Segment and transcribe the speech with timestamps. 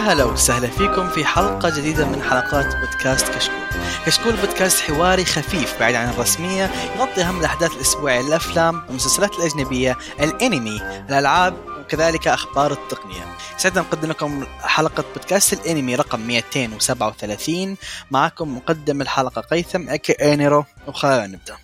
[0.00, 3.60] هلا وسهلا فيكم في حلقة جديدة من حلقات بودكاست كشكول.
[4.06, 10.82] كشكول بودكاست حواري خفيف بعيد عن الرسمية يغطي أهم الأحداث الأسبوعية الأفلام المسلسلات الأجنبية الأنمي
[11.08, 13.24] الألعاب وكذلك أخبار التقنية.
[13.56, 17.76] سعدنا نقدم لكم حلقة بودكاست الأنمي رقم 237
[18.10, 21.56] معكم مقدم الحلقة قيثم أكي أنيرو وخلينا نبدأ.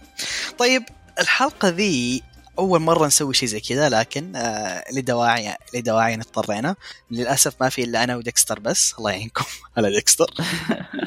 [0.58, 0.82] طيب
[1.20, 2.22] الحلقة ذي
[2.58, 6.76] أول مرة نسوي شيء زي كذا لكن آه لدواعي لدواعي اضطرينا.
[7.10, 8.94] للأسف ما في إلا أنا وديكستر بس.
[8.98, 9.44] الله يعينكم
[9.76, 10.30] هلا ديكستر.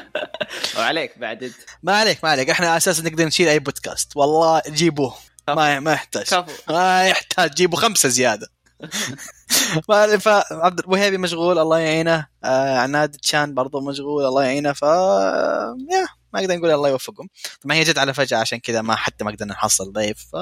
[0.78, 1.52] وعليك بعد.
[1.82, 2.50] ما عليك ما عليك.
[2.50, 4.16] إحنا أساسا نقدر نشيل أي بودكاست.
[4.16, 5.14] والله جيبوه.
[5.48, 6.24] ما ما يحتاج.
[6.26, 6.52] كفو.
[6.72, 7.50] ما يحتاج.
[7.54, 8.46] جيبوا خمسة زيادة.
[9.88, 12.26] ما- فعبد الوهيبي مشغول الله يعينه.
[12.44, 14.72] آه عناد تشان برضو مشغول الله يعينه.
[14.72, 16.06] ف يا.
[16.34, 17.28] ما أقدر نقول الله يوفقهم.
[17.62, 20.26] طبعا هي جت على فجأة عشان كذا ما حتى ما قدرنا نحصل ضيف.
[20.32, 20.36] ف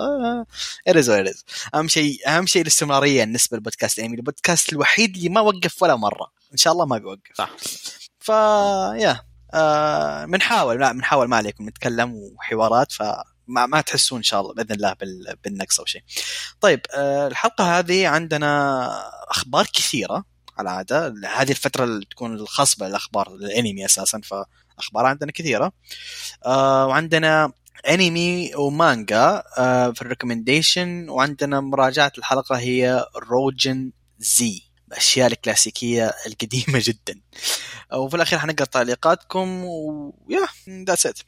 [0.88, 1.10] ارز
[1.74, 6.30] أهم شيء أهم شيء الاستمرارية بالنسبة للبودكاست الانمي البودكاست الوحيد اللي ما وقف ولا مرة.
[6.52, 7.20] إن شاء الله ما بيوقف.
[7.34, 7.50] صح.
[8.20, 8.28] ف
[8.98, 9.20] يا
[9.54, 10.80] آه بنحاول.
[10.80, 11.68] لا بنحاول ما عليكم.
[11.68, 13.02] نتكلم وحوارات ف
[13.46, 16.02] ما, ما تحسون إن شاء الله بإذن الله بال- بالنقص أو شيء.
[16.60, 18.88] طيب آه الحلقة هذه عندنا
[19.30, 20.24] أخبار كثيرة.
[20.60, 25.72] العاده هذه الفترة اللي تكون الخصبة الاخبار الأنمي أساسا فأخبار عندنا كثيرة.
[26.46, 27.52] آه وعندنا
[27.88, 31.08] أنمي ومانجا آه في ال recommendation.
[31.08, 37.20] وعندنا مراجعة الحلقة هي روجن زي الأشياء الكلاسيكية القديمة جدا.
[37.92, 41.18] وفي الأخير حنقرأ تعليقاتكم و yeah that's it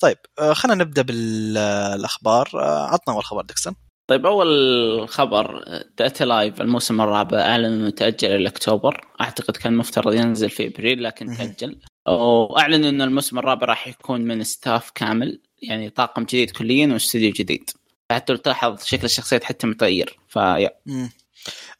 [0.00, 2.50] طيب آه، خلينا نبدأ بالأخبار.
[2.54, 5.64] آه، عطنا أول خبر ديكسون طيب أول خبر
[5.98, 9.06] Date A Live الموسم الرابع أعلن إنه تأجل إلى أكتوبر.
[9.20, 11.36] أعتقد كان مفترض ينزل في إبريل لكن.
[11.36, 11.78] تأجل.
[12.08, 17.70] وأعلن إنه الموسم الرابع راح يكون من staff كامل يعني طاقم جديد كليا واستوديو جديد.
[18.10, 20.70] حتى تلاحظ شكل الشخصيات حتى متغير فيا.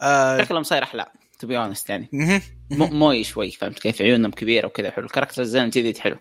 [0.03, 1.07] آه، شكلهم صاير أحلى
[1.39, 2.09] to be honest يعني.
[2.71, 5.05] moe شوي فهمت كيف؟ عيونهم كبيرة وكذا حلو.
[5.07, 6.17] ال character design الجديد حلو.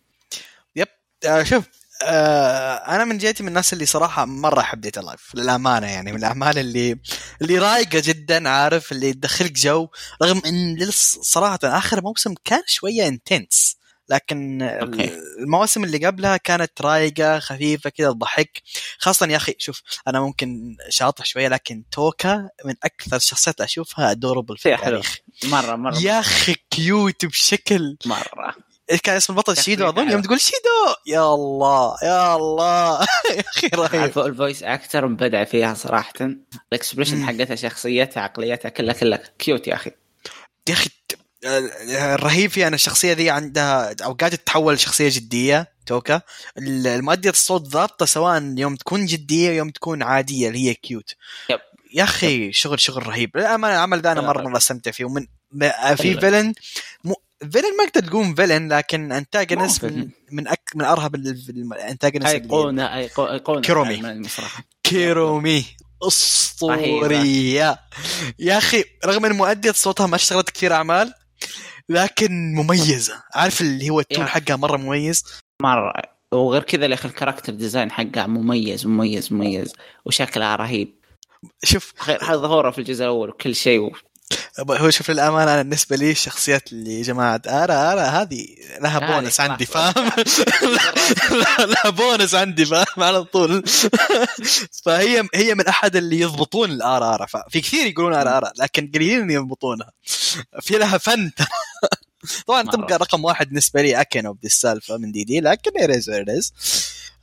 [1.28, 1.70] آه، شوف
[2.04, 6.18] أنا من جهتي من الناس اللي صراحة مرة أحب Date A Live للأمانة يعني من
[6.18, 7.00] الأعمال اللي
[7.42, 9.88] اللي رايقة جدا عارف؟ اللي تدخلك جو
[10.24, 10.90] رغم إن
[11.22, 13.78] صراحة آخر موسم كان شوية intense
[14.10, 15.12] لكن okay.
[15.40, 18.62] المواسم اللي قبلها كانت رايقة خفيفة كذا تضحك.
[18.98, 24.58] خاصة يا أخي شوف أنا ممكن شاطح شوية لكن توهكا من أكثر الشخصيات أشوفها adorable
[24.58, 24.76] في.
[24.76, 25.18] التاريخ.
[25.44, 25.98] مرة مرة.
[26.00, 28.56] يا أخي cute بشكل مرة.
[28.92, 30.12] إيش كان اسم البطل؟ شيدو أظن.
[30.12, 30.96] يوم تقول شيدو.
[31.08, 33.00] يا الله يا الله.
[33.38, 34.20] يا أخي رهيب.
[34.20, 36.14] ال voice actor مبدع فيها صراحة.
[36.72, 37.26] ال expression.
[37.26, 39.24] حقتها شخصيتها عقليتها كلها كلها.
[39.40, 39.92] cute يا أخي.
[40.70, 40.90] يا أخي
[41.46, 42.68] الرهيب فيها.
[42.68, 46.22] ان الشخصية ذي عندها اوقات تتحول لشخصية جدية توهكا.
[46.58, 51.16] المؤدية الصوت ضابطة سواء يوم تكون جدية يوم تكون عادية اللي هي cute
[51.50, 51.60] yep.
[51.94, 53.38] يا أخي شغل شغل رهيب.
[53.38, 54.42] للأمانة العمل ذا أنا مرة.
[54.42, 56.20] مرة استمتع فيه ومن في لا.
[56.20, 56.54] villain.
[57.04, 57.16] مو
[57.52, 60.10] villain ما تقدر تقول villain لكن antagonist مو من.
[60.32, 64.30] من أك من أرهب ال antagonist ايقونه ايقونه كورومي.
[64.84, 65.66] كورومي.
[66.04, 67.80] أسطورية.
[68.40, 71.14] يا أخي رغم إن مؤدية صوتها ما اشتغلت كثير أعمال
[71.90, 73.24] لكن مميزة.
[73.36, 74.26] عارف اللي هو ال tone.
[74.26, 75.24] حقها مرة مميز؟
[75.62, 75.94] مرة.
[76.32, 79.74] وغير كذا يا أخي ال character design حقها مميز مميز مميز.
[80.06, 80.96] وشكلها رهيب.
[81.64, 81.94] شوف.
[82.08, 83.92] غير ظهورها في الجزء الأول وكل شيء.
[84.60, 88.48] هو شوف للأمانة أنا بالنسبة لي الشخصيات اللي جماعة ara ara هذه
[88.82, 89.40] لها بونس.
[89.40, 90.12] عندي فاهم؟
[91.72, 93.64] لها بونس عندي فاهم؟ على طول.
[94.86, 99.22] فهي هي من أحد اللي يضبطون الار ار في كثير يقولون ار ار لكن قليلين
[99.22, 99.92] اللي يضبطونها.
[100.62, 101.32] في لها فن.
[102.48, 102.62] طبعا.
[102.64, 106.10] تبقى رقم واحد بالنسبة لي اكينو بدي السالفه من دي دي لكن اريز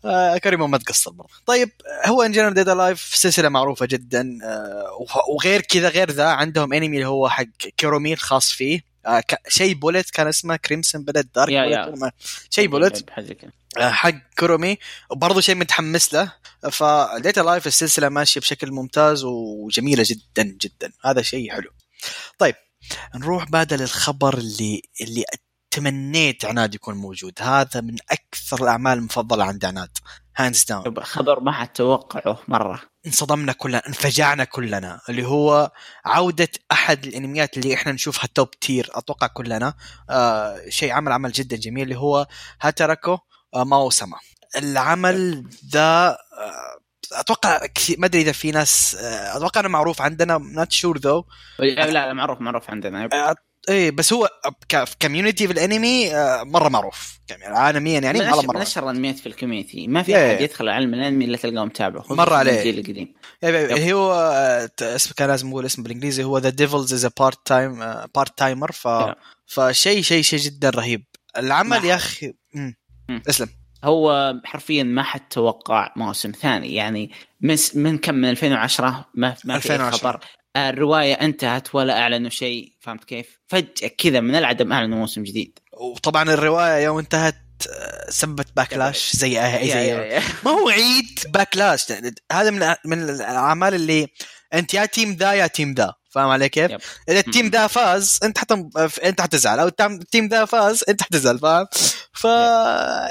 [0.04, 1.30] اريز كريمو ما تقصر برضه.
[1.46, 1.70] طيب
[2.06, 6.96] هو ان جنرال ديد لايف سلسلة معروفة جدا آه، وغير كذا غير ذا عندهم انمي
[6.96, 7.44] اللي هو حق
[7.76, 8.80] كيرومي الخاص فيه.
[9.06, 11.52] آه، شيء Bullet كان اسمه crimson blood dark.
[11.66, 12.12] ولا ما-
[12.50, 13.04] شيء Bullet
[13.78, 14.78] آه، حق كورومي
[15.10, 16.32] وبرضه شيء متحمس له.
[16.72, 20.92] ف Date A Live السلسلة ماشية بشكل ممتاز وجميلة جدا جدا.
[21.04, 21.70] هذا شيء حلو.
[22.38, 22.54] طيب
[23.14, 25.24] نروح بعد للخبر اللي اللي
[25.72, 27.32] تمنيت عناد يكون موجود.
[27.40, 29.90] هذا من أكثر الأعمال المفضلة عند عناد.
[30.36, 32.80] hands down خبر ما حد توقعه مرة.
[33.06, 35.00] انصدمنا كلنا انفجعنا كلنا.
[35.08, 35.72] اللي هو
[36.04, 39.74] عودة أحد الأنميات اللي إحنا نشوفها top tier أتوقع كلنا.
[40.10, 42.26] آه شيء عمل عمل جدا جميل اللي هو
[42.60, 43.18] هاتاراكو
[43.54, 44.16] آه ماو سما.
[44.56, 46.08] العمل ذا
[46.38, 46.82] آه
[47.12, 51.24] أتوقع كثير ما أدري إذا في ناس آه، أتوقع إنه معروف عندنا not sure though
[51.58, 53.08] لا لا معروف معروف عندنا.
[53.68, 54.28] إيه بس هو
[55.00, 57.20] community في الانمي آه، مرة معروف.
[57.30, 59.88] يعني عالميا يعني من مرة مره اشهر الانميات في ال community.
[59.88, 60.34] ما في إيه.
[60.34, 62.58] أحد يدخل عالم الأنمي إلا تلقاه متابعه مر عليه.
[62.58, 63.14] الجيل القديم.
[63.44, 66.24] إيه، هو آه، اسم كان لازم أقول اسم بالإنجليزي.
[66.24, 67.78] هو The Devil's is Part Time
[68.14, 68.88] Part Timer ف.
[69.46, 71.04] فشيء شيء شيء جدا رهيب.
[71.36, 71.94] العمل يا.
[71.94, 72.34] أخي.
[73.28, 73.48] اسلم.
[73.84, 76.74] هو حرفيا ما حد توقع موسم ثاني.
[76.74, 77.10] يعني
[77.40, 79.98] من من كم؟ من 2010 ما ما في أي 2010.
[79.98, 80.20] خبر
[80.56, 85.58] الرواية انتهت ولا أعلنوا شيء فهمت كيف؟ فجأة كذا من العدم أعلنوا موسم جديد.
[85.72, 87.36] وطبعا الرواية يوم انتهت
[87.70, 90.20] آه، سبت backlash زي اي زي.
[90.44, 91.92] ما هو عيد backlash
[92.32, 94.08] هذا من من الأعمال اللي
[94.54, 96.70] أنت يا تيم ذا يا تيم ذا فاهم علي كيف؟
[97.08, 98.52] إذا التيم ذا فاز أنت حت...
[99.04, 99.58] أنت حتزعل.
[99.58, 101.66] أو التيم ذا فاز أنت حتزعل فاهم؟
[102.12, 102.24] ف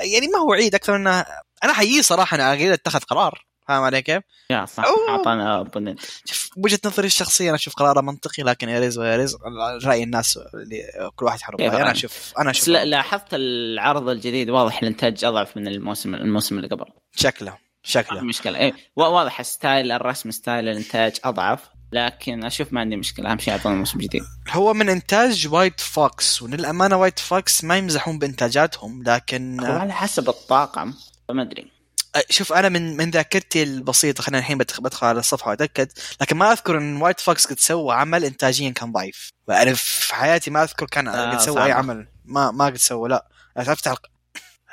[0.03, 1.25] يعني ما هو عيد أكثر انه
[1.63, 3.45] أنا حييه صراحة أنا أتخذ قرار.
[3.71, 4.83] فاهم علي كيف؟ يا صح.
[5.09, 9.37] أعطانا بنت شوف وجهة نظري الشخصية أنا أشوف قراره منطقي لكن يريز ويريز
[9.85, 10.83] رأي الناس اللي
[11.15, 11.81] كل واحد حر كيف رأيه.
[11.81, 16.67] أنا؟ أشوف أنا أشوف لا لاحظت العرض الجديد واضح الإنتاج أضعف من الموسم الموسم اللي
[16.67, 16.85] قبل
[17.15, 21.59] شكله شكله مشكلة وا- واضح style الرسم style الإنتاج أضعف
[21.93, 26.41] لكن أشوف ما عندي مشكلة أهم شيء أعطونا موسم جديد هو من إنتاج White Fox
[26.41, 30.93] وللأمانة White Fox ما يمزحون بإنتاجاتهم لكن هو على حسب الطاقم
[31.27, 31.71] فما أدري
[32.29, 35.91] شوف أنا من من ذاكرتي البسيطة خلينا الحين بدخل, على الصفحة وأتأكد
[36.21, 39.29] لكن ما أذكر إن White Fox قد سوى عمل انتاجيا كان ضعيف.
[39.49, 41.63] أنا في حياتي ما أذكر كان آه، قد سوى.
[41.65, 42.07] أي عمل.
[42.25, 43.27] ما ما قد سوى لا.
[43.57, 44.05] افتح الق...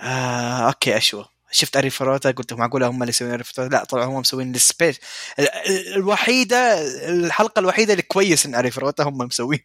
[0.01, 4.05] آه okay اشوى شفت أري فروتا قلت معقولة هم اللي يسوون أري فروتا؟ لا طلعوا
[4.07, 4.97] هم مسوين ال special.
[5.39, 6.75] ال- ال- الوحيدة
[7.09, 9.61] الحلقة الوحيدة اللي كويس إن أري فروتا هم مسوين.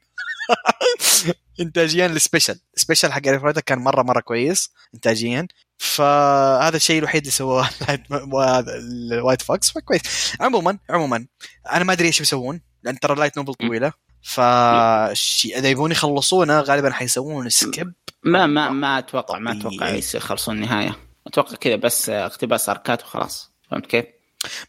[1.59, 5.47] انتاجيا ال special ال special حق أري فروتا كان مرة مرة كويس انتاجيا.
[5.83, 7.69] فهذا الشيء الوحيد اللي سواه
[9.11, 9.71] ال White Fox.
[9.71, 10.33] فكويس.
[10.39, 11.25] عموما عموما
[11.71, 13.93] أنا ما أدري إيش بيسوون لأن ترى ال light novel طويلة.
[14.21, 14.39] ف
[15.45, 17.93] إذا يبون يخلصونه غالبا حيسوون سكيب
[18.23, 20.01] ما ما ما أتوقع ما أتوقع طبيعي.
[20.15, 20.95] يخلصون النهاية.
[21.27, 23.51] أتوقع كذا بس اقتباس أركات وخلاص.
[23.71, 24.05] فهمت كيف؟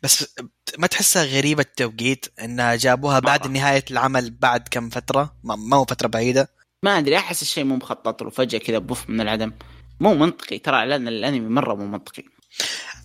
[0.02, 0.34] بس
[0.78, 3.52] ما تحسها غريبة التوقيت انها جابوها بعد مرة.
[3.52, 6.50] نهاية العمل بعد كم فترة؟ ما ما هو فترة بعيدة.
[6.82, 8.30] ما أدري أحس الشيء مو مخطط له.
[8.30, 9.52] فجأة كذا بوف من العدم.
[10.00, 10.58] مو منطقي.
[10.58, 12.22] ترى إعلان الأنمي مرة مو منطقي.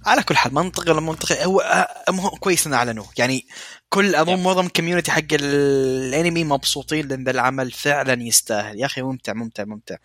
[0.06, 3.08] على كل حال منطقي ولا منطقي؟ هو آه، مو كويس ان أعلنوه.
[3.18, 3.46] يعني
[3.90, 4.44] كل أظن.
[4.44, 8.80] معظم ال community حق الأنمي مبسوطين لأن ذا العمل فعلا يستاهل.
[8.80, 9.96] يا أخي ممتع ممتع ممتع.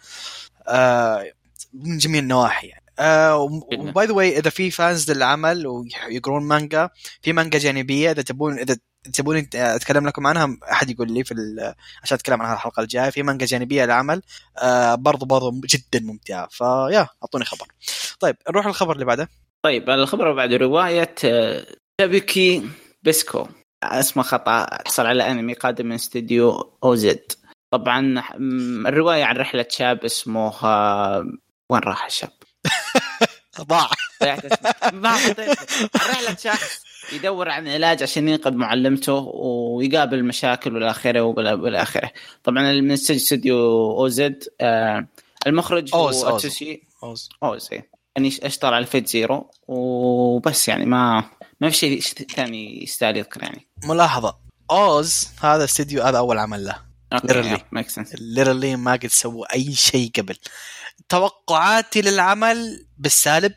[0.69, 1.33] آه
[1.73, 2.67] من جميع النواحي.
[2.67, 6.91] يعني آه و by the way إذا في fans للعمل ويقرون مانجا
[7.23, 8.77] في مانجا جانبية إذا تبون إذا
[9.13, 11.35] تبون أتكلم لكم عنها أحد يقول لي في
[12.03, 14.23] عشان أتكلم عنها الحلقة الجاية في مانجا جانبية للعمل
[14.59, 16.49] آه برضو برضو جدا ممتعة.
[16.51, 17.67] ف yeah أعطوني خبر.
[18.21, 19.29] طيب نروح للخبر اللي بعده.
[19.65, 21.67] طيب الخبر اللي بعده رواية آه،
[22.01, 22.69] تابيكي
[23.03, 23.47] بيسكو.
[23.83, 27.33] اسمه خطأ حصل على أنمي قادم من استديو أو زد
[27.73, 28.23] طبعا
[28.89, 31.25] الرواية عن رحلة شاب اسمه آه،
[31.71, 32.31] وين راح الشاب؟
[33.61, 33.91] ضاع.
[34.23, 34.65] ضيعت.
[35.97, 42.11] رحلة شخص يدور عن علاج عشان ينقذ معلمته ويقابل مشاكل والى اخره والى اخره
[42.45, 43.57] طبعا من استديو
[43.99, 45.09] أو زد آه،
[45.47, 46.25] المخرج هو أوز،.
[46.25, 47.29] أتسوشي أوز.
[47.43, 47.91] أوز إيه.
[48.17, 51.31] يعني اشتغل على Fate Zero وبس يعني ما
[51.61, 53.69] ما في شيء ثاني يستاهل يذكر يعني.
[53.85, 54.37] ملاحظة.
[54.71, 56.95] أوز هذا استديو هذا أول عمل له.
[57.15, 57.61] Literally.
[57.73, 60.37] make sense literally ما قد سووا أي شيء قبل.
[61.09, 63.53] توقعاتي للعمل بالسالب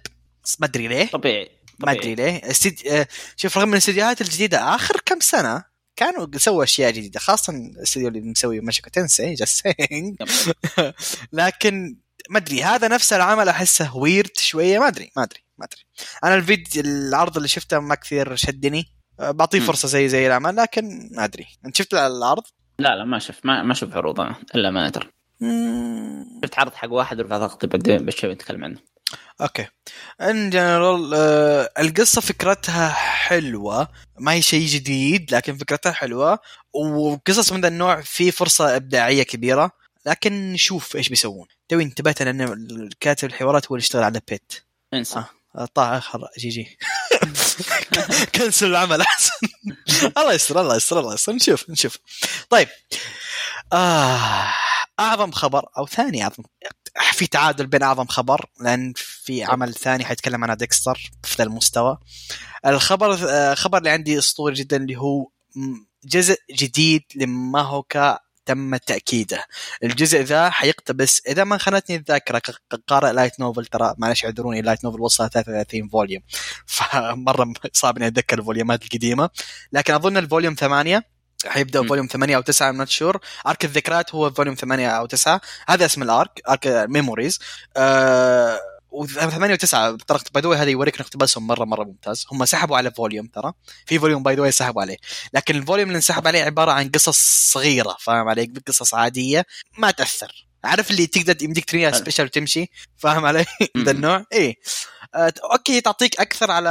[0.60, 1.08] ما أدري ليه.
[1.08, 1.57] طبيعي.
[1.80, 2.42] ما أدري ليه.
[2.52, 2.88] استد...
[2.88, 5.64] آه، شوف رغم من الاستديوهات الجديدة آخر كم سنة
[5.96, 9.68] كانوا سووا أشياء جديدة خاصة الاستديو اللي مسوي ماشيكو تنسي just
[11.34, 11.98] لكن
[12.30, 15.82] ما أدري هذا نفس العمل أحسه weird شوية ما أدري ما أدري ما أدري.
[16.24, 18.86] أنا الفيديو العرض اللي شفته ما كثير شدني
[19.20, 19.60] آه، بعطيه.
[19.60, 21.48] فرصة زي زي العمل لكن ما أدري.
[21.66, 22.44] أنت شفت العرض؟
[22.80, 25.08] لا لا ما شفت ما ما شفت عروض أنا إلا ما أدري.
[26.44, 28.80] شفت عرض حق واحد ورفعت ضغطي بعدين بشوي نتكلم عنه.
[29.42, 29.68] okay.
[30.22, 33.88] in general آه القصة فكرتها حلوة.
[34.20, 36.40] ما هي شيء جديد لكن فكرتها حلوة.
[36.74, 39.72] وقصص من ذا النوع في فرصة إبداعية كبيرة.
[40.06, 41.48] لكن نشوف إيش بيسوون.
[41.70, 44.54] توي انتبهت ان الكاتب الحوارات هو اللي اشتغل على بيت
[44.94, 45.24] إنسى.
[45.56, 45.66] آه.
[45.66, 46.28] طاع آخر.
[46.40, 46.78] GG.
[48.36, 49.48] cancel العمل احسن
[50.18, 51.34] الله يستر الله يستر الله يستر.
[51.34, 51.98] نشوف نشوف.
[52.50, 52.68] طيب.
[53.74, 54.54] آه
[55.00, 56.44] أعظم خبر أو ثاني أعظم
[57.14, 61.98] في تعادل بين أعظم خبر لأن في عمل ثاني حيتكلم عن ديكستر في ذا المستوى.
[62.66, 65.28] الخبر آه، خبر اللي عندي أسطوري جدا اللي هو
[66.06, 67.84] جزء جديد لماهوكا
[68.46, 69.46] تم تأكيده.
[69.84, 72.42] الجزء ذا حيقتبس إذا ما خانتني الذاكره
[72.88, 76.24] قارئ light novel ترى معلش اعذروني light novel وصلها 33 volume.
[76.66, 79.30] فمرة صعب إني أتذكر ال volume ات القديمة.
[79.72, 84.56] لكن أظن الفوليوم ثمانية حيبدا volume 8 أو 9 I'm sure arc الذكريات هو volume
[84.56, 87.40] 8 أو 9 هذا اسم ال arc arc memories
[88.92, 92.26] و8 و9 بطريقه by the هذا يوريك ان اقتباسهم مرة مرة ممتاز.
[92.32, 93.54] هم سحبوا على volume ترى.
[93.86, 94.98] في volume by the سحبوا عليه.
[95.34, 97.20] لكن ال volume اللي انسحب عليه عبارة عن قصص
[97.52, 99.46] صغيرة فاهم علي قصص عادية
[99.78, 100.48] ما تأثر.
[100.64, 103.46] عارف اللي تقدر يمديك تريها special وتمشي فاهم علي؟
[103.86, 104.56] ذا النوع؟ اي
[105.16, 106.70] okay تعطيك أكثر على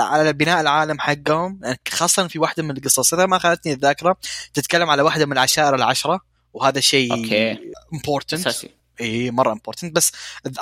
[0.00, 1.60] على بناء العالم حقهم.
[1.88, 3.14] خاصة في واحدة من القصص.
[3.14, 4.16] إذا ما خانتني الذاكرة
[4.54, 6.20] تتكلم على واحدة من العشائر العشرة
[6.52, 7.58] وهذا شيء.
[7.94, 8.54] important
[9.00, 10.12] إي مرة important بس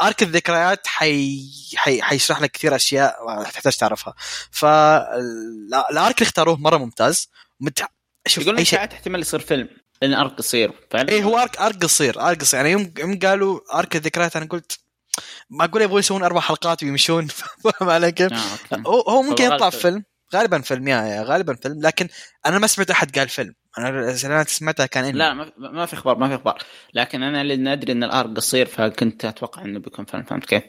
[0.03, 1.49] arc الذكريات حي...
[1.77, 2.03] حي...
[2.03, 4.15] حيشرح لك كثير أشياء تحتاج تعرفها.
[4.51, 7.29] فالارك اللي اختاروه مرة ممتاز.
[7.61, 7.83] مت...
[8.27, 8.79] شوف يقولون أي شيء.
[8.79, 9.69] احتمال يصير فيلم
[10.03, 12.61] لأن أرك قصير فعلا إيه هو أرك أرك قصير أرك قصير.
[12.61, 14.79] يعني يوم يوم قالوا أرك الذكريات أنا قلت
[15.51, 17.27] ما أقول يبغوا يسوون أربع حلقات ويمشون.
[17.63, 18.77] فاهم علي كيف؟ آه،.
[18.87, 19.81] هو هو ممكن يطلع فيلم.
[19.81, 20.05] فيلم.
[20.35, 21.81] غالبا فيلم يا غالبا فيلم.
[21.83, 22.09] لكن
[22.47, 23.55] أنا ما سمعت أحد قال فيلم.
[23.79, 25.19] أنا أنا سمعتها كان إنمي.
[25.19, 26.63] لا ما في أخبار ما في أخبار
[26.95, 30.23] لكن أنا لأن أدري إن ال arc قصير فكنت أتوقع إنه بيكون فيلم.
[30.23, 30.63] فهمت كيف؟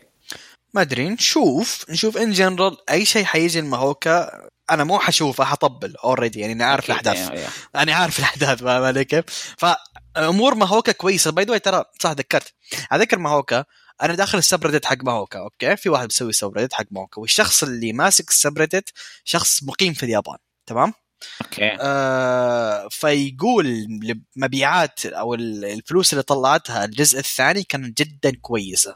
[0.74, 1.10] ما أدري.
[1.10, 1.86] نشوف.
[1.90, 4.32] نشوف in general أي شيء حيجي لماهوكا
[4.70, 7.18] أنا مو حشوفه حطبل already يعني أنا عارف الأحداث.
[7.18, 7.50] أيوة، أيوة.
[7.76, 8.64] أنا عارف الأحداث.
[8.64, 9.24] فاهم علي كيف؟
[9.58, 11.32] فأمور ماهوكا كويسة.
[11.32, 12.54] by the ترى صح ذكرت.
[12.94, 13.66] أذكر ماهوكا
[14.02, 17.94] أنا داخل ال subreddit حق ماهوكا okay؟ في واحد بيسوي subreddit حق ماهوكا والشخص اللي
[17.94, 18.90] ماسك ال subreddit
[19.24, 20.94] شخص مقيم في اليابان تمام؟
[21.42, 21.78] okay.
[21.82, 23.88] آه فيقول
[24.36, 28.96] مبيعات أو ال- الفلوس اللي طلعتها الجزء الثاني كانت جدا كويسة.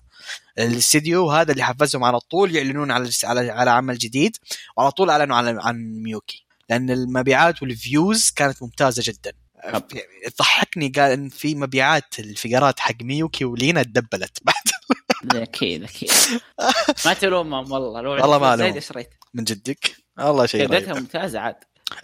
[0.59, 4.37] الاستديو هذا اللي حفزهم على طول يعلنون على على على عمل جديد
[4.77, 6.45] وعلى طول أعلنوا عن عن ميوكي.
[6.69, 9.31] لأن المبيعات وال views كانت ممتازة جدا.
[10.39, 14.37] ضحكني قال إن في مبيعات الفقرات حق ميوكي ولينا ت doubled ت.
[14.41, 14.55] بعد
[15.41, 16.11] أكيد أكيد.
[17.05, 18.81] ما تلومهم والله لو والله ما زايد ألوم.
[18.81, 21.55] شريت من جدك؟ الله شيء جودتها رهيب ممتازة عاد.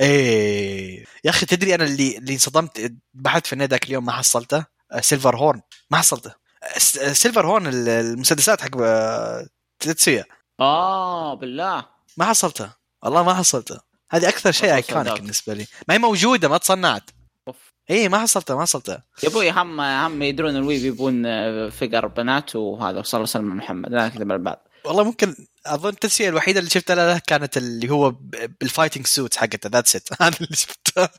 [0.02, 1.06] إيه.
[1.24, 4.66] يا أخي تدري أنا اللي اللي انصدمت؟ بحثت في ذاك اليوم ما حصلته.
[4.92, 6.34] آه، سيلفر هورن ما حصلته.
[6.64, 9.48] آه، س- آه، سيلفر هورن ال- المسدسات حق آه،
[9.80, 10.26] تتسويا
[10.60, 11.86] آه بالله.
[12.18, 12.74] ما حصلته.
[13.04, 13.80] والله ما حصلته.
[14.12, 15.14] هذه أكثر شيء والله ايكونيك.
[15.22, 15.68] بالنسبة لي.
[15.88, 17.10] ما هي موجودة ما تصنعت.
[17.90, 18.94] إيه ما حصلته ما حصلته.
[18.94, 24.08] يا أبوي هم هم يدرون الوي بيبون آه، فقر بنات وهذا وسلم على محمد لا
[24.08, 25.36] نكذب على بعض والله ممكن
[25.66, 28.12] أظن التسوية الوحيدة اللي شفتها له كانت اللي هو
[28.62, 31.10] بالفايتنج سوتس حقته ذاتس ات هذا اللي شفته.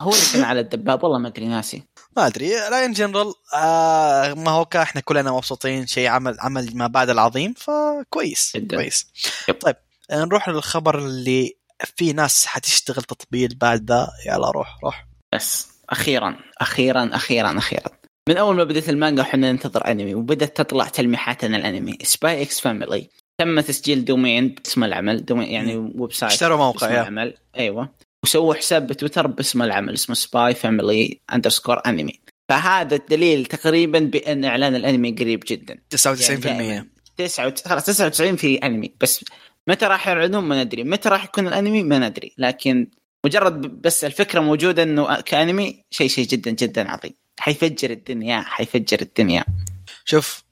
[0.00, 1.82] هو اللي كان على الدباب والله ما أدري ناسي.
[2.16, 2.48] ما أدري.
[2.48, 7.54] لا ان جنرال آه ما هو إحنا كلنا مبسوطين شيء عمل عمل ما بعد العظيم
[7.56, 8.76] فكويس جداً.
[8.76, 9.06] كويس.
[9.48, 9.58] يب.
[9.60, 9.76] طيب
[10.10, 11.56] آه، نروح للخبر اللي
[11.96, 14.08] في ناس حتشتغل تطبيل بعد ذا.
[14.26, 15.06] يلا روح روح.
[15.34, 15.68] بس.
[15.90, 17.90] أخيرا أخيرا أخيرا أخيرا.
[18.28, 21.98] من أول ما بدأت المانجا وحنا ننتظر أنمي وبدأت تطلع تلميحات عن الأنمي.
[22.02, 23.08] سباي إكس فاميلي
[23.40, 27.34] تم تسجيل domain باسم العمل domain يعني website اشتروا موقع باسم العمل.
[27.58, 27.94] أيوه.
[28.24, 34.74] وسووا حساب بتويتر باسم العمل اسمه سباي فاميلي underscore أنمي فهذا الدليل تقريبا بأن إعلان
[34.74, 35.78] الأنمي قريب جدا.
[35.90, 38.94] 99% يعني 9 خلاص 99 في أنمي.
[39.00, 39.24] بس
[39.68, 40.84] متى راح يعلنون ما ندري.
[40.84, 42.34] متى راح يكون الأنمي ما ندري.
[42.38, 42.90] لكن
[43.26, 49.44] مجرد بس الفكرة موجودة إنه كأنمي شيء شيء جدا جدا عظيم حيفجر الدنيا حيفجر الدنيا
[50.04, 50.44] شوف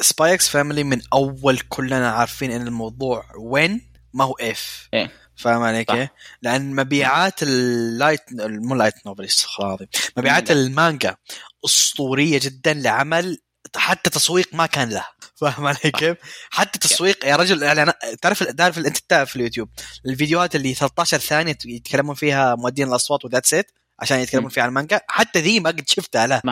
[0.00, 5.12] سباي إكس فاميلي من أول كلنا عارفين إن الموضوع وين ما هو if إيه.
[5.36, 5.94] فاهم علي صح.
[5.94, 6.08] كيف؟
[6.42, 9.86] لأن مبيعات ال light مو light novel استغفر
[10.16, 10.50] مبيعات.
[10.50, 11.16] المانجا
[11.64, 13.38] أسطورية جدا لعمل
[13.76, 15.06] حتى تسويق ما كان له
[15.36, 16.16] فاهم علي كيف؟
[16.50, 19.68] حتى تسويق يا رجل يعني أنا- تعرف تعرف أنت تعرف في اليوتيوب.
[20.06, 23.70] الفيديوهات اللي 13 ثانية يتكلمون فيها مؤدين الأصوات و that's it
[24.00, 24.48] عشان يتكلمون.
[24.50, 26.42] فيها عن المانجا حتى ذي ما قد شفتها له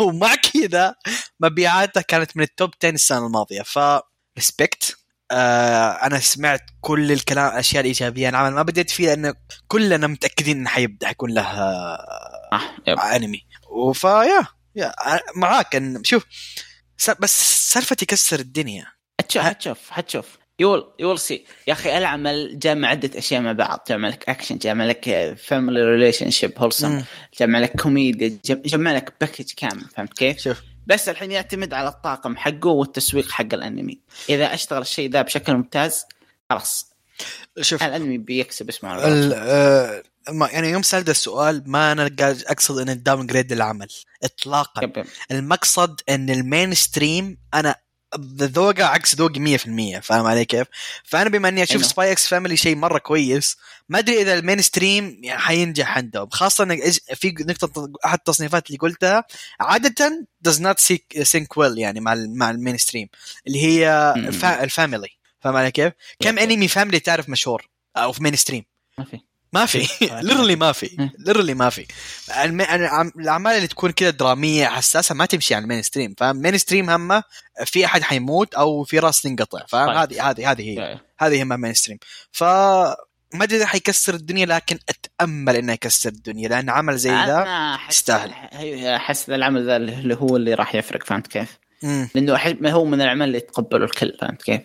[0.00, 0.94] ومع كذا
[1.40, 3.62] مبيعاته كانت من ال top 10 السنة الماضية.
[3.62, 3.78] ف
[4.38, 4.96] respect
[5.30, 8.26] آه أنا سمعت كل الكلام الاشياء الإيجابية.
[8.26, 9.34] عن العمل ما بديت فيه لأن
[9.68, 11.98] كلنا متأكدين انه حيبدأ حيكون له آه
[12.88, 13.16] آه،.
[13.16, 14.94] انمي وفيا يا
[15.36, 16.24] معاك ان شوف
[17.20, 18.86] بس سالفة يكسر الدنيا.
[19.20, 23.84] حتشوف حتشوف حتشوف you'll you'll see يا أخي العمل جمع عدة أشياء مع بعض.
[23.88, 27.04] جمع لك اكشن جمع لك family relationship wholesome.
[27.40, 29.84] جمع لك كوميديا جمع لك package كامل.
[29.96, 30.62] فهمت كيف؟ شوف.
[30.86, 34.00] بس الحين يعتمد على الطاقم حقه والتسويق حق الانمي.
[34.28, 36.04] إذا أشتغل الشيء ذا بشكل ممتاز
[36.50, 36.92] خلاص.
[37.60, 37.82] شوف.
[37.82, 38.90] الانمي بيكسب اسمه
[40.30, 43.88] ما- يعني يوم سألت السؤال ما أنا قاعد أقصد إن ال downgrade للعمل
[44.24, 45.06] اطلاقا yep- yep.
[45.30, 47.74] المقصد إن ال mainstream أنا
[48.40, 50.66] ذوقه عكس ذوقي 100% فاهم علي كيف؟
[51.04, 51.84] فأنا بما إني أشوف.
[51.84, 53.56] سباي إكس فاميلي شيء مرة كويس
[53.88, 58.78] ما أدري إذا ال mainstream يعني حينجح عندهم خاصة إيش- في نقطة أحد التصنيفات اللي
[58.78, 59.24] قلتها
[59.60, 60.76] عادة does not
[61.22, 63.08] sync well يعني مع مع ال mainstream
[63.46, 64.14] اللي هي
[64.62, 65.08] ال family
[65.40, 66.38] فاهم علي كيف؟ كم.
[66.38, 68.64] أنمي family تعرف مشهور أو في mainstream
[68.98, 69.20] ما في
[69.52, 69.88] ما في
[70.22, 71.86] ليرلي ما في ليرلي ما في
[73.16, 77.22] الأعمال اللي تكون كذا درامية حساسة ما تمشي على ال mainstream فاهم mainstream همه
[77.64, 79.96] في أحد حيموت أو في رأس تنقطع فاهم طيب.
[79.96, 81.98] هذه هذه هذه هي يا- هذه همها mainstream
[82.32, 82.44] ف
[83.34, 88.30] ما أدري إذا حيكسر الدنيا لكن أتأمل إنه يكسر الدنيا لأن عمل زي ذا يستاهل.
[88.96, 92.08] أحس ذا العمل ذا اللي هو اللي راح يفرق فهمت كيف؟ مم.
[92.14, 94.60] لأنه ما هو من الأعمال اللي يتقبله الكل فهمت كيف؟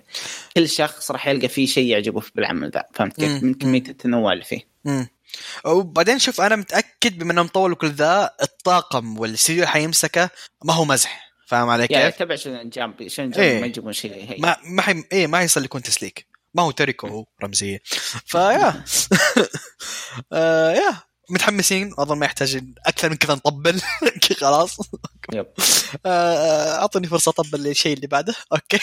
[0.55, 3.39] كل شخص راح يلقى فيه شيء يعجبه بالعمل ذا فهمت كيف؟ مم.
[3.43, 4.70] من كمية التنوع اللي فيه
[5.65, 10.29] وبعدين شوف أنا متأكد بما إنهم طولوا كل ذا الطاقم والاستديو اللي حيمسكه
[10.63, 11.31] ما هو مزح.
[11.47, 13.07] فاهم علي يعني كيف؟ تبع شنو؟ جامب إيه.
[13.09, 15.03] جامب؟ ما يجيبون شيء ما ما حي...
[15.11, 17.81] إيه ما يصل يكون تسليك ما هو تركه هو رمزية.
[18.25, 18.83] فيا
[20.33, 21.11] آه يا.
[21.29, 23.81] متحمسين أظن ما يحتاج أكثر من كذا نطبل.
[24.41, 24.77] خلاص.
[25.33, 25.47] يب.
[26.05, 28.35] آه، أعطني فرصة أطبل للشيء اللي بعده.
[28.53, 28.79] أوكي.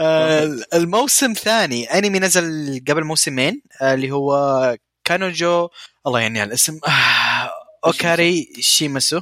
[0.00, 5.68] آه، الموسم ثاني أنمي نزل قبل موسمين آه، اللي هو كانوجو
[6.06, 6.78] الله يعني على الاسم.
[6.88, 7.50] آه،
[7.86, 9.20] أوكاري شيماسو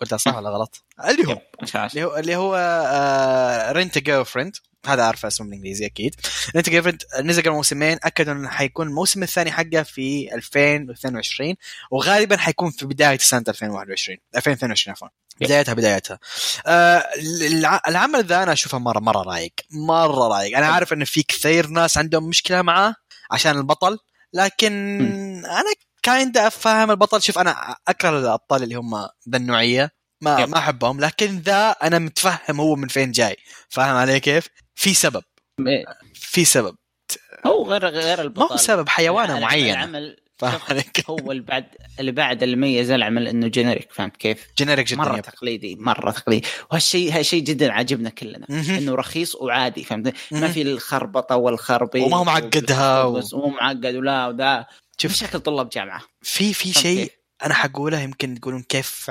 [0.00, 1.38] قلتها صح ولا غلط؟ اللي هو؟
[1.92, 4.56] اللي هو اللي هو رينت جيرل فريند
[4.86, 6.14] هذا عارفه اسمه بالإنجليزي أكيد.
[6.54, 7.98] رينت جيرل فريند نزل قبل موسمين.
[8.04, 11.54] اكدوا إنه حيكون الموسم الثاني حقه في 2022
[11.90, 15.08] وغالبا حيكون في بداية سنة 2021 2022 عفوا.
[15.40, 16.18] بدايتها بدايتها.
[16.66, 17.04] آه
[17.42, 19.52] الع- العمل ذا أنا أشوفه مرة مرة رايق.
[19.70, 20.56] مرة رايق.
[20.56, 22.94] أنا عارف إنه في كثير ناس عندهم مشكلة معاه
[23.30, 23.98] عشان البطل.
[24.34, 25.00] لكن
[25.44, 25.72] أنا
[26.02, 27.22] kind of أفهم البطل.
[27.22, 28.94] شوف أنا أكره الأبطال اللي هم
[29.30, 29.90] ذا النوعية.
[30.20, 30.48] ما yep.
[30.48, 31.00] ما أحبهم.
[31.00, 33.36] لكن ذا أنا متفهم هو من فين جاي.
[33.68, 35.22] فاهم علي كيف؟ في سبب.
[35.66, 35.84] إيه.
[36.14, 36.76] في سبب.
[37.46, 38.52] هو غير غير ما البطل.
[38.52, 39.72] هو سبب حيوانة العمل- معينة.
[39.84, 41.64] العمل فاهم شوف، علي كيف؟ هو اللي بعد
[42.00, 45.22] اللي بعد اللي ميز العمل إنه generic فهمت كيف؟ generic جدا مرة yep.
[45.22, 48.46] تقليدي مرة تقليدي وهالشيء هالشيء جدا عاجبنا كلنا.
[48.50, 50.48] إنه رخيص وعادي فهمت ما.
[50.52, 54.66] في الخربطة والخربي وما هو معقدها و- ومو معقد ولا وذا
[54.98, 55.14] شوف.
[55.14, 57.12] شكل طلاب جامعة في في شيء؟
[57.44, 59.10] أنا حقوله يمكن تقولون كيف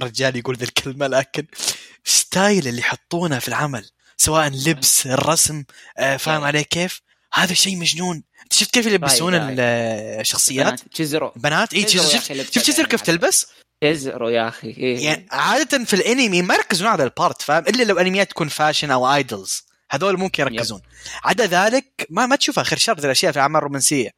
[0.00, 1.46] رجال يقول ذي الكلمة لكن
[2.04, 5.64] style اللي يحطونه في العمل سواء لبس الرسم
[5.98, 6.46] آه، فاهم يعني.
[6.46, 7.00] علي كيف؟
[7.34, 9.34] هذا شيء مجنون انت شفت كيف يلبسون.
[9.34, 13.00] الشخصيات؟ تشزروا بنات؟ اي شفت شفت كيف.
[13.02, 13.46] تلبس؟
[13.80, 15.04] تشزروا يا أخي إيه.
[15.04, 18.90] يعني عادة في الأنمي ما يركزون على ال part فاهم؟ إلا لو أنميات تكون fashion
[18.90, 20.80] أو idols هذول ممكن يركزون.
[21.24, 24.10] عدا ذلك ما ما تشوفها خير شر الأشياء في الأعمال الرومانسية.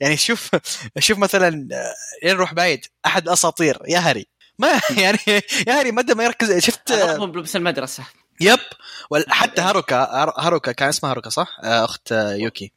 [0.00, 0.50] يعني شوف
[0.98, 4.26] شوف مثلا آه، نروح بعيد أحد الاساطير يا هري
[4.58, 5.18] ما يعني
[5.68, 8.04] يا هري مدى ما يركز شفت؟ بلبس المدرسة.
[8.40, 8.58] يب.
[9.28, 12.72] حتى هاروكا هار- هاروكا كان اسمها هاروكا صح؟ آه، أخت آه، يوكي.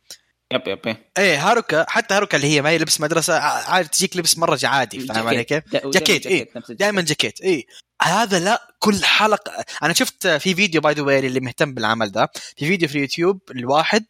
[0.53, 4.17] يب يب إيه هاروكا حتى هاروكا اللي هي ما هي لبس مدرسة ع- عادي تجيك
[4.17, 6.49] لبس مرة عادي فاهم علي كيف؟ جاكيت، إيه.
[6.55, 6.77] الجاكيت.
[6.79, 7.67] دائما جاكيت اي
[8.01, 12.29] هذا لا كل حلقة أنا شفت في فيديو باي ذا واي اللي مهتم بالعمل ده
[12.57, 14.05] في فيديو في اليوتيوب الواحد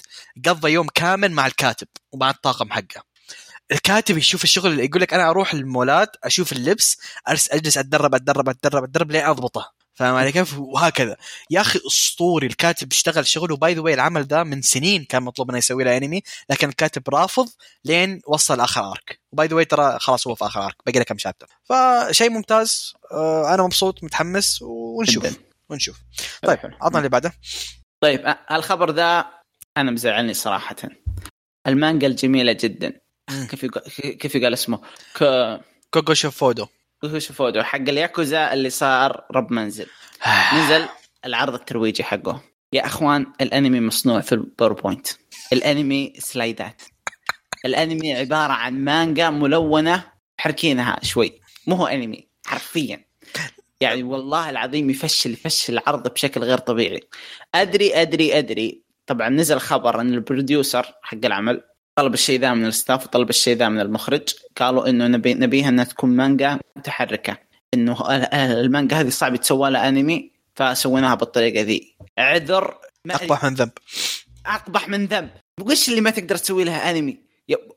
[0.45, 3.03] قضى يوم كامل مع الكاتب ومع الطاقم حقه
[3.71, 6.97] الكاتب يشوف الشغل يقول لك أنا أروح المولات أشوف اللبس
[7.27, 11.17] أجلس أتدرب أتدرب أتدرب أتدرب لين أضبطه فاهم علي كيف وهكذا.
[11.49, 13.57] يا أخي أسطوري الكاتب اشتغل شغله.
[13.57, 17.09] by the way العمل ده من سنين كان مطلوب إنه يسوي له انمي لكن الكاتب
[17.09, 17.49] رافض
[17.85, 20.99] لين وصل آخر arc و by the way ترى خلاص هو في آخر arc باقي
[20.99, 22.93] له كم chapter فشيء ممتاز.
[23.11, 25.25] آه، أنا مبسوط متحمس ونشوف.
[25.25, 25.35] جداً.
[25.69, 25.97] ونشوف.
[26.43, 26.59] طيب.
[26.81, 27.33] عطنا اللي بعده.
[28.01, 29.25] طيب أ- الخبر ذا
[29.77, 30.75] أنا مزعلني صراحة.
[31.67, 32.99] المانجا الجميلة جدا.
[33.49, 34.81] كيف يقال كيف يقال اسمه؟
[35.13, 35.23] ك
[35.93, 36.13] كوكو
[37.01, 39.87] شوفودو شوفودو حق الياكوزا اللي صار رب منزل.
[40.53, 40.85] نزل
[41.25, 42.41] العرض الترويجي حقه.
[42.73, 45.07] يا أخوان الأنمي مصنوع في ال PowerPoint
[45.53, 46.81] الأنمي سلايدات.
[47.65, 50.03] الأنمي عبارة عن مانجا ملونة
[50.37, 51.41] حركينها شوي.
[51.67, 53.05] مو هو أنمي حرفيا.
[53.81, 56.99] يعني والله العظيم يفشل يفشل العرض بشكل غير طبيعي.
[57.55, 58.83] أدري أدري أدري.
[59.07, 61.61] طبعا نزل خبر إن ال producer حق العمل
[61.97, 64.21] طلب الشيء ذا من ال staff وطلب الشيء ذا من المخرج.
[64.57, 67.37] قالوا إنه نبي نبيها إنها تكون مانجا متحركة.
[67.73, 71.95] إنه ال- ال- المانجا هذه صعب يتسوى لها أنمي فسويناها بالطريقة ذي.
[72.17, 72.77] عذر
[73.09, 73.71] أقبح من ذنب.
[74.45, 75.29] أقبح من ذنب.
[75.61, 77.27] وش اللي ما تقدر تسوي لها أنمي؟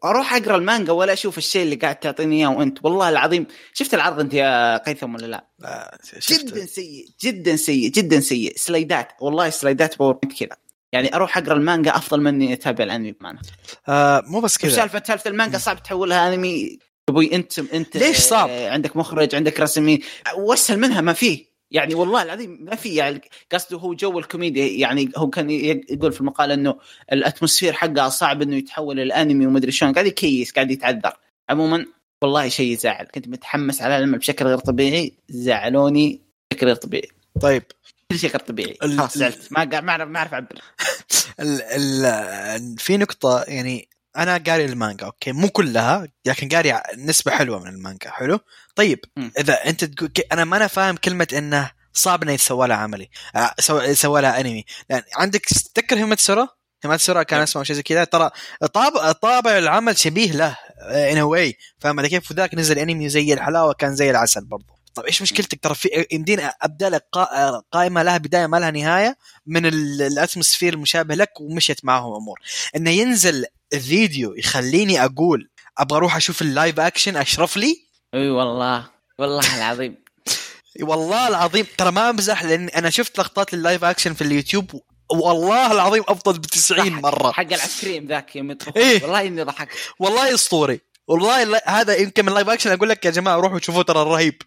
[0.05, 2.79] أروح أقرأ المانجا ولا أشوف الشيء اللي قاعد تعطيني إياه وأنت.
[2.85, 3.47] والله العظيم.
[3.73, 5.99] شفت العرض أنت يا قيثم ولا لا؟ آه،.
[6.31, 8.53] جدا سيء جدا سيء جدا سيء.
[8.57, 10.57] سلايدات والله سلايدات PowerPoint كذا.
[10.93, 13.41] يعني أروح أقرأ المانجا أفضل مني أتابع الأنمي بمعنى.
[13.89, 14.71] آه مو بس كذا.
[14.71, 19.61] سالفه سالفة المانجا صعب تحولها أنمي؟ أبوي أنت أنت ليش صعب؟ آه، عندك مخرج عندك
[19.61, 20.01] رسمي.
[20.37, 21.51] وأسهل منها ما فيه.
[21.71, 23.21] يعني والله العظيم ما في يعني
[23.53, 26.79] قصده هو جو الكوميديا يعني هو كان يقول في المقال إنه
[27.13, 29.93] ال atmosphere حقها صعب إنه يتحول الانمي ومدري شلون.
[29.93, 31.13] قاعد يكيس قاعد يتعذر.
[31.51, 31.87] عموما
[32.23, 35.13] والله شيء يزعل كنت متحمس على العمل بشكل غير طبيعي.
[35.29, 37.09] زعلوني بشكل غير طبيعي.
[37.41, 37.63] طيب
[38.11, 38.77] كل شيء غير طبيعي.
[38.81, 40.61] خلاص زعلت ما ما اعرف ما أعرف اعبر
[41.41, 47.59] ال ال في نقطة يعني أنا قاري المانجا أوكي؟ مو كلها لكن قاري نسبة حلوة
[47.59, 48.11] من المانجا.
[48.11, 48.41] حلو؟
[48.77, 49.33] طيب مم.
[49.39, 53.09] إذا أنت تقول أنا ما أنا فاهم كلمة إنه صعب إنه يتسوى لها أنمي.
[53.37, 54.65] آه، سو- يسوى لها أنمي.
[54.91, 56.49] لأن عندك تذكر هيماتسورا
[56.85, 57.41] هيماتسورا كان.
[57.43, 58.05] اسمه شيء زي كذا.
[58.05, 58.31] ترى
[58.75, 60.57] طابع طابع العمل شبيه له
[60.91, 65.07] in way فاهم؟ علي كيف وذاك نزل أنمي زي الحلاوة كان زي العسل برضه طيب
[65.07, 69.67] إيش مشكلتك؟ ترى في يمديني أبدأ لك قا- قائمة لها بداية ما لها نهاية من
[69.67, 72.39] ال- ال atmosphere المشابه لك ومشيت معهم أمور.
[72.77, 75.49] انه ينزل الفيديو يخليني أقول
[75.79, 79.97] أبغى أروح أشوف ال live action أشرف لي؟ إي والله والله العظيم.
[80.81, 85.73] والله العظيم ترى ما أمزح لأن أنا شفت لقطات ال live action في اليوتيوب والله
[85.73, 87.33] العظيم أفضل ب 90 مرة.
[87.33, 89.03] حق ال ice cream ذاك يوم إيه.
[89.03, 89.77] والله إني ضحكت.
[89.99, 90.81] والله أسطوري.
[91.09, 94.43] والله هذا يمكن من live action أقول لك يا جماعة روحوا شوفوه ترى رهيب.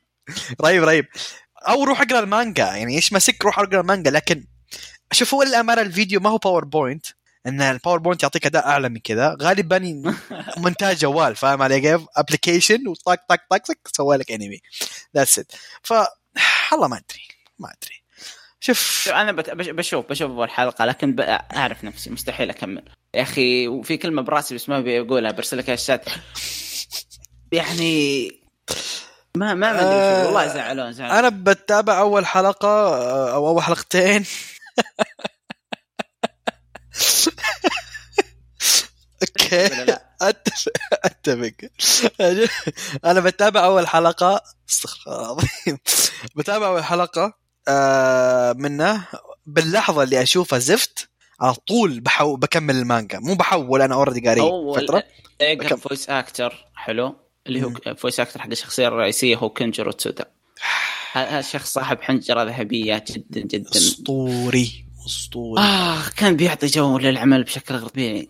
[0.62, 1.06] رهيب رهيب.
[1.68, 4.12] أو روح أقرأ المانجا يعني إيش ماسك روح أقرأ المانجا.
[4.12, 4.46] لكن
[5.12, 7.06] شوف هو للأمانة الفيديو ما هو PowerPoint
[7.48, 9.38] إن ال PowerPoint يعطيك أداء أعلى من كذا.
[9.42, 10.04] غالبا
[10.58, 14.60] مونتاج جوال فاهم علي كيف؟ application وطق طق طق طق سوى لك انمي
[15.16, 15.52] that's it
[15.84, 15.94] ف
[16.72, 17.24] والله ما أدري
[17.60, 18.04] ما أدري.
[18.60, 19.10] شوف.
[19.10, 21.16] أنا بشوف بشوف أول حلقة لكن
[21.56, 22.84] أعرف نفسي مستحيل أكمل.
[23.14, 26.06] يا أخي وفي كلمة براسي بس ما ابي اقولها برسل لك الشات
[27.52, 28.43] يعني
[29.38, 33.64] ما ما ما ادري آه، والله زعلوني زعلوني أنا بتابع أول حلقة آه، أو أول
[33.64, 34.26] حلقتين.
[39.22, 39.98] okay.
[40.22, 40.72] أتفق
[41.06, 41.52] اتفق
[43.06, 44.42] أنا بتابع أول حلقة.
[44.70, 45.78] استغفر الله العظيم.
[46.36, 47.34] بتابع أول حلقة
[47.68, 49.08] آه منه.
[49.46, 51.10] باللحظة اللي اشوفها زفت
[51.42, 53.20] على طول بحو بكمل المانجا.
[53.20, 54.42] مو بحول أنا already قاري
[54.76, 55.04] فترة.
[55.42, 55.76] اقرا.
[55.76, 57.23] voice actor حلو.
[57.48, 57.96] اللي هو.
[57.98, 60.26] voice actor حق الشخصية الرئيسية هو كينجيرو تسودا
[61.12, 63.78] هذا شخص صاحب حنجرة ذهبية جدا جدا.
[63.78, 65.62] أسطوري أسطوري.
[65.62, 68.30] آه كان بيعطي جو للعمل بشكل غير طبيعي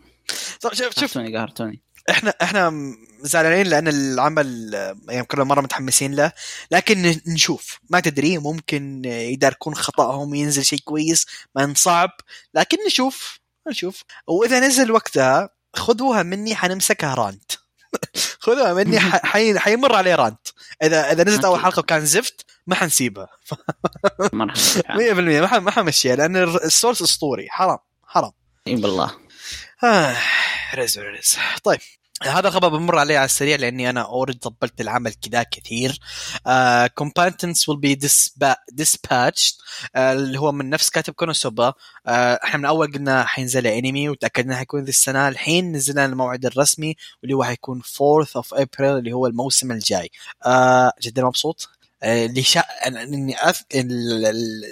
[0.61, 1.17] طب شوف شوف.
[1.17, 1.81] قهرتوني.
[2.09, 2.73] إحنا إحنا
[3.21, 4.73] زعلانين لأن العمل
[5.09, 6.31] يعني كل مرة متحمسين له
[6.71, 7.79] لكن نشوف.
[7.89, 12.09] ما تدري ممكن يداركون خطأهم ينزل شيء كويس ما نصعب.
[12.53, 14.03] لكن نشوف نشوف.
[14.27, 17.51] وإذا نزل وقتها خذوها مني حنمسكها رانت
[18.43, 19.59] خذوها مني حي...
[19.59, 20.47] حيمر عليه رانت
[20.83, 21.59] اذا إذا نزلت أول.
[21.59, 23.27] حلقة وكان زفت ما حنسيبها.
[23.53, 23.55] 100%
[24.33, 27.49] مرحبا ما ما حمشيها لأن ال source أسطوري.
[27.49, 27.77] حرام
[28.07, 28.31] حرام.
[28.67, 29.11] إي بالله
[29.83, 30.15] آه
[30.75, 31.79] رز رز طيب.
[32.27, 35.99] هذا الخبر بمر عليه على السريع لاني أنا already طبلت العمل كذا كثير
[36.35, 36.89] uh,
[37.75, 41.73] be dispa- dispatched uh, اللي هو من نفس كاتب كونوسوبا uh,
[42.09, 47.35] إحنا من اول قلنا حينزل انمي وتاكدنا حيكون ذي السنة الحين نزلنا الموعد الرسمي واللي
[47.35, 50.09] هو حيكون 4th of April اللي هو الموسم الجاي
[50.45, 50.49] uh,
[51.01, 52.63] جدا مبسوط uh, اللي شا...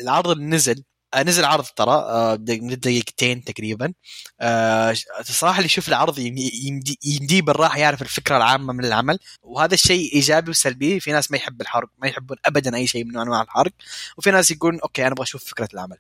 [0.02, 3.94] العرض اللي نزل آه، نزل عرض ترى آه، من دقيقتين تقريبا.
[4.42, 9.20] آه، صراحة اللي يشوف العرض يمدي- يمدي يمديه بالراحة يعرف الفكرة العامة من العمل.
[9.44, 13.18] وهذا الشيء إيجابي وسلبي في ناس ما يحب الحرق ما يحبون ابدا أي شيء من
[13.18, 13.72] أنواع الحرق.
[14.18, 15.98] وفي ناس يقولون okay أنا أبغى أشوف فكرة العمل.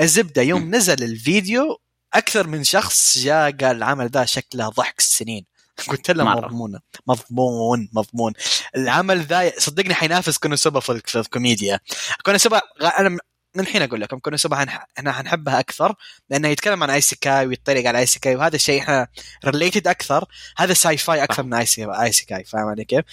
[0.00, 1.80] الزبدة يوم نزل الفيديو
[2.14, 5.46] أكثر من شخص جاء قال العمل ذا شكله ضحك السنين.
[5.88, 6.24] قلت له.
[6.24, 8.32] مضمون مضمون مضمون.
[8.76, 11.80] العمل ذا صدقني حينافس كونوسوبا في الكوميديا.
[12.24, 12.60] كونوسوبا
[12.98, 13.18] أنا
[13.54, 14.56] من الحين أقول لكم كونوسوبا
[14.98, 15.94] إحنا حنحبها أكثر
[16.30, 19.08] لأنه يتكلم عن isekai ويتطرق على isekai وهذا الشيء إحنا
[19.44, 20.24] related أكثر.
[20.56, 23.04] هذا sci-fi أكثر من ise- isekai فاهم علي كيف؟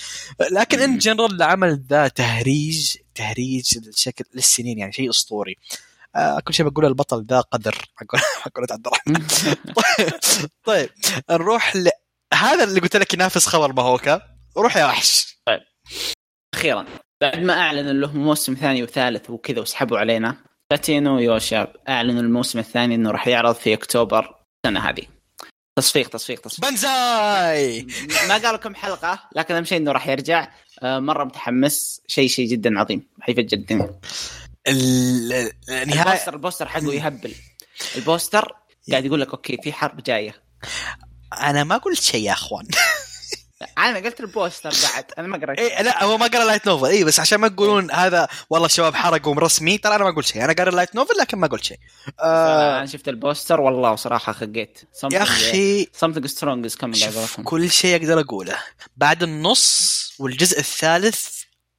[0.51, 5.58] لكن in general العمل ذا تهريج تهريج الشكل للسنين يعني شيء أسطوري.
[6.15, 9.27] آه كل شيء بقول البطل ذا قدر حق حق عبد الرحمن.
[10.65, 10.89] طيب
[11.30, 11.89] نروح ل...
[12.34, 14.21] هذا اللي قلت لك ينافس خبر باهوكا
[14.58, 15.38] روح يا وحش.
[16.54, 16.86] أخيرا.
[17.21, 20.36] بعد ما اعلنوا له موسم ثاني وثالث وكذا وسحبوا علينا
[20.71, 25.03] تاتي نو يوشا اعلنوا الموسم الثاني إنه راح يعرض في أكتوبر السنة هذه.
[25.75, 26.69] تصفيق تصفيق تصفيق.
[26.69, 27.88] banzai!
[28.27, 30.47] ما قالوا كم حلقة لكن أهم شيء إنه راح يرجع.
[30.84, 33.07] آه، مرة متحمس شيء شيء جدا عظيم.
[33.21, 33.99] حيفجر الدنيا
[34.67, 37.34] ال- النهايه ال poster ال poster حقه يهبل.
[37.95, 38.56] ال poster
[38.91, 40.36] قاعد يقول لك okay في حرب جاية.
[41.41, 42.67] أنا ما قلت شيء يا أخوان.
[43.78, 45.60] أنا قلت ال poster بعد أنا ما قريت.
[45.60, 48.95] إيه لا هو ما قرأ light novel اي بس عشان ما تقولون هذا والله الشباب
[48.95, 50.43] حرقوا رسمي ترى أنا ما قلت شيء.
[50.43, 51.78] أنا قرأ light novel لكن ما قلت شيء.
[52.19, 54.80] آه أنا شفت ال poster والله صراحة خقيت.
[55.12, 57.41] يا أخي something strong is coming.
[57.43, 58.58] كل شيء أقدر أقوله.
[58.97, 61.28] بعد النص والجزء الثالث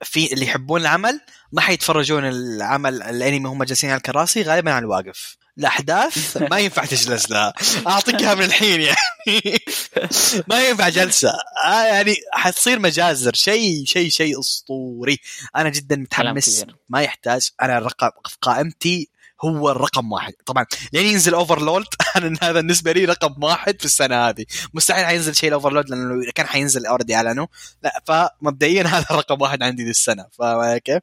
[0.02, 1.20] في اللي يحبون العمل
[1.52, 5.36] ما حيتفرجون العمل الأنمي هم جالسين على الكراسي غالبا على الواقف.
[5.58, 7.52] الأحداث ما ينفع تجلس لها.
[7.86, 8.96] أعطيك من الحين يعني.
[10.48, 11.32] ما ينفع جلسة.
[11.64, 13.34] آه يعني حتصير مجازر.
[13.34, 15.18] شيء شيء شيء أسطوري.
[15.56, 16.64] أنا جدا متحمس.
[16.88, 17.50] ما يحتاج.
[17.62, 19.08] أنا الرقم في قائمتي
[19.44, 20.32] هو الرقم واحد.
[20.46, 21.84] طبعا لين ينزل Overlord
[22.16, 24.44] أنا هذا بالنسبة لي رقم واحد في السنة هذه.
[24.74, 27.46] مستحيل حينزل شيء ال Overlord لأنه كان حينزل already أعلنوا.
[27.82, 30.26] لا فمبدئيا هذا رقم واحد عندي ذي السنة.
[30.32, 31.02] فاهم كيف؟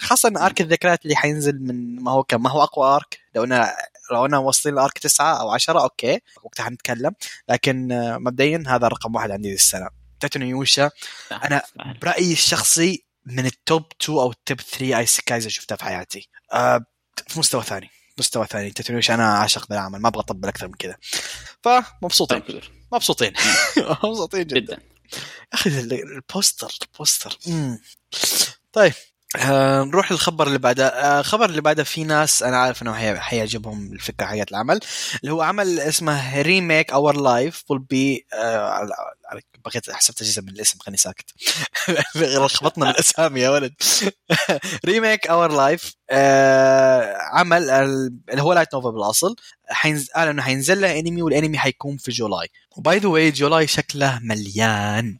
[0.00, 3.74] خاصة arc الذكريات اللي حينزل من ما هو كم؟ ما هو أقوى arc؟ لو أنا
[4.12, 7.12] لو أنا واصلين ل arc تسعة أو عشرة okay وقتها حنتكلم
[7.48, 9.88] لكن آه، مبدئيا هذا رقم واحد عندي ذي السنة.
[10.20, 10.90] تاتي نو يوشا
[11.32, 11.62] أنا
[12.02, 16.28] برأيي الشخصي من ال top 2 أو ال top 3 isekais شفتها في حياتي.
[16.52, 16.84] أه
[17.28, 17.90] في مستوى ثاني.
[18.18, 18.70] مستوى ثاني.
[18.70, 20.96] تاتي نو يوشا أنا عاشق بالعمل ما أبغى أطبل أكثر من كذا.
[21.62, 22.42] فمبسوطين.
[22.92, 23.32] مبسوطين.
[24.04, 24.60] مبسوطين جدا.
[24.60, 24.78] جدا.
[25.12, 25.18] يا
[25.52, 27.38] أخي ال poster ال poster.
[27.46, 27.78] مم.
[28.72, 28.92] طيب.
[29.36, 33.18] آه نروح للخبر اللي بعده آه الخبر اللي بعده في ناس أنا عارف إنه حي-
[33.18, 34.80] حيعجبهم الفكرة حقت العمل
[35.22, 38.88] اللي هو عمل اسمه Remake Our Life be آه
[39.64, 41.24] بغيت حسبت اجهزه من الاسم خليني ساكت.
[42.54, 43.74] خبطنا من الاسامي يا ولد.
[44.86, 45.94] Remake Our Life
[47.32, 49.36] عمل ال- اللي هو light novel بالاصل
[49.68, 53.66] حينزل قال إنه حينزل له انمي والانمي حيكون في جولاي و by the way جولاي
[53.66, 55.18] شكله مليان.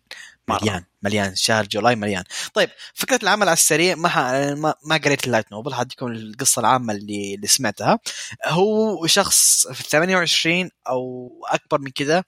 [0.49, 1.35] مليان مليان.
[1.37, 2.25] شهر جولاي مليان.
[2.55, 4.55] طيب فكرة العمل على السريع ما.
[4.85, 7.99] ما, قريت ال light novel هديكم القصة العامة اللي اللي سمعتها.
[8.47, 12.25] هو شخص في 28 أو أكبر من كذا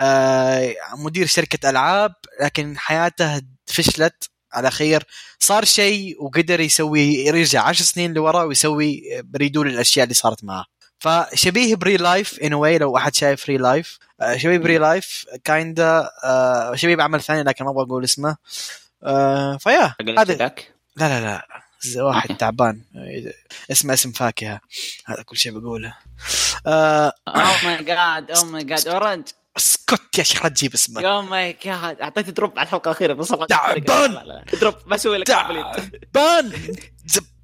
[0.00, 4.30] آه مدير شركة ألعاب لكن حياته فشلت.
[4.52, 5.04] على خير
[5.38, 10.64] صار شيء وقدر يسوي يرجع عشر سنين لورا ويسوي ب redo لالاشياء اللي صارت معاه
[11.00, 13.98] فشبيه ب ReLIFE in a way لو احد شايف ReLIFE.
[14.36, 16.10] شبيه ب ReLIFE kinda
[16.74, 18.36] شبيه بعمل ثاني لكن ما أبغى أقول اسمه.
[19.02, 20.54] آه ف yeah هذا لا
[20.96, 22.02] لا لا.
[22.02, 22.36] واحد.
[22.36, 22.82] تعبان.
[23.70, 24.60] اسمه اسم فاكهة.
[25.06, 25.94] هذا كل شيء بقوله.
[26.66, 29.28] آه اوه ماي جاد اوه ماي جاد أورنج.
[29.56, 31.02] اسكت يا شيخ لا تجيب اسمه.
[31.08, 34.44] oh my god اعطيت drop على الحلقة الأخيرة بس تعبان.
[34.60, 35.26] drop بسوي لك.
[35.26, 36.52] تعبان.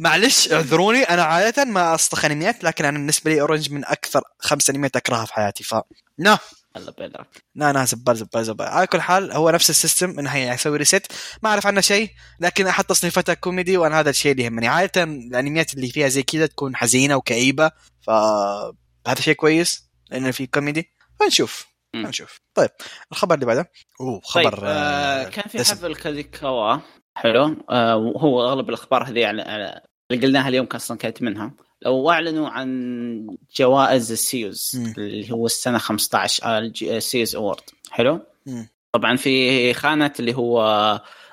[0.00, 4.70] معلش اعذروني أنا عادة ما اصطخ أنميات لكن أنا بالنسبة لي Orange من أكثر خمس
[4.70, 5.74] أنميات أكرهها في حياتي ف
[6.18, 6.38] لا
[6.76, 7.44] الله بيدرك.
[7.54, 11.12] لا لا زبال زبال زبال على كل حال هو نفس ال system إنه يسوي reset
[11.42, 14.68] ما أعرف عنه شيء لكن أحد تصنيفاتها كوميدي وأنا هذا الشيء اللي يهمني.
[14.68, 17.70] عادة الأنميات اللي فيها زي كذا تكون حزينة وكئيبة
[18.06, 20.92] فهذا شيء كويس لأنه في كوميدي.
[21.20, 21.66] فنشوف.
[21.94, 22.70] نشوف طيب
[23.12, 23.70] الخبر اللي بعده.
[24.00, 25.58] أوه خبر طيب آه كان في.
[25.58, 26.76] حفل كادوكاوا.
[27.14, 27.56] حلو.
[27.70, 31.52] آه وهو أغلب الأخبار هذه على, على اللي قلناها اليوم أصلا كانت منها.
[31.82, 34.94] لو أعلنوا عن جوائز ال seiyuus مم.
[34.98, 37.60] اللي هو السنة 15 ال seiyuus award.
[37.90, 38.68] حلو؟ مم.
[38.92, 40.60] طبعا في خانة اللي هو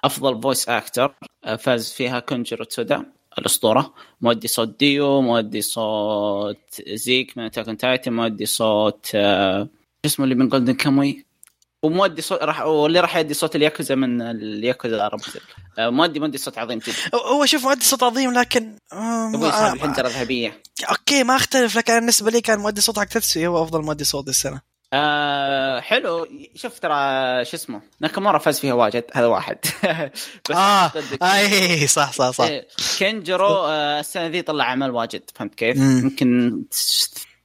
[0.04, 1.16] أفضل voice actor
[1.60, 3.06] فاز فيها كينجيرو تسودا
[3.38, 3.94] الأسطورة.
[4.22, 9.70] مؤدي صوت ديو مؤدي صوت زيك من اتاك تايتن مؤدي صوت آه، شو
[10.06, 11.26] اسمه اللي من جولدن كاموي
[11.88, 15.26] ومؤدي صوت راح واللي راح يؤدي صوت الياكوزا من الياكوزا ربط
[15.80, 16.96] مؤدي مؤدي صوت عظيم جدا.
[17.16, 20.62] هو شوف مؤدي صوت عظيم لكن آه، أبوي ما- صاحب الحنجرة الذهبية.
[20.90, 24.28] أوكي ما أختلف لكن بالنسبة لي كان مؤدي صوت حق تتسوي هو أفضل مؤدي صوت
[24.28, 24.62] السنة.
[24.94, 26.28] آه حلو.
[26.56, 26.92] شوف ترى
[27.46, 29.58] شو اسمه؟ ناكامورا فاز فيها واجد هذا واحد.
[30.50, 30.92] بس آه.
[31.24, 32.44] أي صح صح صح.
[32.46, 36.62] إيه، كينجرو آه، السنة ذي طلع اعمال واجد فهمت كيف؟ يمكن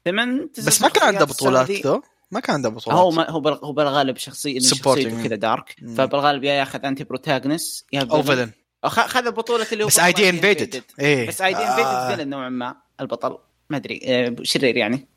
[0.04, 1.70] ثمان بس ما كان عنده بطولات.
[1.70, 2.98] though؟ ما كان عنده بطولات.
[3.00, 4.60] هو ما هو هو بالغالب شخصيه.
[4.60, 5.94] شخصيته كذا dark مم.
[5.94, 8.50] فبالغالب يا ياخذ anti protagonist يا أو villain
[8.84, 11.28] خذ بطوله اللي هو بس ID Invaded إيه.
[11.28, 11.60] بس ID.
[11.60, 13.38] Invaded villain نوعا ما البطل.
[13.70, 15.08] ما أدري آه، شرير يعني.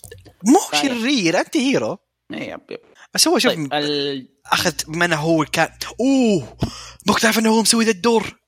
[0.43, 0.59] مو.
[0.81, 1.97] شرير anti hero
[2.33, 2.79] إيه، yep yep.
[3.13, 4.27] بس هو شوف طيب ال...
[4.51, 6.57] اخذ بما انه هو كان أوه!
[7.07, 8.39] ما كنت عارف إنه هو مسوي ذا الدور.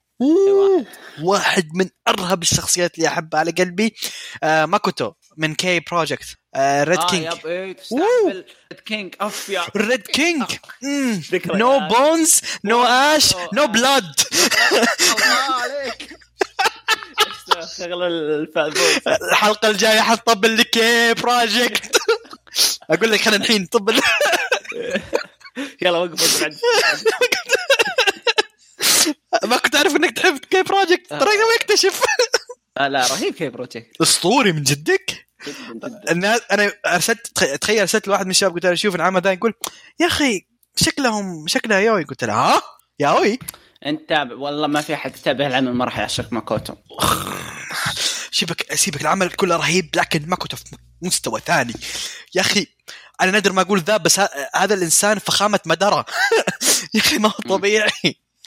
[1.24, 1.70] واحد.
[1.76, 3.96] من أرهب الشخصيات اللي أحبها على قلبي.
[4.44, 9.66] آه ماكوتو من K Project red آه king red king oh yeah.
[9.76, 10.44] red king.
[11.46, 14.04] no bones no ash no blood
[14.74, 16.10] الله عليك.
[17.78, 18.04] شغل
[19.32, 21.98] الحلقة الجاية حطبل لك K Project
[22.92, 24.02] أقول لك خلينا الحين طبل
[25.82, 26.56] يلا وقف بعد
[29.44, 32.02] ما كنت أعرف إنك تحب K Project ترى تو اكتشف
[32.78, 35.27] آه، لا رهيب K Project أسطوري من جدك.
[35.48, 36.12] جدا جدا.
[36.12, 39.54] الناس أنا ارسلت تخ- تخيل ارسلت لواحد من الشباب قلت له شوف العمل ذا يقول
[40.00, 40.46] يا أخي
[40.76, 42.62] شكلهم شكلها yaoi قلت له ها؟
[43.00, 43.40] yaoi
[43.86, 46.74] أنت تابع والله ما في أحد يتابع العمل ما راح يعشق ماكوتو.
[48.32, 50.64] سيبك سيبك العمل كله رهيب لكن ما كنت في
[51.02, 51.74] مستوى ثاني.
[52.36, 52.68] يا أخي
[53.22, 56.06] أنا نادر ما أقول ذا بس ه- هذا الإنسان فخامة مدره
[56.94, 57.92] يا أخي ما هو طبيعي.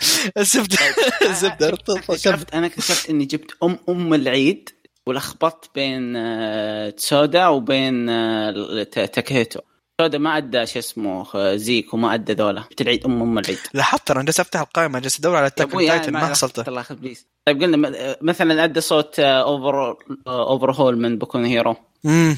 [0.38, 0.79] الزبده
[1.22, 4.70] الزبدة أنا اكتشفت أنا اكتشفت إني جبت ام أم العيد.
[5.10, 9.60] ولخبطت بين آه، تسودا وبين آه، تاكيتو
[10.00, 12.60] سودا ما أدري شو اسمه زيك وما أدري ذولا.
[12.60, 13.58] جبت العيد ام أم العيد.
[13.74, 16.68] لاحظت ترى جالس افتح القائمة جالس ادور على Attack on Titan ما حصلته.
[16.68, 17.00] الله يخليك.
[17.00, 21.76] please طيب قلنا مثلا أدى صوت آه، Over Overhaul من Boku no Hero.
[22.06, 22.36] امم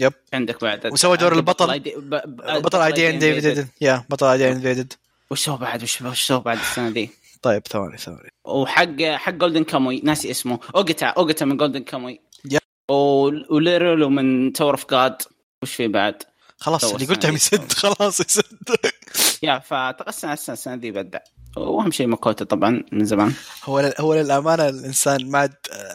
[0.00, 0.12] yep.
[0.32, 0.86] عندك بعد.
[0.92, 1.80] وسوى دور البطل.
[2.60, 4.92] بطل ID Invaded يا بطل ID Invaded
[5.30, 7.10] وش سوى بعد؟ وش وش سوى بعد السنة دي؟
[7.42, 8.30] طيب ثواني ثواني.
[8.44, 10.60] وحق حق Golden Kamuy ناسي اسمه.
[10.76, 12.20] اوجتا اوجتا من Golden Kamuy
[13.50, 15.22] وليرلو من Tower of God
[15.62, 16.22] وش في بعد؟
[16.58, 17.28] خلاص اللي دي.
[17.28, 17.72] يسد.
[17.82, 18.76] خلاص يسد.
[19.42, 21.18] يا فتقسم السنة السنة دي بدع
[21.56, 23.32] وأهم شيء ماكوتو طبعا من زمان.
[23.64, 25.48] هو هو للأمانة الإنسان ما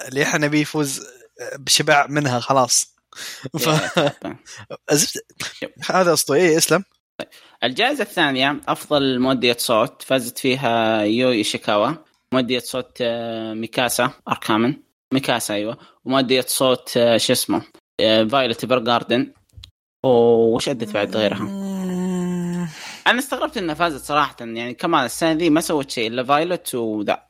[0.07, 1.07] اللي إحنا نبيه يفوز
[1.57, 2.95] بشبع منها خلاص.
[3.59, 3.69] ف...
[5.91, 6.39] هذا أسطوري.
[6.39, 6.83] إيه، اسلم.
[7.63, 11.91] الجائزة الثانية أفضل مؤدية صوت فازت فيها يو إيشيكاوا
[12.31, 14.75] مؤدية صوت آه، ميكاسا أركامن.
[15.13, 15.77] ميكاسا أيوة.
[16.05, 17.61] ومؤدية صوت آه، شو اسمه؟
[17.99, 19.33] Violet Evergarden
[20.03, 21.43] وش أدت بعد غيرها؟
[23.07, 27.23] أنا استغربت إنها فازت صراحة يعني كمان السنة ذي ما سوت شيء إلا Violet وذا.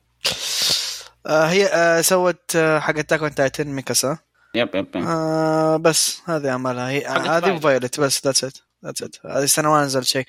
[1.28, 4.18] آه هي آه سوت آه حق Attack on Titan ميكاسا.
[4.56, 5.04] yep yep yep.
[5.08, 7.58] آه بس هذه اعمالها هي هذه Violet.
[7.58, 10.26] و Violet بس that's it that's it هذه السنة ما نزل شيء.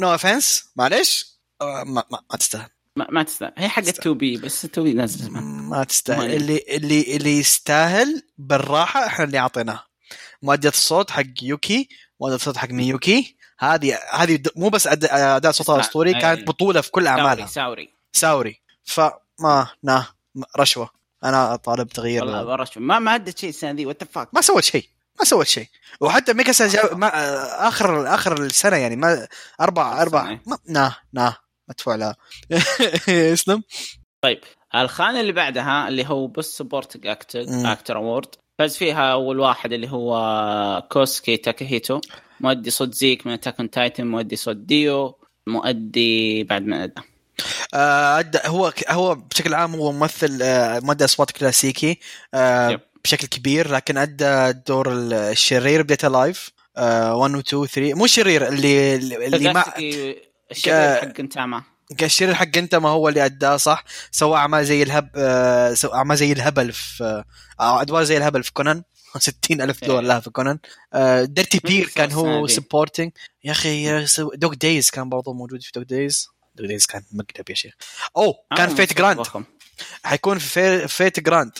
[0.00, 1.26] no offense معليش.
[1.60, 2.68] آه، ما, ما, ما تستاهل.
[2.96, 3.52] ما, ما تستاهل.
[3.58, 5.42] هي حقت 2 بي بس 2 بي نازل زمان.
[5.44, 6.34] ما تستاهل.
[6.34, 9.84] اللي اللي اللي يستاهل بالراحة إحنا اللي اعطيناه
[10.42, 11.88] مؤدية الصوت حق يوكي
[12.20, 15.80] مؤدية الصوت حق ميوكي هذه هذه مو بس أد- أداء صوتها.
[15.80, 16.20] أسطوري أي.
[16.20, 17.46] كانت بطولة في كل أعمالها.
[17.46, 18.60] ساوري ساوري.
[18.84, 20.06] فما نا
[20.58, 20.90] رشوة.
[21.24, 22.24] أنا طالب تغيير.
[22.24, 23.86] والله شو- ما ما أدت شيء السنة ذي.
[23.86, 24.88] وات ما سوت شيء.
[25.18, 25.66] ما سوت شيء.
[26.00, 26.94] وحتى ميكاسا جا...
[26.94, 27.08] ما...
[27.68, 29.28] اخر آخر السنة يعني ما
[29.60, 30.38] أربع أربع.
[30.46, 30.58] ما...
[30.68, 31.36] نا نا.
[31.68, 32.16] مدفوع لها
[33.32, 33.62] اسلم
[34.24, 34.40] طيب.
[34.74, 37.44] الخانة اللي بعدها اللي هو بس سبورت أكتر.
[37.48, 42.00] أكتر اوورد فاز فيها أول واحد اللي هو كوسكي تاكاهيتو.
[42.40, 47.02] مؤدي صوت زيك من Attack Titan مؤدي صوت ديو مؤدي بعد من أدى.
[47.74, 51.98] آه، هو هو بشكل عام هو ممثل آه، مؤدي أصوات كلاسيكي.
[52.34, 52.80] آه،.
[53.04, 57.94] بشكل كبير لكن أدى دور الشرير ب Date A Live 1 و 2 و 3
[57.94, 60.16] مو شرير اللي اللي ما كوسكي
[60.50, 61.62] الشرير حق Gintama
[62.02, 66.32] الشرير حق Gintama هو اللي أداه صح؟ سوى أعمال زي الهب آه، سوى أعمال زي
[66.32, 67.24] الهبل في
[67.60, 68.82] آه، أدوار زي الهبل في كونان.
[69.18, 70.08] 60 ألف دولار إيه.
[70.08, 70.58] لها في كونان.
[71.24, 73.10] ديرتي مين بير كان هو؟ سبورتنج
[73.44, 77.54] يا أخي دوغ دايز كان برضو موجود في دوغ دايز دوغ دايز كان مقلب يا
[77.54, 77.74] شيخ.
[78.16, 79.26] أوه كان آه، فيت جراند.
[80.04, 81.52] حيكون في- فيت جراند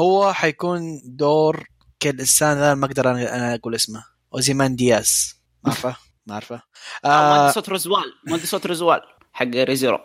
[0.00, 1.66] هو حيكون دور
[2.02, 4.04] كل الانسان ذا ما أقدر أنا أقول اسمه.
[4.34, 5.40] أوزيمان دياز.
[5.64, 6.62] ما أعرفه ما أعرفه.
[7.04, 7.08] آه،
[7.48, 8.04] آه صوت رزوال.
[8.26, 9.00] مؤدي صوت رزوال
[9.32, 9.98] حق ريزيرو.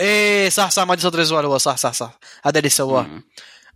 [0.00, 1.58] إيه صح صح ما ادري صوت ريزوال هو.
[1.58, 2.18] صح صح صح.
[2.44, 3.22] هذا اللي سواه.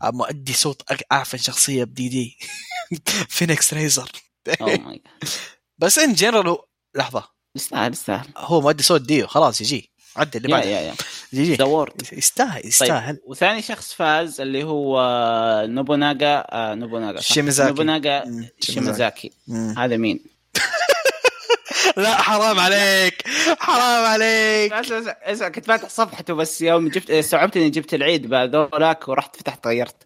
[0.03, 0.83] آه، مؤدي صوت
[1.13, 2.39] أعفن شخصية بدي دي
[3.29, 4.13] فينيكس ريزر.
[4.47, 5.01] god.
[5.79, 6.59] بس in general
[6.95, 7.29] لحظة.
[7.57, 8.29] يستاهل يستاهل.
[8.37, 9.27] هو مؤدي صوت ديو.
[9.27, 9.93] خلاص يجي.
[10.17, 10.95] عدل اللي بعده.
[11.35, 15.01] The World يستاهل يستاهل طيب وثاني شخص فاز اللي هو
[15.69, 17.69] نوبوناغا آه نوبوناغا؟ شيميزاكي.
[17.71, 19.75] نوبوناغا مم، شيمازاكي مم.
[19.79, 20.21] هذا مين؟
[21.97, 23.23] لا حرام عليك
[23.59, 29.37] حرام عليك اسمع كنت فاتح صفحته بس يوم جبت استوعبت إني جبت العيد بهذولاك ورحت
[29.37, 29.97] فتحت غيرت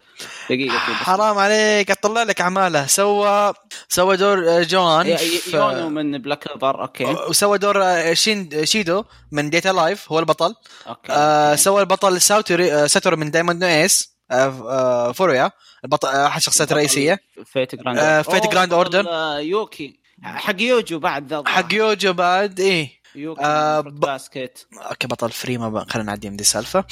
[0.50, 0.78] دقيقة.
[0.78, 3.52] حرام عليك اطلع لك اعماله سوى
[3.88, 7.05] سوى دور آه، جون ي- ي- في- يونو من Black Clover okay.
[7.04, 10.54] وسوى دور آه، شين شيدو من Date A Live هو البطل.
[10.88, 11.12] okay.
[11.12, 11.54] آه.
[11.54, 15.50] سوى البطل ساوتوري آه ساتورو من Diamond no Ace آه فورويا
[15.85, 17.18] البطل أحد الشخصيات الرئيسية.
[17.53, 19.09] Fate Grand آه، Fate Grand Order.
[19.09, 20.00] آه، يوكي.
[20.24, 21.42] حق يوجو بعد ذا.
[21.46, 22.99] حق يوجو بعد إيه.
[23.16, 24.66] آه، آه ب- basket.
[24.90, 25.87] okay بطل Free ما.
[25.88, 26.85] خلينا نعدي من دي السالفه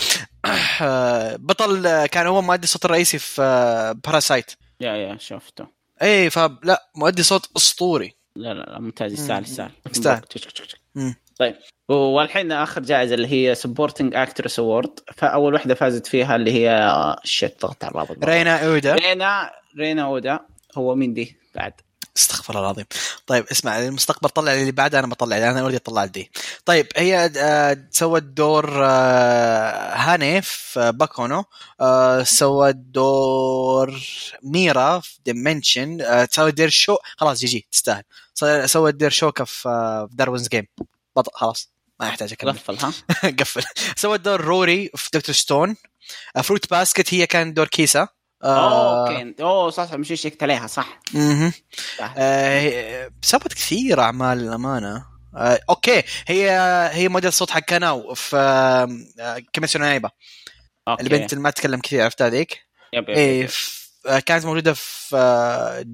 [0.81, 4.50] آه، بطل آه، كان هو مؤدي الصوت الرئيسي في آه، Parasyte
[4.81, 5.66] يا يا شفته.
[6.02, 8.14] إيه فلا مؤدي صوت أسطوري.
[8.37, 9.12] لا لا لا ممتاز.
[9.12, 9.42] يستاهل.
[9.42, 9.70] يستاهل.
[9.94, 10.22] يستاهل.
[11.38, 11.54] طيب
[11.88, 17.56] والحين آخر جائزة اللي هي supporting actress award فأول واحدة فازت فيها اللي هي shit
[17.62, 18.24] ضغط على الرابط.
[18.24, 18.94] رينا أودا.
[18.94, 20.38] رينا رينا أودا.
[20.78, 21.72] هو مين دي؟ بعد.
[22.18, 22.85] استغفر الله العظيم.
[23.26, 26.31] طيب اسمع المستقبل طلع اللي بعده أنا بطلع أنا already طلعت دي
[26.64, 31.44] طيب هي آه، سوت دور آه، هاني في باكونو.
[31.81, 34.00] آه، سوت دور
[34.42, 35.99] ميرا في Dimension.
[36.30, 38.03] سوت دور شو خلاص gg تستاهل.
[38.34, 40.66] سو- سوت دور شوكه في Darwin's Game.
[41.16, 41.70] بطل خلاص
[42.01, 42.51] ما يحتاج أكمل.
[42.53, 42.92] قفل ها؟
[43.40, 43.62] قفل.
[43.97, 45.34] سوت دور روري في Dr.
[45.34, 45.76] Stone.
[46.44, 48.09] Fruits Basket هي كان دور كيسا.
[48.44, 49.34] oh okay.
[49.42, 51.01] oh صح مش شيكت عليها صح.
[51.99, 52.14] صح.
[52.18, 55.07] آه، سوت كثير أعمال للأمانة.
[55.36, 56.03] آه، okay.
[56.26, 56.51] هي
[56.93, 58.36] هي مؤدية صوت حق كاناو في
[59.20, 60.11] آه، كيميتسو نايبا
[60.88, 61.03] okay.
[61.03, 62.59] البنت اللي ما تتكلم كثير عرفتها ذيك
[62.92, 63.49] yep yep إيه yep.
[63.49, 65.84] ف- آه، كانت موجودة في آه،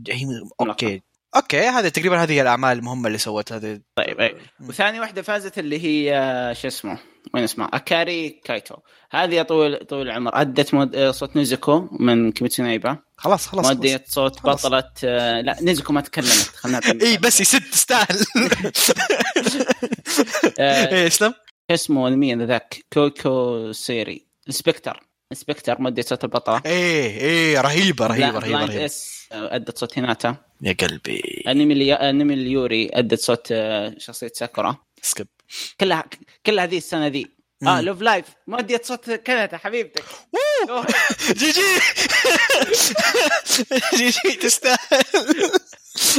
[0.61, 1.02] okay.
[1.36, 3.80] okay هذه تقريبا هذه الأعمال المهمة اللي سوت هذه.
[3.97, 4.35] طيب أي.
[4.68, 6.99] وثاني واحدة فازت اللي هي آه، شو اسمه؟
[7.35, 8.74] وين اسمها؟ أكاري كايتو.
[9.11, 10.41] هذه يا طويل طويل العمر.
[10.41, 10.97] ادت مود...
[10.97, 12.99] آه، صوت نيزوكو من كيميتسو نايبا.
[13.16, 14.66] خلاص خلاص مؤدية صوت خلاص.
[14.66, 16.51] بطلة آه، لا نيزوكو ما تكلمت.
[16.57, 18.18] خلنا إي بس يسد تستاهل
[20.61, 21.35] إيه اسلم
[21.70, 24.26] اسمه؟ مين ذاك؟ كوكو سيري.
[24.48, 25.00] In/Spectre.
[25.32, 26.62] In/Spectre مؤدية صوت البطلة.
[26.66, 28.85] إيه إيه رهيبة رهيبة لا، رهيبة Blend رهيبة.
[28.85, 30.37] إس آه، ادت صوت هيناتا.
[30.64, 31.44] يا قلبي.
[31.48, 31.94] أنمي.
[31.94, 34.76] أنمي اليوري أدت صوت آه، شخصية ساكورا.
[35.02, 35.26] skip.
[35.80, 36.04] كلها
[36.46, 37.34] كلها هذه السنة ذي.
[37.62, 40.04] آه Love Live مؤدية صوت كاناتا حبيبتك.
[41.38, 41.60] جي جي!
[43.96, 44.76] جي جي تستاهل.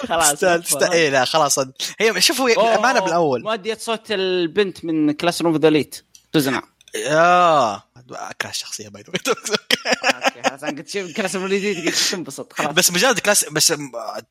[0.07, 0.91] خلاص تستاهل تستاهل.
[0.91, 1.59] إيه لا خلاص.
[1.99, 3.43] هي شوفوا الامانه بالأول.
[3.43, 6.61] مؤدية صوت البنت من Classroom of the Elite سوزنا
[7.07, 7.83] آه.
[8.11, 12.73] اكره الشخصيه by the okay خلاص أنا قلت شوف class قلت تنبسط خلاص.
[12.73, 13.73] بس مجرد class بس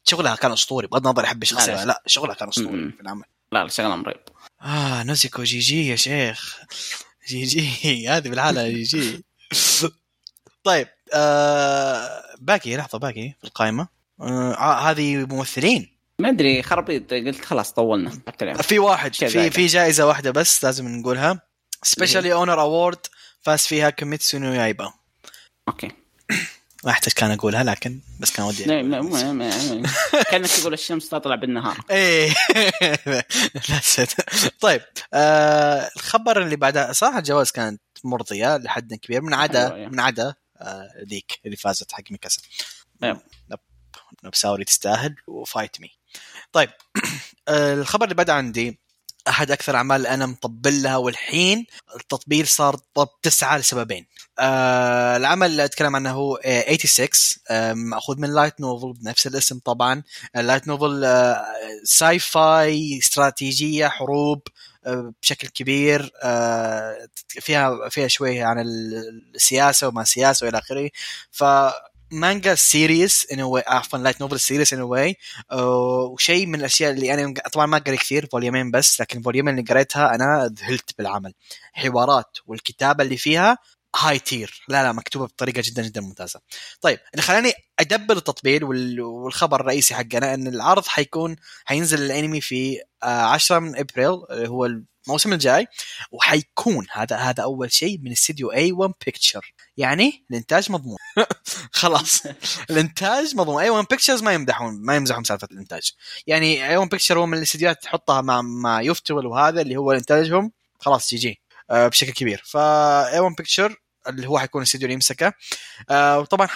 [0.05, 2.93] شغلها كان أسطوري بغض النظر أحب الشخصية لا، شغلها كان أسطوري.
[2.93, 3.25] في العمل.
[3.53, 4.21] لا لا شغله مريب.
[4.63, 6.59] آه نيزوكو gg يا شيخ.
[7.29, 9.25] جي جي هذه بالحالة جي جي.
[10.65, 13.89] طيب آه باقي لحظة باقي في القائمة.
[14.21, 15.95] آه هذه ممثلين.
[16.19, 18.57] ما أدري خربيط قلت خلاص طولنا اليوم.
[18.57, 19.51] في واحد في.
[19.51, 21.41] في جائزة واحدة بس لازم نقولها.
[21.83, 23.07] special honor award
[23.45, 24.93] فاز فيها كيميتسو نو يايبا.
[25.69, 25.89] okay.
[26.85, 28.83] ما أحتاج كان أقولها لكن بس كان ودي.
[28.83, 29.83] مو- ما-
[30.31, 31.81] كأنك تقول الشمس تطلع بالنهار.
[31.91, 32.35] إيه.
[34.61, 34.83] طيب
[35.15, 40.89] آه الخبر اللي بعدها صراحة الجوائز كانت مرضية لحد كبير من عدا من عدا آه
[41.09, 42.43] ذيك اللي فازت حق ميكاسا.
[43.01, 43.21] نعم.
[43.51, 43.59] نب
[44.25, 45.91] نبساوري تستاهل و fight me.
[46.53, 46.71] طيب
[47.49, 48.81] آه الخبر اللي بعد عندي
[49.29, 51.67] أحد أكثر الاعمال اللي أنا مطبل لها والحين
[51.97, 54.07] التطبيل صار طب تسعة لسببين.
[54.39, 57.09] آه العمل اللي أتكلم عنه هو آه 86
[57.51, 60.03] آه مأخوذ من light novel بنفس الاسم طبعا.
[60.37, 61.45] ال light novel آه
[61.85, 64.43] sci-fi استراتيجية حروب
[64.87, 66.11] آه بشكل كبير.
[66.23, 68.65] آه فيها فيها شوية عن
[69.35, 70.91] السياسة وما سياسه وإلى آخره.
[71.33, 71.45] ف
[72.15, 75.17] مانجا series anyway عفوا light novel series anyway
[75.53, 79.50] وشيء من الأشياء اللي أنا طبعا ما قريت كثير volume ين بس لكن ال volume
[79.50, 81.35] ين اللي قريتها أنا ذهلت بالعمل.
[81.73, 83.59] حوارات والكتابة اللي فيها
[83.97, 86.41] high tier لا لا مكتوبة بطريقة جدا جدا ممتازة.
[86.81, 92.81] طيب اللي خلاني أدبل التطبيل وال- والخبر الرئيسي حقنا إن العرض حيكون حينزل الأنمي في
[93.03, 94.09] آه، 10 من أبريل
[94.49, 94.69] هو
[95.07, 95.67] الموسم الجاي
[96.13, 100.99] وحيكون هذا هذا أول شيء من استديو A-1 Picture يعني الإنتاج مضمون.
[101.73, 102.23] خلاص.
[102.71, 103.63] الإنتاج مضمون.
[103.63, 105.91] A-1 Pictures ما يمدحون ما يمزحون سالفة الإنتاج.
[106.27, 110.53] يعني A-1 Picture هو من الاستديوهات تحطها مع مع ufotable وهذا اللي هو إنتاجهم.
[110.81, 111.41] خلاص جي جي.
[111.71, 112.43] آه، بشكل كبير.
[112.47, 113.77] فا A-1 Picture
[114.09, 115.33] اللي هو حيكون الاستديو اللي يمسكه.
[115.91, 116.49] آه وطبعا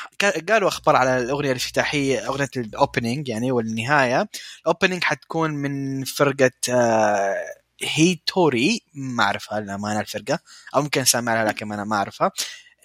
[0.48, 4.28] قالوا أخبار على الأغنية الافتتاحية أغنية ال opening يعني والنهاية.
[4.60, 7.44] ال opening حتكون من فرقة آه
[7.82, 10.38] هيتوري ما أعرفها للامانه الفرقة.
[10.74, 12.32] أو ممكن أسمع لها لكن أنا ما أعرفها.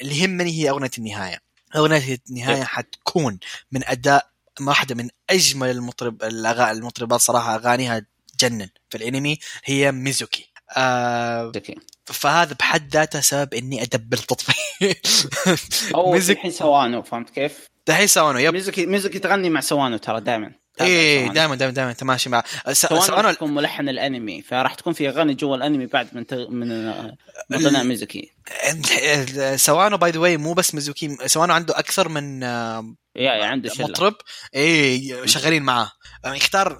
[0.01, 1.41] اللي يهمني هي أغنية النهاية.
[1.75, 3.39] أغنية النهاية حتكون
[3.71, 4.29] من أداء
[4.61, 7.55] واحدة من أجمل المطرب الأغا- المطربات صراحة.
[7.55, 8.05] أغانيها
[8.37, 9.39] تجنن في الأنمي.
[9.65, 10.49] هي ميزوكي.
[10.77, 11.51] آه
[12.05, 15.01] فهذا بحد ذاته سبب إني أدبل تطبيل.
[15.95, 18.53] أو ميزك الحين سوانو فهمت كيف؟ دحين سوانو yep.
[18.53, 21.55] ميزوكي ميزوكي تغني مع سوانو ترى دائما إيه دائما.
[21.55, 25.55] دائما دائما تماشي مع س- سوانو راح تكون ملحن الأنمي فراح تكون في أغاني جوا
[25.55, 26.49] الأنمي بعد من تغ...
[26.49, 26.71] من
[27.53, 28.31] غناء ميزوكي.
[29.55, 33.87] سوانو by the way مو بس ميزوكي سوانو عنده أكثر من يا عنده شلة.
[33.87, 34.15] مطرب
[34.55, 35.91] إيه شغالين معاه.
[36.25, 36.77] يختار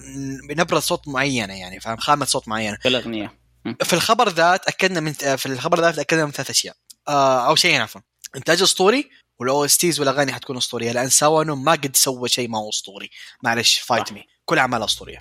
[0.49, 2.77] نبرة صوت معينة يعني فاهم؟ خامة صوت معينة.
[2.81, 3.43] في الأغنية.
[3.83, 6.75] في الخبر ذا تاكدنا من في الخبر ذا تاكدنا من ثلاث أشياء.
[7.07, 8.01] آه أو شيئين عفوا
[8.35, 9.09] إنتاج اسطوري
[9.43, 10.91] وال OSTs والاغاني حتكون أسطورية.
[10.91, 13.09] لأن ساوانو ما قد سوى شيء ما هو أسطوري.
[13.43, 14.13] معلش fight.
[14.13, 15.17] me كل اعمالها أسطورية.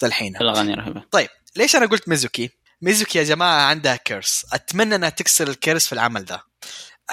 [0.00, 0.36] ذا الحين.
[0.36, 1.02] الاغاني رهيبة.
[1.10, 2.50] طيب ليش أنا قلت ميزوكي؟
[2.82, 6.40] ميزوكي يا جماعة عندها curse أتمنى أنها تكسر ال curse في العمل ذا.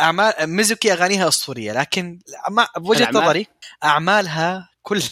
[0.02, 3.48] أعمال ميزوكي أغانيها أسطورية لكن ما بوجهة؟ نظري
[3.84, 5.10] أعمالها كلها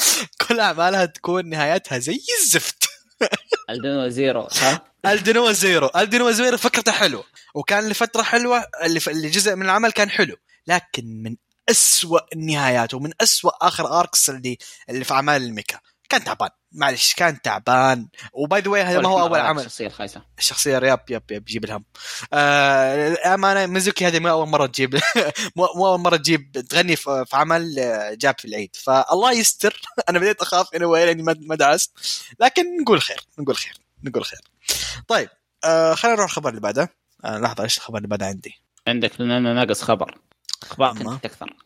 [0.48, 2.84] كل أعمالها تكون نهايتها زي الزفت.
[3.70, 5.90] Aldnoah Zero صح؟ Aldnoah Zero.
[5.96, 7.24] Aldnoah Zero فكرته حلوة.
[7.54, 9.08] وكان لفترة حلوة اللي, ف...
[9.08, 10.36] اللي جزء من العمل كان حلو.
[10.66, 11.36] لكن من
[11.70, 14.58] أسوأ النهايات ومن أسوأ آخر arcs اللي
[14.90, 15.80] اللي في أعمال ال mecha.
[16.08, 16.50] كان تعبان.
[16.72, 18.08] معلش كان تعبان.
[18.32, 19.60] و by the هذا ما هو أول عمل.
[19.60, 21.84] الشخصيه الخايسه الشخصيه رياب يب يب جيب الهم.
[22.32, 25.00] آه الامانه ميزوكي هذه مو أول مرة تجيب
[25.56, 28.76] مو أول مرة تجيب تغني في عمل آه، جاب في العيد.
[28.76, 29.80] فالله يستر.
[30.08, 31.92] أنا بديت أخاف انه لأني ما ما دعست.
[32.40, 34.40] لكن نقول خير نقول خير نقول خير.
[35.08, 35.28] طيب
[35.64, 36.96] آه خلينا نروح الخبر اللي بعده.
[37.24, 38.54] آه لحظة إيش الخبر اللي بعده عندي؟
[38.88, 40.18] عندك لأنه ناقص خبر.
[40.62, 41.12] أخبارك أما.
[41.14, 41.56] انت أكثر.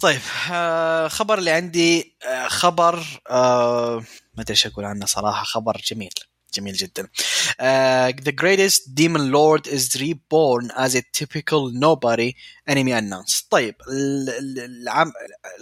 [0.00, 0.20] طيب
[0.52, 3.96] آه خبر اللي عندي آه خبر آه
[4.34, 6.12] ما أدري إيش أقول عنه صراحة خبر جميل
[6.54, 7.08] جميل جدا.
[7.52, 12.32] Uh, the greatest demon lord is reborn as a typical nobody
[12.70, 13.46] enemy announced.
[13.50, 15.12] طيب ال- ال- العم...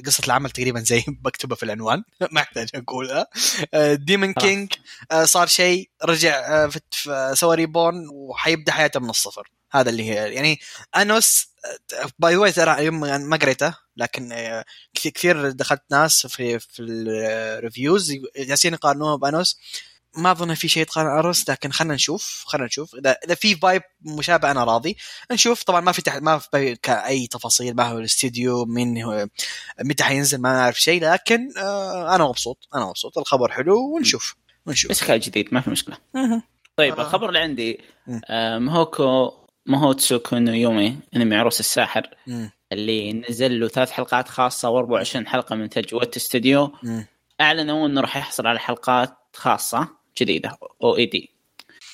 [0.07, 2.03] قصة العمل تقريبا زي مكتوبة في العنوان
[2.33, 3.26] ما أحتاج أقولها.
[3.95, 4.32] demon.
[4.32, 4.72] king
[5.24, 6.78] صار شيء رجع uh,
[7.33, 9.51] سوى reborn وحيبدأ حياته من الصفر.
[9.73, 10.61] هذا اللي هي يعني
[10.97, 11.49] أنوس
[12.18, 14.64] by the ترى يوم ما قريته لكن آه،
[14.95, 19.59] كثير- كثير دخلت ناس في في ال reviews جالسين يقارنوها بأنوس
[20.16, 23.82] ما أظن في شيء يتقارن أنوس لكن خلينا نشوف خلينا نشوف إذا إذا في vibe
[24.03, 24.97] مشابه أنا راضي
[25.33, 26.16] نشوف طبعا ما في تح...
[26.16, 29.27] ما في اي تفاصيل ما هو الاستديو من هو
[29.81, 34.91] متى حينزل ما نعرف شيء لكن آه أنا مبسوط أنا مبسوط الخبر حلو ونشوف ونشوف
[34.91, 35.99] بس جديد ما في مشكلة.
[36.77, 37.01] طيب.
[37.01, 38.21] الخبر اللي عندي مم.
[39.68, 42.11] آه Mahou Mahoutsukai no Yome انمي عروس الساحر.
[42.26, 42.50] مم.
[42.72, 46.72] اللي نزل له ثلاث حلقات خاصة و24 حلقة من إنتاج Wit Studio.
[47.40, 49.88] أعلنوا إنه راح يحصل على حلقات خاصة
[50.20, 51.30] جديدة OAD.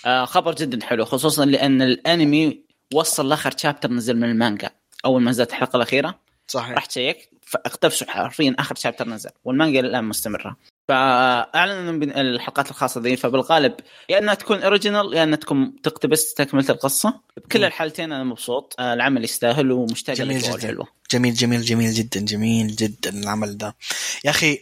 [0.06, 2.60] آه خبر جدا حلو خصوصا لأن الأنمي
[2.94, 4.70] وصل لآخر chapter نزل من المانجا.
[5.04, 6.18] أول ما نزلت الحلقة الأخيرة.
[6.48, 6.70] صحيح.
[6.76, 10.56] رحت check فاقتبسوا حرفيا آخر chapter نزل والمانجا الآن مستمرة.
[10.88, 13.74] فاعلنوا من الحلقات الخاصة ذي فبالغالب
[14.08, 17.20] يا إنها تكون original يا إنها تكون تقتبس تكملة القصة.
[17.36, 17.64] بكل.
[17.64, 18.74] الحالتين أنا مبسوط.
[18.78, 20.54] آه، العمل يستاهل ومشتاق جميل جداً.
[20.54, 23.76] الحلوه جميل جميل جميل جدا جميل جدا العمل ده.
[24.24, 24.58] يا أخي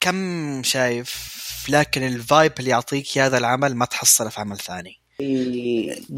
[0.00, 1.38] كم شايف؟
[1.68, 4.98] لكن ال vibe اللي يعطيك هذا العمل ما تحصله في عمل ثاني.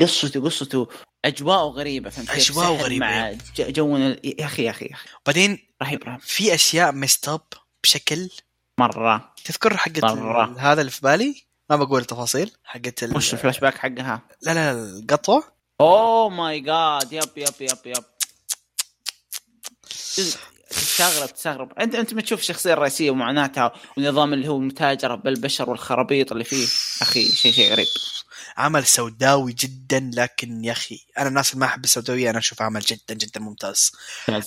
[0.00, 0.88] قصته قصته
[1.24, 3.06] أجواءه غريبة فهمت سحر غريبة.
[3.06, 4.16] مع ج- جونا.
[4.24, 5.08] يا أخي يا أخي يا أخي.
[5.26, 6.20] بعدين رهيب رهيب.
[6.20, 7.40] في أشياء messed up
[7.82, 8.28] بشكل
[8.80, 9.32] مرة.
[9.44, 10.04] تذكر حقت.
[10.04, 12.52] ال- هذا اللي في بالي؟ ما بقول التفاصيل.
[12.64, 13.16] حقت ال...
[13.16, 15.44] وش الفلاش باك حقها؟ لا لا القطوة.
[15.80, 18.04] oh my god yep yep yep yep.
[20.70, 21.72] تستغرب تستغرب.
[21.78, 26.66] أنت أنت ما تشوف الشخصيه الرئيسيه ومعاناتها والنظام اللي هو المتاجرة بالبشر والخرابيط اللي فيه؟
[27.02, 27.86] أخي شيء شيء غريب.
[28.60, 32.80] عمل سوداوي جدا لكن يا أخي أنا الناس اللي ما أحب السوداوية أنا أشوف عمل
[32.80, 33.92] جدا جدا ممتاز.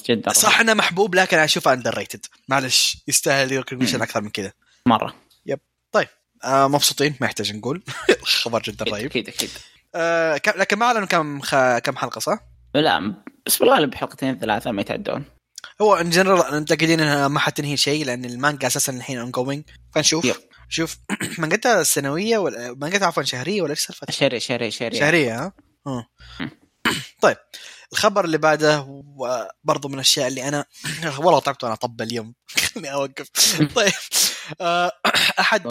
[0.10, 0.34] جدا.
[0.34, 4.02] صح انه محبوب لكن أنا أشوفه underrated معلش يستاهل recognition.
[4.02, 4.52] أكثر من كذا.
[4.86, 5.24] مرة.
[6.44, 7.84] آه مبسوطين ما يحتاج نقول.
[8.44, 9.50] خبر جدا أكيد رهيب أكيد, أكيد.
[9.96, 11.56] آه لكن ما اعلنوا كم خ...
[11.78, 12.40] كم حلقة صح؟
[12.76, 15.26] لا بس بالغالب حلقتين ثلاثة ما يتعدون.
[15.82, 19.64] هو in general متاكدين انها ما حتنهي شيء لأن المانجا أساسا الحين ongoing
[19.96, 20.26] فنشوف.
[20.26, 20.36] yep.
[20.74, 20.98] شوف
[21.40, 25.54] مانجتها سنويه ولا مانجتها عفوا شهرية ولا إيش سالفتها؟ شهري شهري شهري شهرية ها؟
[25.88, 26.08] آه.
[27.22, 27.38] طيب
[27.92, 30.66] الخبر اللي بعده وبرضه من الأشياء اللي أنا
[31.20, 32.34] والله تعبت وأنا أطبل اليوم
[32.74, 33.30] خليني أوقف
[33.76, 33.92] طيب
[34.62, 34.92] آه،
[35.40, 35.66] أحد.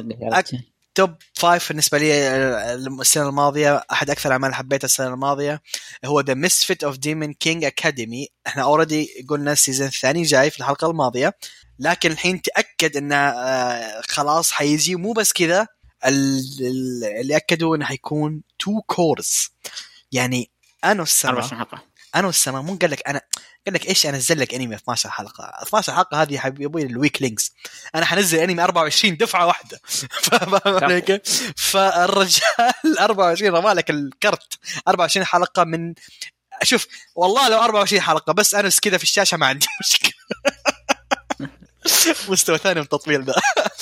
[0.95, 5.63] top five بالنسبة لي آه، السنة الماضية أحد أكثر الاعمال حبيتها السنة الماضية
[6.05, 10.59] هو ذا Misfit of Demon King Academy إحنا already قلنا ال season الثاني جاي في
[10.59, 11.35] الحلقة الماضية
[11.79, 14.97] لكن الحين تأكد انه آه، خلاص حيجي.
[14.97, 15.67] مو بس كذا
[16.07, 19.49] ال- ال- اللي أكدوا إنه حيكون two cours
[20.13, 20.51] يعني
[20.85, 21.83] أنا السنة 24 حلقه
[22.15, 23.21] أنا والسما مو قال لك أنا
[23.67, 27.23] قال لك إيش أنزل لك أنمي 12 حلقة؟ 12 حلقة هذه يا حبيبي أبوي ال
[27.23, 27.53] weaklings
[27.95, 29.81] أنا حنزل أنمي 24 دفعة واحدة؟
[31.57, 34.59] فالرجال 24 رمى لك الكرت.
[34.89, 35.95] 24 حلقة من
[36.63, 40.13] شوف والله لو 24 حلقة بس أنس كذا في الشاشة ما عندي مشكلة.
[42.29, 43.33] مستوى ثاني من التطبيل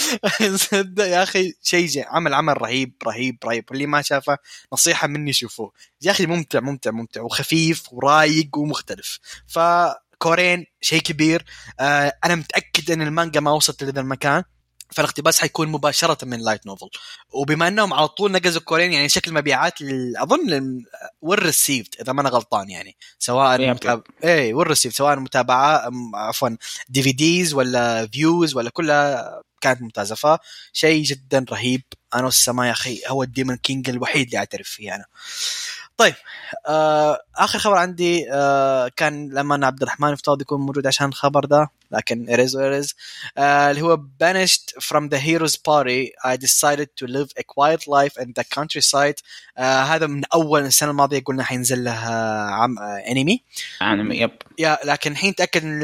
[0.57, 3.64] صدق يا أخي شيء عمل عمل رهيب رهيب رهيب.
[3.70, 4.38] واللي ما شافه
[4.72, 5.72] نصيحة مني شوفوه.
[6.03, 7.20] يا أخي ممتع ممتع ممتع.
[7.22, 9.18] وخفيف ورايق ومختلف.
[9.46, 11.44] فكورين شيء كبير.
[11.80, 14.44] آه أنا متأكد أن المانجا ما وصلت لذا المكان.
[14.93, 16.88] فالاقتباس حيكون مباشرة من light novel
[17.30, 19.74] وبما أنهم على طول نقزوا الكورين يعني شكل مبيعات
[20.16, 20.82] أظن
[21.20, 22.97] وال received إذا ما أنا غلطان يعني.
[23.18, 24.03] سواء yep متاب...
[24.24, 26.49] اي وال received سواء متابعة عفوا
[26.88, 30.14] DVDs ولا views ولا كلها كانت ممتازة.
[30.72, 31.82] فشيء جدا رهيب.
[32.14, 35.05] أنا والسما يا أخي هو ال demon king الوحيد اللي أعترف فيه أنا.
[36.01, 36.14] طيب
[36.66, 41.70] آه آخر خبر عندي آه كان لما عبد الرحمن افترض يكون موجود عشان الخبر ده
[41.90, 42.94] لكن it is
[43.38, 48.22] آه اللي هو banished from the heroes party I decided to live a quiet life
[48.22, 49.22] in the countryside
[49.59, 53.44] آه هذا من أول السنة الماضية قلنا حينزل لها عم آه انمي
[53.82, 55.82] انمي yep yeah لكن الحين تأكد إن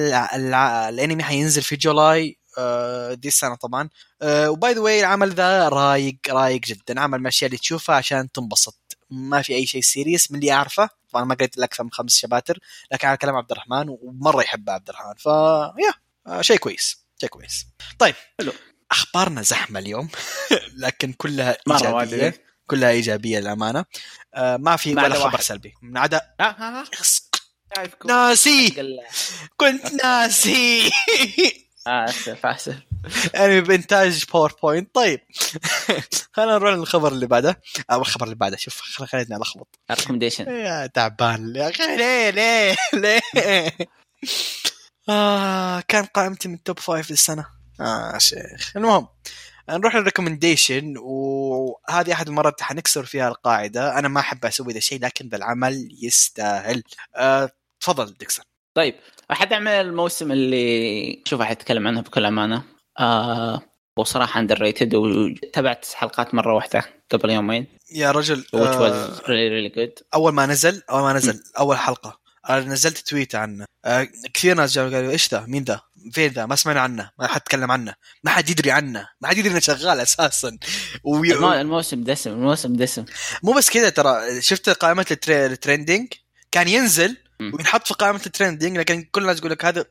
[0.89, 3.89] الانمي حينزل في July آه، دي السنة طبعا.
[4.25, 8.33] و by the way العمل ذا رايق رايق جدا عمل من الأشياء اللي تشوفها عشان
[8.33, 8.86] تنبسط.
[9.11, 10.89] ما في أي شيء serious من اللي أعرفه.
[11.13, 12.59] طبعا ما قريت أكثر من خمس شباتر
[12.93, 15.15] لكن على كلام عبد الرحمن ومرة يحب عبد الرحمن.
[15.19, 15.93] ف yeah
[16.27, 17.67] آه، شيء كويس شيء كويس.
[17.99, 18.53] طيب حلو.
[18.91, 20.09] أخبارنا زحمة اليوم
[20.85, 22.45] لكن كلها إيجابية.
[22.67, 23.85] كلها إيجابية للأمانة.
[24.35, 25.41] آه، ما في ولا خبر.
[25.41, 25.75] سلبي.
[25.83, 26.85] من عدا ها ها ها
[28.07, 28.71] ناسي.
[29.57, 30.91] كنت ناسي.
[31.87, 32.77] آسف آسف.
[33.37, 35.21] انمي بإنتاج PowerPoint طيب.
[36.33, 37.61] خلينا نروح للخبر اللي بعده.
[37.91, 38.57] أو الخبر اللي بعده.
[38.57, 39.79] شوف خل- خليتني ألخبط.
[39.91, 41.57] recommendation يا تعبان.
[41.57, 43.21] يا أخي ليه ليه ليه؟
[45.09, 47.47] آه كان قائمتي من top five للسنة؟
[47.81, 48.73] آه شيخ.
[48.77, 49.09] المهم
[49.71, 53.99] نروح لل recommendation وهذه أحد المرات حنكسر فيها القاعدة.
[53.99, 56.83] أنا ما أحب أسوي ذا الشيء لكن ذا العمل يستاهل.
[57.17, 57.51] آه
[57.81, 58.45] تفضل ديكسون
[58.77, 58.95] طيب
[59.33, 62.63] احد اعمال الموسم اللي شوف احد يتكلم عنها بكل أمانة.
[62.99, 63.63] آه
[63.97, 67.67] وصراحة underrated وتابعت حلقات مرة واحدة قبل يومين.
[67.93, 70.03] يا رجل آه really really good.
[70.15, 72.21] أول ما نزل أول ما نزل أول حلقة.
[72.49, 73.65] أنا نزلت tweet عنه.
[73.85, 75.81] آه كثير ناس جاوا قالوا إيش ذا مين ذا
[76.13, 77.95] فين ذا؟ ما سمعنا عنه ما حد تكلم عنه
[78.25, 80.59] ما حد يدري عنه ما حد يدري إنه شغال أساسا.
[81.05, 81.33] وي...
[81.35, 83.05] المو- الموسم دسم الموسم دسم.
[83.43, 84.69] مو بس كذا ترى شفت
[85.11, 85.47] التري...
[85.47, 86.09] ال trending
[86.53, 87.17] كان ينزل.
[87.41, 89.85] وينحط في قائمة ال trending لكن كل الناس يقول لك هذا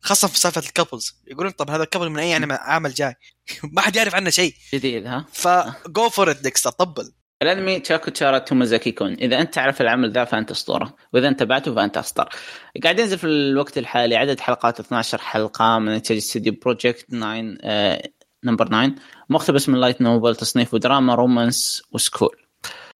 [0.00, 3.14] خاصة في سالفة ال couples يقولون طب هذا ال couple من أي عمل- عمل جاي؟
[3.72, 4.54] ما حد يعرف عنه شيء.
[4.74, 7.12] جديد ها؟ ف go for it ديكستر طبل.
[7.42, 9.12] الأنمي تشاكو تشارا تومازاكي كون.
[9.12, 10.96] إذا أنت تعرف العمل ذا فأنت أسطورة.
[11.12, 12.28] وإذا أنت تابعته فأنت أسطر.
[12.82, 18.02] قاعد ينزل في الوقت الحالي عدد حلقات 12 حلقة من انتاج استديو Project 9 آه،
[18.44, 18.94] number 9
[19.28, 22.36] مقتبس من light novel تصنيفه دراما romance و school.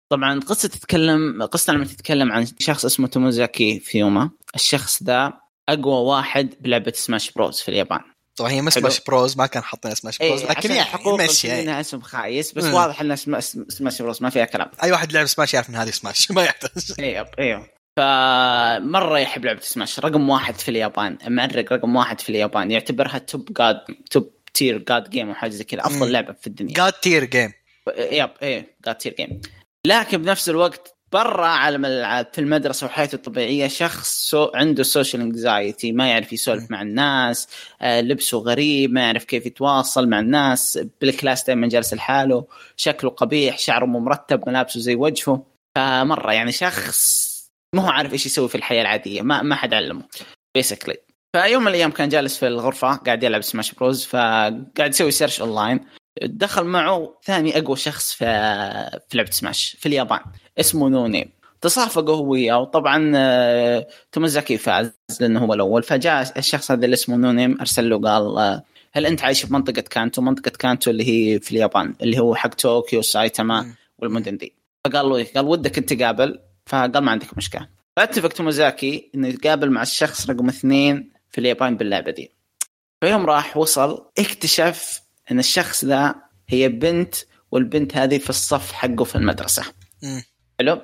[0.08, 4.30] طبعا قصة تتكلم قصة لما تتكلم عن شخص اسمه توموزاكي فيوما.
[4.54, 5.32] الشخص ذا
[5.68, 8.00] أقوى واحد بلعبة Smash Bros في اليابان
[8.36, 8.70] طبعا هي حلو.
[8.70, 11.62] سماش بروز ما كان حاطين سماش بروز لكن هي حقوق مشي يعني.
[11.62, 12.74] انها اسم خايس بس مم.
[12.74, 15.90] واضح انها سما- Smash Bros ما فيها كلام أي واحد لعب سماش يعرف إن هذه
[15.90, 21.96] سماش ما يحتاج أيوه أيوه فمرة يحب لعبة سماش رقم واحد في اليابان معرق رقم
[21.96, 23.80] واحد في اليابان يعتبرها top god
[24.10, 26.12] top tier god game وحاجة زي كذا أفضل مم.
[26.12, 27.52] لعبة في الدنيا god tier game
[27.98, 29.40] yep إيه god tier game
[29.86, 35.92] لكن بنفس الوقت برا عالم الالعاب في المدرسة وحياته الطبيعية شخص so عنده social anxiety
[35.92, 36.70] ما يعرف يسولف.
[36.70, 37.48] مع الناس
[37.82, 42.46] آه لبسه غريب ما يعرف كيف يتواصل مع الناس بالكلاس دائما جالس لحاله
[42.76, 45.46] شكله قبيح شعره مو مرتب ملابسه زي وجهه.
[45.76, 47.30] فمرة يعني شخص
[47.74, 50.02] ما هو عارف إيش يسوي في الحياة العادية ما ما حد علمه
[50.54, 50.96] basically
[51.36, 55.80] فيوم من الأيام كان جالس في الغرفة قاعد يلعب Smash Bros فقاعد يسوي search online
[56.22, 58.24] دخل معه ثاني أقوى شخص في
[59.08, 60.20] في لعبة سماش في اليابان.
[60.60, 61.30] اسمه no name
[61.60, 67.16] تصافقوا هو وياه وطبعا آه، تومازاكي فاز لأنه هو الأول فجاء الشخص هذا اللي اسمه
[67.16, 71.08] no name أرسل له قال آه، هل أنت عايش في منطقة كانتو؟ منطقة كانتو اللي
[71.08, 73.74] هي في اليابان اللي هو حق طوكيو سايتاما.
[73.98, 74.54] والمدن دي
[74.84, 79.70] فقال له إيه؟ قال ودك أنت تقابل فقال ما عندك مشكلة فاتفق تومازاكي إنه يتقابل
[79.70, 82.30] مع الشخص رقم اثنين في اليابان باللعبة دي
[83.00, 85.00] فيوم راح وصل اكتشف
[85.30, 86.14] إن الشخص ذا
[86.48, 87.14] هي بنت
[87.50, 89.62] والبنت هذه في الصف حقه في المدرسة.
[90.60, 90.80] حلو.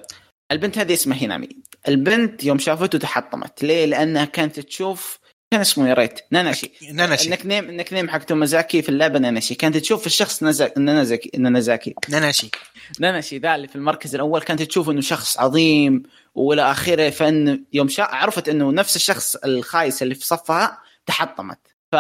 [0.53, 1.49] البنت هذه اسمها هينامي.
[1.89, 3.63] البنت يوم شافته تحطمت.
[3.63, 5.19] ليه؟ لأنها كانت تشوف
[5.51, 7.25] كان اسمه يا ريت ناناشي ناناشي.
[7.27, 9.55] ال nickname ال nickname حق تومازاكي في اللعبة ناناشي.
[9.55, 11.95] كانت تشوف الشخص نزا- نانازاكي نانازاكي.
[12.09, 12.51] ناناشي.
[13.01, 16.03] ناناشي ذا اللي في المركز الأول كانت تشوف إنه شخص عظيم
[16.35, 18.03] وإلى آخره فإن يوم شا...
[18.03, 21.59] عرفت إنه نفس الشخص الخايس اللي في صفها تحطمت.
[21.93, 21.97] ف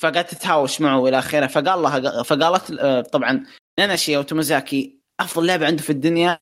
[0.00, 1.46] فقعدت تتهاوش معه وإلى آخره.
[1.46, 3.44] فقال لها فقالت آه، طبعا
[3.78, 6.38] ناناشي أو تومازاكي أفضل لعبة عنده في الدنيا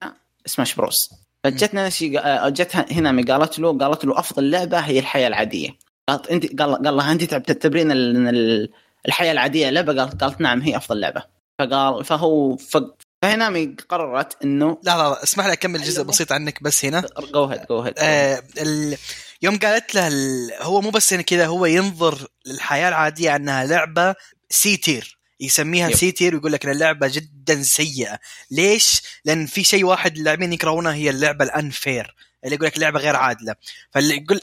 [0.46, 1.10] Smash Bros
[1.44, 5.78] فجت ناناشي آه، جت هنامي قالت له قالت له أفضل لعبة هي الحياة العادية.
[6.08, 7.88] قالت انت قال قال لها أنت تعتبرين
[9.06, 11.22] الحياة العادية لعبة؟ قالت قالت نعم هي أفضل لعبة.
[11.58, 12.76] فقال فهو ف...
[13.22, 16.08] فهنامي قررت إنه لا لا لا اسمح لي أكمل جزء أيوة.
[16.08, 17.04] بسيط عنك بس هنا.
[17.32, 17.94] جو هيد جو هيد.
[19.42, 20.50] يوم قالت له ال...
[20.60, 24.14] هو مو بس هنا كذا هو ينظر للحياة العادية إنها لعبة
[24.50, 25.96] C tier يسميها yep.
[25.96, 28.18] C tier ويقول لك إن اللعبة جدا سيئة.
[28.50, 32.14] ليش؟ لأن في شيء واحد اللاعبين يكرهونه هي اللعبة ال unfair
[32.44, 33.54] اللي يقول لك لعبة غير عادلة.
[33.90, 34.40] فاللي يقول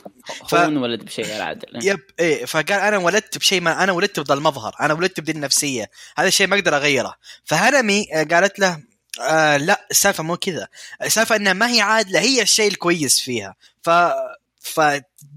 [0.49, 1.87] ف- هو انولد بشيء غير عادل.
[1.87, 2.45] yep إيه.
[2.45, 6.47] فقال أنا ولدت بشيء ما أنا ولدت بذا المظهر أنا ولدت بذي النفسيه هذا الشيء
[6.47, 7.15] ما أقدر أغيره.
[7.45, 8.79] فهنمي آه، قالت له
[9.21, 10.67] آه لا السالفة مو كذا.
[11.03, 13.55] السالفة إنها ما هي عادلة هي الشيء الكويس فيها.
[13.83, 13.89] ف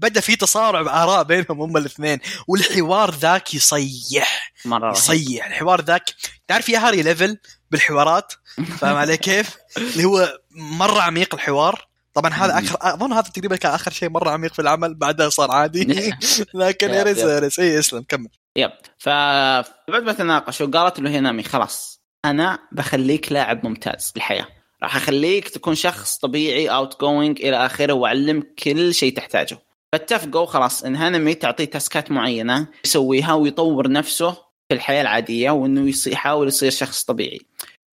[0.01, 4.53] فبدا في تصارع بآراء بينهم هم الاثنين والحوار ذاك يصيح.
[4.65, 4.91] مرة.
[4.91, 5.45] يصيح.
[5.45, 6.13] الحوار ذاك
[6.47, 7.37] تعرف يا هاري level
[7.71, 8.33] بالحوارات؟
[8.79, 11.87] فاهم علي كيف؟ اللي هو مرة عميق الحوار.
[12.13, 12.59] طبعا هذا.
[12.59, 15.83] اخر أظن هذا تقريبا كان آخر شيء مرة عميق في العمل بعدها صار عادي.
[16.53, 17.27] لكن yep، yes yep.
[17.29, 18.29] يرس اي اسلم كمل.
[18.55, 18.71] yep.
[18.97, 24.47] فبعد ما تناقشوا قالت له هنامي خلاص أنا بخليك لاعب ممتاز بالحياة
[24.83, 29.59] راح أخليك تكون شخص طبيعي outgoing إلى آخره واعلمك كل شيء تحتاجه.
[29.93, 34.31] فاتفقوا خلاص إن هانمي تعطيه تاسكات معينة يسويها ويطور نفسه
[34.69, 37.39] في الحياة العادية وإنه يحاول يصير شخص طبيعي.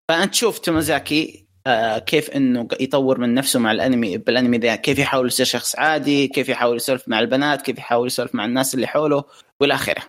[0.09, 5.27] فأنت تشوف تومازاكي آه كيف إنه يطور من نفسه مع الأنمي بالأنمي ذا كيف يحاول
[5.27, 9.23] يصير شخص عادي كيف يحاول يسولف مع البنات كيف يحاول يسولف مع الناس اللي حوله
[9.59, 10.03] والى آخره.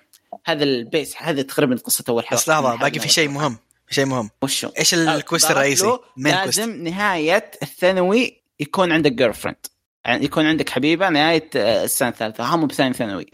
[0.47, 2.35] هذا ال base هذا تقريبا قصة أول حلقة.
[2.35, 3.59] بس لحظة باقي في شيء مهم
[3.91, 4.31] شيء مهم.
[4.43, 6.85] وشو إيش ال quest الرئيسي؟ لازم.
[6.85, 9.67] نهاية الثانوي يكون عندك girlfriend
[10.07, 12.45] يعني يكون عندك حبيبة نهاية السنة الثالثة.
[12.45, 13.27] هم بثاني ثانوي.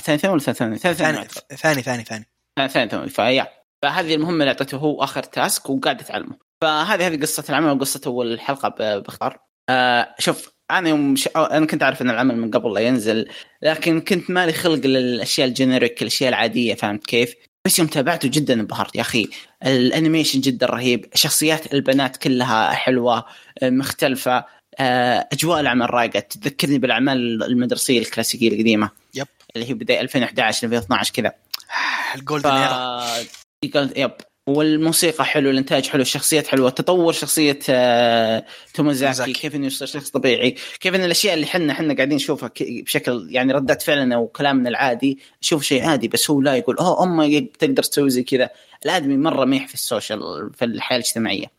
[0.00, 2.26] ثاني ثانوي ولا ثاني ثانوي؟ ثاني ثاني ثاني ثاني.
[2.68, 3.08] ثاني ثانوي.
[3.08, 7.70] ف yeah فهذه المهمة اللي أعطيته هو آخر task وقاعد يتعلمه فهذه هذه قصة العمل
[7.70, 8.68] وقصة أول الحلقة
[8.98, 9.38] باختصار
[9.70, 11.28] آه شوف أنا يوم ش...
[11.36, 13.28] أنا كنت أعرف إن العمل من قبل لا ينزل
[13.62, 17.34] لكن كنت مالي خلق للأشياء ال generic الأشياء العادية فهمت كيف؟
[17.66, 19.28] بس يوم تابعته جدا انبهرت يا أخي.
[19.66, 23.24] ال animation جدا رهيب شخصيات البنات كلها حلوة
[23.62, 24.36] مختلفة.
[24.36, 24.46] آه،
[24.80, 26.20] أجواء العمل رايقة.
[26.20, 28.90] تذكرني بالأعمال المدرسية الكلاسيكية القديمة.
[29.14, 29.26] يب.
[29.56, 31.32] اللي هي بداية 2011 2012 كذا.
[32.16, 33.96] الجولدن ف...
[33.96, 34.12] يب.
[34.46, 36.70] والموسيقى حلو الإنتاج حلو الشخصيات حلوة.
[36.70, 40.54] تطور شخصية آه، تومازاكي كيف انه يصير شخص طبيعي.
[40.80, 45.62] كيف ان الأشياء اللي إحنا إحنا قاعدين نشوفها بشكل يعني ردات فعلنا وكلامنا العادي نشوف
[45.62, 48.50] شيء عادي بس هو لا يقول أوه امي تقدر تسوي زي كذا.
[48.84, 51.57] الآدمي مرة meh في ال social في الحياة الاجتماعية.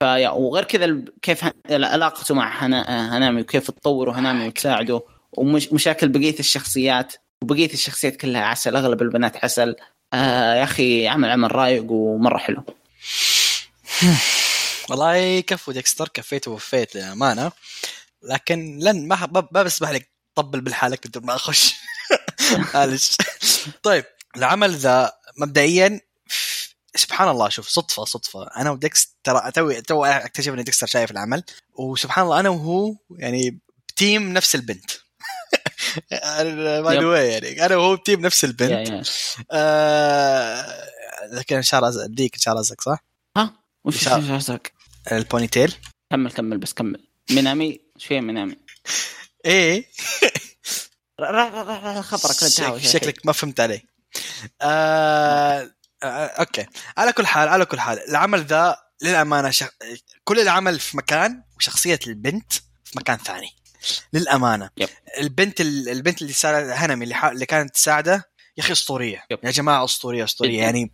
[0.00, 2.64] ف yeah وغير كذا كيف علاقته مع
[3.16, 9.76] هنامي وكيف تطوره هنامي وتساعده ومشاكل بقية الشخصيات وبقية الشخصيات كلها عسل أغلب البنات عسل.
[10.12, 12.62] آه يا أخي عمل عمل رايق ومرة حلو.
[14.90, 17.52] والله كفو ديكستر كفيت ووفيت للأمانة.
[18.22, 21.74] لكن لن ما ما بسمح لك طبل بالحالك بدون ما أخش.
[22.74, 23.16] معلش.
[23.82, 24.04] طيب
[24.36, 26.00] العمل ذا مبدئيا
[26.96, 28.42] سبحان الله شوف صدفة صدفة.
[28.56, 31.42] أنا وديكس ترى توي تو اكتشف إن ديكستر شايف العمل.
[31.74, 34.90] وسبحان الله أنا وهو يعني ب team نفس البنت.
[36.82, 39.06] by the يعني أنا وهو ب team نفس البنت.
[39.52, 40.86] آه
[41.32, 43.04] لكن شعر ازرق ديك شعر ازرق صح؟
[43.36, 43.52] ها؟
[43.84, 44.62] وش شعر ازرق؟
[45.12, 45.74] ال ponytail
[46.10, 47.08] كمل كمل بس كمل.
[47.30, 48.56] مينامي؟ إيش فيها مينامي؟
[49.46, 49.84] إيه.
[52.00, 52.36] خبرك
[52.78, 53.82] شكلك ما فهمت علي
[54.62, 55.70] آه آه،
[56.04, 56.66] okay.
[56.98, 59.68] على كل حال على كل حال العمل ذا للأمانة شخ...
[60.24, 62.52] كل العمل في مكان وشخصية البنت
[62.84, 63.48] في مكان ثاني.
[64.12, 64.70] للأمانة.
[64.76, 64.88] yep.
[65.18, 65.88] البنت ال...
[65.88, 67.24] البنت اللي ساعد هينامي اللي, ح...
[67.24, 68.24] اللي كانت تساعده
[68.56, 69.24] يا أخي أسطورية.
[69.30, 69.38] yep.
[69.44, 70.58] يا جماعة أسطورية أسطورية.
[70.60, 70.92] يعني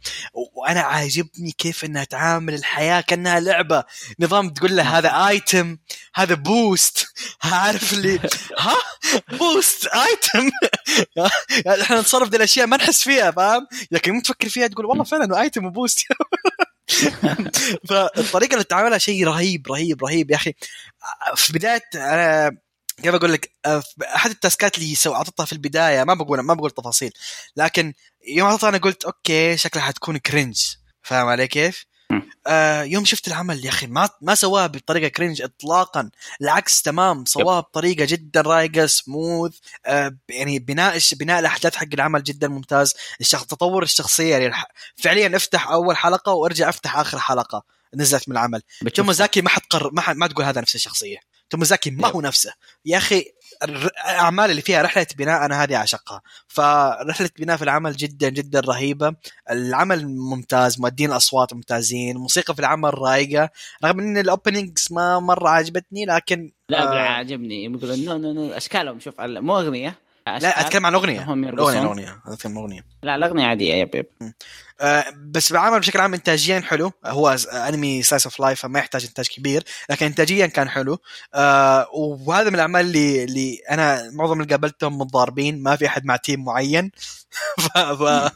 [0.55, 3.85] وأنا عاجبني كيف إنها تعامل الحياة كأنها لعبة.
[4.21, 5.79] نظام تقول له هذا item
[6.15, 7.07] هذا boost
[7.45, 8.19] عارف اللي
[8.59, 8.77] ها؟
[9.39, 10.51] boost item
[11.83, 15.65] إحنا نتصرف ذي الأشياء ما نحس فيها فاهم؟ لكن تفكر فيها تقول والله فعلا item
[15.65, 15.99] و boost
[17.89, 20.31] فالطريقة اللي تعاملها شيء رهيب رهيب رهيب.
[20.31, 20.55] يا أخي
[21.37, 22.57] في بداية أنا
[23.03, 23.83] كيف أقول لك؟ آه،
[24.15, 27.13] أحد التاسكات اللي سو اعطتها في البداية ما بقول ما بقول تفاصيل
[27.57, 27.95] لكن
[28.29, 30.61] يوم اعطتها أنا قلت okay شكلها حتكون cringe
[31.03, 31.85] فاهم علي كيف؟
[32.47, 37.61] آه يوم شفت العمل يا أخي ما ما سواها بطريقة كرنج اطلاقا العكس تمام سواها
[37.61, 39.53] بطريقة جدا رايقة سموث
[39.87, 42.95] آه يعني بناء بناء الأحداث حق العمل جدا ممتاز.
[43.21, 44.55] الشخص تطور الشخصية يعني
[44.97, 48.63] فعليا افتح أول حلقة وأرجع أفتح آخر حلقة نزلت من العمل.
[48.95, 51.32] تومازاكي ما حتقر ما, حد ما تقول هذا نفس الشخصية.
[51.53, 52.53] تومازاكي ما هو نفسه.
[52.85, 53.25] يا أخي
[53.63, 56.23] الاعمال اللي فيها رحلة بناء أنا هذه أعشقها.
[56.49, 59.15] فرحلة بناء في العمل جدا جدا رهيبة.
[59.51, 63.51] العمل ممتاز مؤدين الأصوات ممتازين الموسيقى في العمل رايقة.
[63.85, 67.65] رغم إن ال openings ما مرة عجبتني لكن لا آه عجبني.
[67.65, 69.95] يقولون no no no أشكالهم شوف مو أغنية
[70.27, 74.07] لا أتكلم عن اغنيه اغنيه اغنيه أتكلم اغنيه لا الأغنية عادية yep yep
[74.81, 76.93] آه بس بالعمل بشكل عام انتاجيا حلو.
[77.07, 80.99] هو انمي slice of life فما يحتاج إنتاج كبير لكن انتاجيا كان حلو.
[81.35, 86.17] آه وهذا من الأعمال اللي اللي أنا معظم اللي قابلتهم متضاربين ما في أحد مع
[86.17, 86.91] team معين.
[87.63, 87.79] ف...
[87.79, 88.31] ف...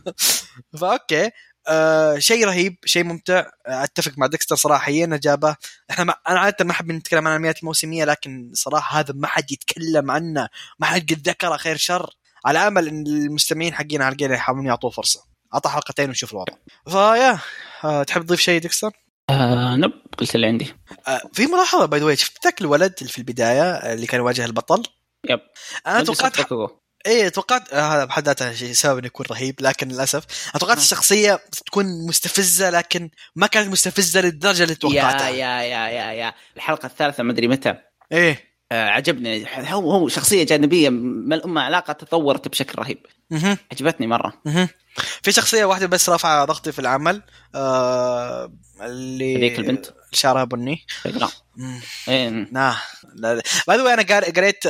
[0.80, 1.30] ف okay
[1.68, 3.38] آه شيء رهيب شيء ممتع.
[3.66, 5.56] آه أتفق مع ديكستر صراحة هي جابه
[5.90, 9.52] إحنا ما أنا عادة ما أحب نتكلم عن الانميات الموسمية لكن صراحة هذا ما حد
[9.52, 10.48] يتكلم عنه
[10.78, 12.10] ما حد قد ذكره خير شر.
[12.44, 15.20] على أمل إن المستمعين حقين على يحاولون يعطوه فرصة.
[15.54, 16.52] أعطى حلقتين ونشوف الوضع.
[16.88, 17.38] ف yeah
[17.84, 18.90] آه تحب تضيف شيء ديكستر؟
[19.30, 20.74] آه nope قلت اللي عندي.
[21.08, 24.82] آه في ملاحظة by the شفت ذاك الولد في البداية اللي كان يواجه البطل؟
[25.30, 25.40] يب.
[25.86, 26.52] أنا توقعت
[27.06, 30.78] إيه توقعت آه، هذا بحد ذاته شيء سبب إنه يكون رهيب لكن للأسف أنا توقعت
[30.78, 35.28] الشخصية تكون مستفزة لكن ما كانت مستفزة للدرجة اللي توقعتها.
[35.28, 37.74] يا يا يا يا الحلقة الثالثة ما أدري متى.
[38.12, 38.30] إيه.
[38.32, 39.46] آه عجبني.
[39.58, 43.06] هو هو شخصية جانبية مع علاقة تطورت بشكل رهيب.
[43.72, 44.32] عجبتني مرة.
[45.22, 47.22] في شخصية واحدة بس رافعه ضغطي في العمل
[47.54, 49.86] آه اللي ذيك البنت.
[50.12, 51.28] شعرها بني لا.
[52.08, 52.28] إيه.
[52.52, 52.74] لا.
[53.68, 54.02] by the أنا
[54.36, 54.66] قريت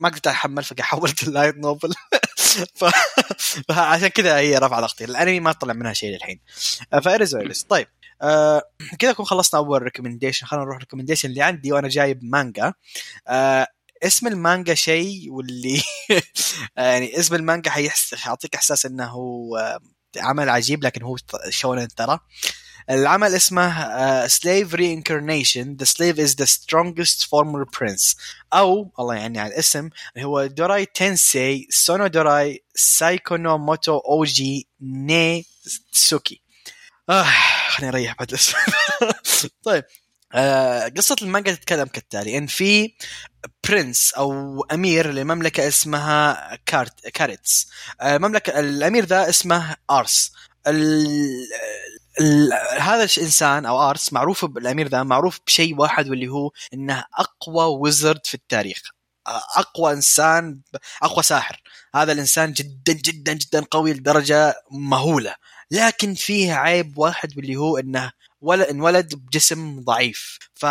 [0.00, 1.94] ما قدرت أحمل فحولت ال light novel
[2.74, 2.84] ف...
[3.68, 6.40] فعشان كذا هي رفع ضغطي الانمي ما طلع منها شيء للحين.
[7.02, 7.36] فارز
[7.68, 7.86] طيب.
[8.22, 8.62] آه
[8.98, 12.74] كذا نكون خلصنا أول recommendation خلينا نروح recommendation اللي عندي وأنا جايب مانجا
[13.28, 13.66] آه
[14.02, 15.82] اسم المانجا شيء واللي
[16.76, 17.70] يعني اسم المانجا
[18.14, 19.78] حيعطيك إحساس إنه هو
[20.16, 21.16] عمل عجيب لكن هو
[21.48, 22.18] شونن ترى.
[22.90, 25.76] العمل اسمه uh, Slave Reincarnation.
[25.76, 28.16] The Slave is the strongest former prince.
[28.52, 35.46] أو الله يعني على الاسم هو 奴隷転生 その奴隷、最強の元王子に
[35.92, 36.40] つき.
[37.10, 37.26] آه
[37.68, 38.56] خليني أريح بعد الاسم.
[39.64, 39.84] طيب
[40.34, 42.38] آه قصة المانجا تتكلم كالتالي.
[42.38, 42.94] إن في
[43.68, 46.94] prince أو أمير لمملكة اسمها كارت
[48.02, 50.32] المملكة آه الأمير ذا اسمه أرس.
[52.78, 58.20] هذا الانسان أو ارس معروف الأمير ذا معروف بشيء واحد واللي هو إنه أقوى wizard
[58.26, 58.82] في التاريخ.
[59.56, 60.60] أقوى إنسان
[61.02, 61.62] أقوى ساحر.
[61.94, 65.34] هذا الإنسان جدا جدا جدا قوي لدرجة مهولة.
[65.70, 68.12] لكن فيه عيب واحد واللي هو إنه
[68.70, 70.38] انولد بجسم ضعيف.
[70.54, 70.66] ف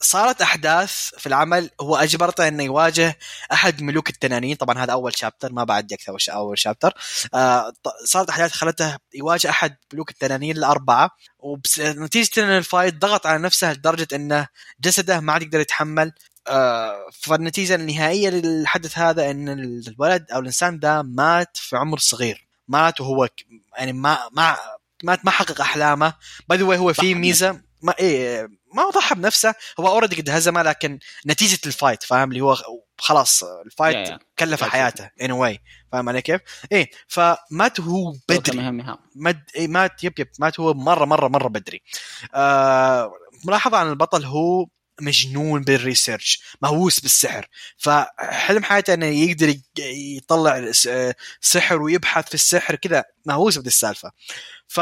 [0.00, 3.18] صارت أحداث في العمل هو أجبرته إنه يواجه
[3.52, 4.56] أحد ملوك التنانين.
[4.56, 6.94] طبعا هذا أول chapter ما بعد أكثر أول chapter
[7.34, 7.72] آه
[8.04, 11.10] صارت أحداث خلته يواجه أحد ملوك التنانين الأربعة.
[11.38, 14.48] ونتيجه إن ال fight ضغط على نفسه لدرجة إنه
[14.80, 16.12] جسده ما عاد يقدر يتحمل.
[16.46, 22.48] آه فالنتيجة النهائية للحدث هذا إن الولد أو الإنسان ده مات في عمر صغير.
[22.68, 23.28] مات وهو
[23.78, 24.56] يعني ما ما
[25.04, 26.14] مات ما حقق أحلامه.
[26.48, 29.54] by the هو في ميزة ما إيه ما ضحى بنفسه.
[29.80, 32.56] هو already قد هزمه لكن نتيجة ال fight فاهم؟ اللي هو
[32.98, 34.22] خلاص ال fight yeah, yeah.
[34.38, 35.60] كلف حياته anyway
[35.92, 36.40] فاهم علي كيف؟
[36.72, 38.58] إيه فمات هو بدري.
[39.16, 41.82] مد إيه مات yep yep مات هو مرة مرة مرة بدري.
[42.34, 43.12] آه
[43.44, 44.66] ملاحظة عن البطل هو
[45.00, 47.48] مجنون بال research مهووس بالسحر.
[47.78, 50.70] فحلم حياته إنه يقدر يطلع
[51.40, 54.12] سحر ويبحث في السحر كذا مهووس بهذه السالفه
[54.68, 54.80] ف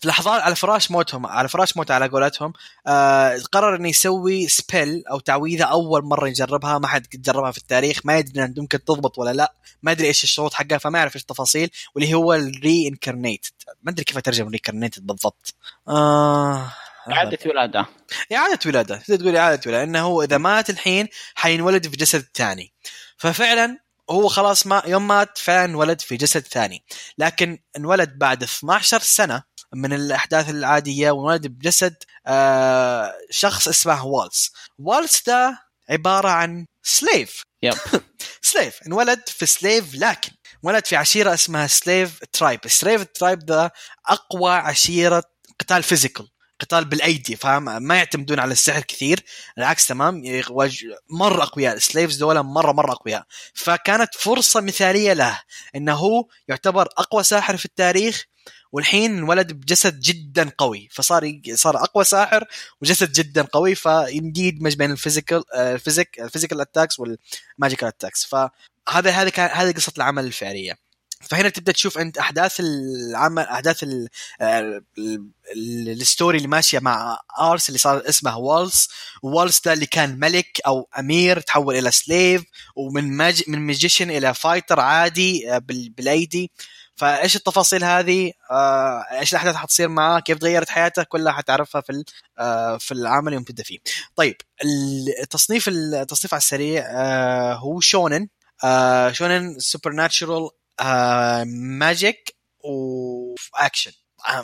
[0.00, 2.52] في لحظات على فراش موتهم على فراش موت على قولتهم
[2.86, 8.00] آه قرر إنه يسوي spell أو تعويذة أول مرة يجربها ما حد جربها في التاريخ
[8.04, 11.70] ما يدري ممكن تضبط ولا لا ما ادري إيش الشروط حقها فما يعرف إيش التفاصيل
[11.94, 13.46] واللي هو ال reincarnate
[13.82, 15.54] ما أدري كيف أترجم reincarnate بالضبط.
[15.88, 16.72] آه
[17.10, 17.86] إعادة ولادة.
[18.32, 18.96] إعادة ولادة.
[18.96, 22.72] تقدر تقول إعادة ولادة إنه هو إذا مات الحين حينولد في جسد ثاني.
[23.16, 23.78] ففعلا
[24.10, 26.84] هو خلاص ما يوم مات فعلا انولد في جسد ثاني.
[27.18, 29.42] لكن انولد بعد 12 سنة
[29.74, 31.96] من الأحداث العادية وانولد بجسد
[32.26, 35.58] آه شخص اسمه والس والس ده
[35.90, 37.42] عبارة عن slave.
[37.62, 37.74] yep.
[38.42, 38.78] slave.
[38.86, 40.32] انولد في slave لكن.
[40.62, 42.60] ولد في عشيرة اسمها slave tribe.
[42.68, 43.72] slave tribe ده
[44.08, 45.22] أقوى عشيرة
[45.60, 46.28] قتال physical.
[46.60, 49.24] قتال بالأيدي فاهم؟ ما يعتمدون على السحر كثير
[49.58, 50.22] العكس تمام
[51.10, 53.26] مرة أقوياء ال slaves دول مره مرة أقوياء.
[53.54, 55.40] فكانت فرصة مثالية له
[55.76, 58.24] إنه هو يعتبر أقوى ساحر في التاريخ
[58.72, 60.88] والحين انولد بجسد جدا قوي.
[60.92, 62.44] فصار صار أقوى ساحر
[62.82, 68.24] وجسد جدا قوي فيمدي يدمج بين الفيزيكال الفيزيك الفيزيكال أتاكس والماجيكال أتاكس.
[68.24, 70.83] فهذا هذا كان هذه قصة العمل الفعلية.
[71.20, 73.84] فهنا تبدأ تشوف انت أحداث العمل أحداث
[75.86, 78.88] ال story اللي ماشية مع آرس اللي صار اسمه والس.
[79.22, 82.44] والس ده اللي كان ملك أو أمير تحول إلى slave
[82.76, 86.50] ومن mage من magician إلى fighter عادي آه، بالأيدي.
[86.96, 92.04] فإيش التفاصيل هذه؟ آه، إيش الأحداث حتصير معاه؟ كيف تغيرت حياته؟ كلها حتعرفها في
[92.38, 93.78] آه، في العمل يوم تبدا فيه.
[94.16, 94.36] طيب
[95.22, 96.84] التصنيف التصنيف على السريع
[97.54, 98.28] هو shonen.
[99.12, 99.92] shonen supernatural
[100.80, 103.92] magic و action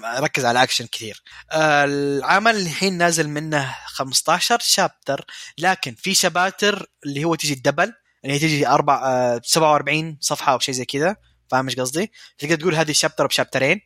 [0.05, 1.22] ركز على اكشن كثير.
[1.53, 5.24] آه العمل الحين نازل منه 15 شابتر
[5.59, 7.93] لكن في شباتر اللي هو تجي الدبل
[8.24, 11.16] هي تجي أربع آه 47 صفحة أو شيء زي كذا.
[11.51, 13.81] فاهم إيش قصدي؟ تقدر تقول هذه شابتر بشابترين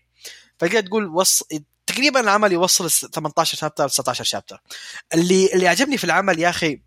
[0.58, 1.42] فتقدر تقول وص...
[1.86, 4.62] تقريبا العمل يوصل 18 شابتر 19 شابتر
[5.14, 6.82] اللي اللي عجبني في العمل يا أخي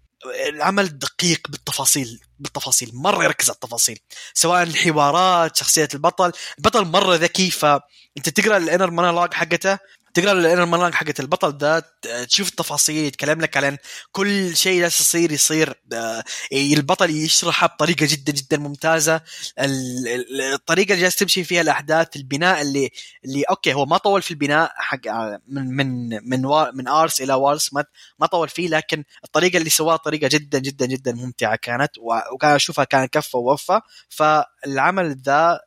[0.49, 3.99] العمل دقيق بالتفاصيل بالتفاصيل مرة يركز على التفاصيل
[4.33, 9.77] سواء الحوارات شخصية البطل البطل مرة ذكي فأنت تقرأ ال inner monologue حقته
[10.17, 11.83] تقرأ ال inner حقت البطل ده
[12.29, 13.77] تشوف التفاصيل يتكلم لك عن
[14.11, 19.21] كل شيء جالس يصير يصير آه، البطل يشرحها بطريقة جدا جدا ممتازة.
[19.59, 22.89] الطريقة اللي جالس تمشي فيها الأحداث البناء اللي
[23.25, 26.41] اللي okay هو ما طول في البناء حق آه، من من من
[26.73, 27.85] من آرس إلى وارس ما
[28.19, 31.91] ما طول فيه لكن الطريقة اللي سواها طريقة جدا جدا جدا ممتعة كانت
[32.33, 33.81] وكان أشوفها كان كفه ووفى.
[34.09, 35.59] فالعمل ذا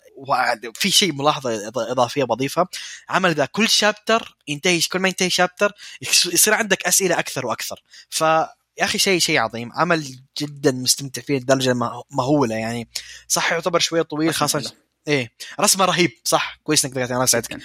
[0.68, 2.68] وفي شيء ملاحظة إضافية بضيفها
[3.08, 5.72] عمل ذا كل شابتر ينتهي كل ما ينتهي شابتر
[6.32, 7.82] يصير عندك أسئلة أكثر وأكثر.
[8.10, 9.72] ف يا أخي شيء شيء عظيم.
[9.72, 11.74] عمل جدا مستمتع فيه لدرجة
[12.10, 12.88] مهولة يعني.
[13.28, 14.72] صح يعتبر شوية طويل خاصة
[15.08, 15.32] إيه.
[15.60, 16.10] رسمة رهيب.
[16.24, 17.58] صح كويس إنك ذكرت أنا سعدك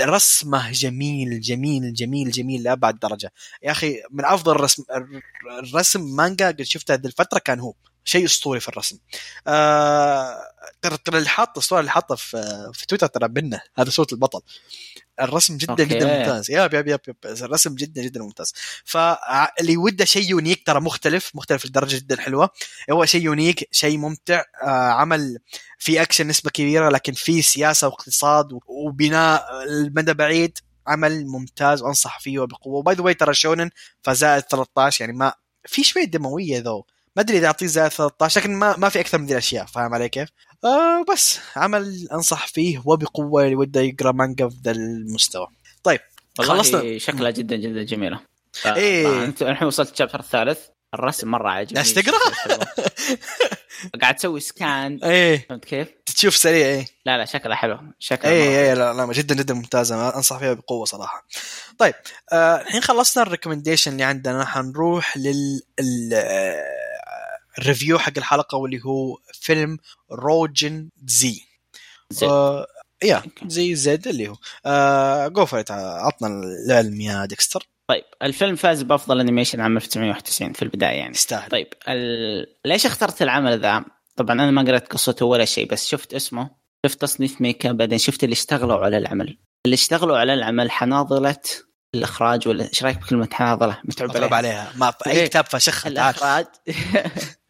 [0.00, 3.32] الرسمه جميل جميل جميل جميل لأبعد درجة.
[3.62, 4.82] يا أخي من أفضل الرسم
[5.58, 7.74] الرسم مانجا قد شفتها هذه الفترة كان هو.
[8.06, 8.98] شيء أسطوري في الرسم.
[9.46, 10.36] آه
[10.82, 14.40] ترى ترى اللي حاط الصورة اللي حاطها في في تويتر ترى بنا هذا صورة البطل.
[15.20, 15.84] الرسم جدا okay.
[15.84, 16.50] جدا ممتاز.
[16.50, 17.16] yup yup yup yup.
[17.24, 18.54] الرسم جدا جدا ممتاز.
[18.84, 22.50] فاللي وده شيء unique ترى مختلف مختلف لدرجة جدا حلوة.
[22.90, 24.42] هو شيء unique شيء ممتع.
[24.62, 25.38] آه عمل
[25.78, 30.58] في أكشن نسبة كبيرة لكن في سياسة واقتصاد وبناء المدى بعيد.
[30.86, 32.74] عمل ممتاز وانصح فيه وبقوة.
[32.78, 33.70] و by the way ترى shonen
[34.02, 35.34] فزائد 13 يعني ما
[35.66, 36.84] في شوية دموية though
[37.16, 39.94] ما أدري إذا اعطيه زائد 13 لكن ما ما في أكثر من ذي الأشياء فاهم
[39.94, 40.28] علي كيف؟
[40.64, 45.46] آه بس عمل أنصح فيه وبقوة اللي وده يقرأ مانجا في ذا المستوى
[45.82, 46.00] طيب
[46.38, 46.98] خلصنا.
[46.98, 48.20] شكلها جدا جدا جميلة
[48.66, 49.04] إيه.
[49.04, 50.58] فأنت الحين وصلت ال chapter الثالث
[50.94, 52.18] الرسم مرة عجبني جالس تقرأ؟
[54.02, 58.48] قاعد تسوي scan إيه فهمت كيف؟ تشوف سريع إيه لا لا شكلها حلو شكلها اي
[58.48, 61.26] مرة اي لا لا جدا جدا ممتازة أنصح فيها بقوة صراحة.
[61.78, 61.94] طيب
[62.32, 65.62] آه، الحين خلصنا ال recommendation اللي عندنا حنروح لل
[67.58, 69.78] ال- ال review حق الحلقة واللي هو فيلم
[70.12, 71.40] روجن زي.
[72.10, 72.26] زي.
[72.26, 72.66] آه،
[73.04, 73.22] يا.
[73.46, 74.36] زي زد اللي هو
[74.66, 76.28] آه جو فور عطنا
[76.68, 81.68] العلم يا ديكستر طيب الفيلم فاز بأفضل animation عام 1991 في البداية يعني يستاهل طيب
[81.88, 82.46] ال...
[82.66, 83.84] ليش اخترت العمل ذا؟
[84.16, 86.50] طبعا أنا ما قرأت قصته ولا شيء بس شفت اسمه
[86.86, 91.36] شفت تصنيف ميكا بعدين شفت اللي اشتغلوا على العمل اللي اشتغلوا على العمل حناظلة
[91.94, 95.26] الإخراج ولا إيش رأيك بكلمة حناظلة؟ متعوب عليها عليها ما أي إيه.
[95.26, 95.86] كتاب فشخ.
[95.86, 96.46] الإخراج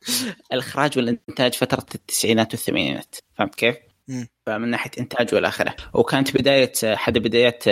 [0.52, 3.76] الإخراج والإنتاج فترة التسعينات والثمانينات فهمت كيف؟
[4.08, 4.28] مم.
[4.46, 7.64] فمن ناحية إنتاج والى اخره وكانت بداية حد بدايات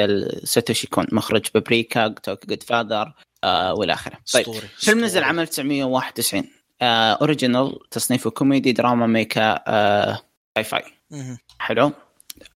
[0.46, 3.14] ساتوشي كون مخرج بابريكا توك جود فاذر
[3.44, 4.46] آه والى اخره طيب
[4.78, 5.22] فيلم نزل.
[5.24, 6.44] عام 1991
[6.82, 10.20] آه original تصنيفه comedy drama mecha آه
[10.54, 11.38] sci-fi مهم.
[11.58, 11.92] حلو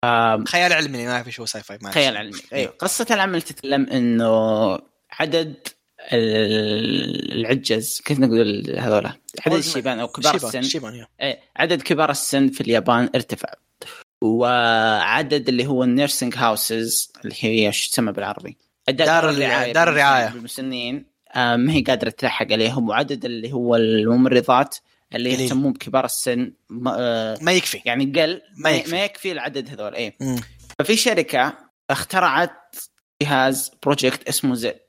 [0.04, 1.80] آه خيال علمي ما اعرف هو sci-fi.
[1.92, 4.80] خيال علمي أيوه قصة العمل تتكلم إنه
[5.12, 5.68] عدد
[6.14, 9.14] العجز كيف نقول هذولا
[9.46, 11.06] عدد الشيبان أو كبار شيبان- السن شيبان.
[11.22, 13.50] إيه، عدد كبار السن في اليابان ارتفع
[14.22, 18.58] وعدد اللي هو ال nursing houses اللي هي إيش تسمى بالعربي
[18.90, 20.30] دار الرعاية- دار الرعاية.
[20.30, 21.06] بالمسنين
[21.36, 24.76] آه، ما هي قادرة تلحق عليهم وعدد اللي هو الممرضات
[25.16, 25.30] اللي.
[25.44, 28.92] يهتمون بكبار السن ما- آه، ما يكفي يعني قل ما يكفي.
[28.92, 30.36] ما يكفي العدد هذول مم.
[30.80, 31.58] ففي شركة
[31.90, 32.76] اخترعت
[33.24, 34.80] جهاز project اسمه Z.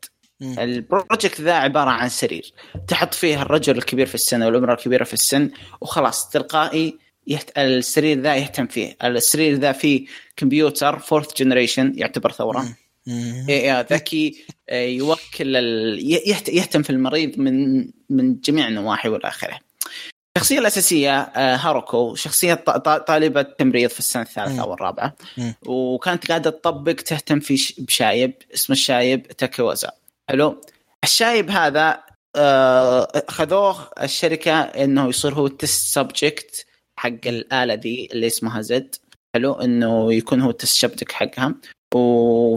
[0.42, 2.53] ال project ذا عبارة عن سرير.
[2.89, 7.59] تحط فيه الرجل الكبير في السن والامراه الكبيره في السن وخلاص تلقائي يهت...
[7.59, 8.97] السرير ذا يهتم فيه.
[9.05, 12.76] السرير ذا فيه كمبيوتر fourth generation يعتبر ثورة.
[13.09, 15.99] إيه، إيه، ذكي آه، يوكل ال...
[16.28, 16.49] يهت...
[16.49, 17.78] يهتم في المريض من
[18.11, 19.59] من جميع النواحي والى آخره.
[20.36, 22.55] الشخصية الأساسية آه، هاروكو شخصية
[23.09, 24.62] طالبة تمريض في السنة الثالثة.
[24.62, 25.16] أو الرابعة.
[25.66, 29.91] وكانت قاعدة تطبق تهتم في بشايب اسمه الشايب تاكيوزا.
[30.29, 30.61] حلو.
[31.05, 32.03] الشايب هذا
[32.37, 36.66] آه، خذوه الشركة إنه يصير هو ال test subject
[36.99, 38.94] حق الآلة دي اللي اسمها Z
[39.35, 41.55] حلو إنه يكون هو ال test subject حقها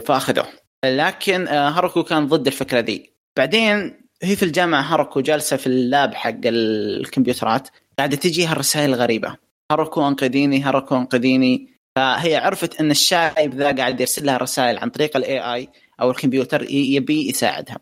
[0.06, 0.48] فاخذوه
[0.86, 3.14] لكن آه، هاروكو كان ضد الفكرة دي.
[3.38, 7.68] بعدين هي في الجامعة هاروكو جالسة في ال lab حق الكمبيوترات
[7.98, 9.36] قاعدة تجيها الرسائل غريبة.
[9.72, 11.72] هاروكو أنقذيني هاروكو أنقذيني.
[11.96, 15.70] فهي عرفت إن الشايب ذا قاعد يرسل لها رسائل عن طريق ال AI
[16.02, 17.78] أو الكمبيوتر يبي يساعدها.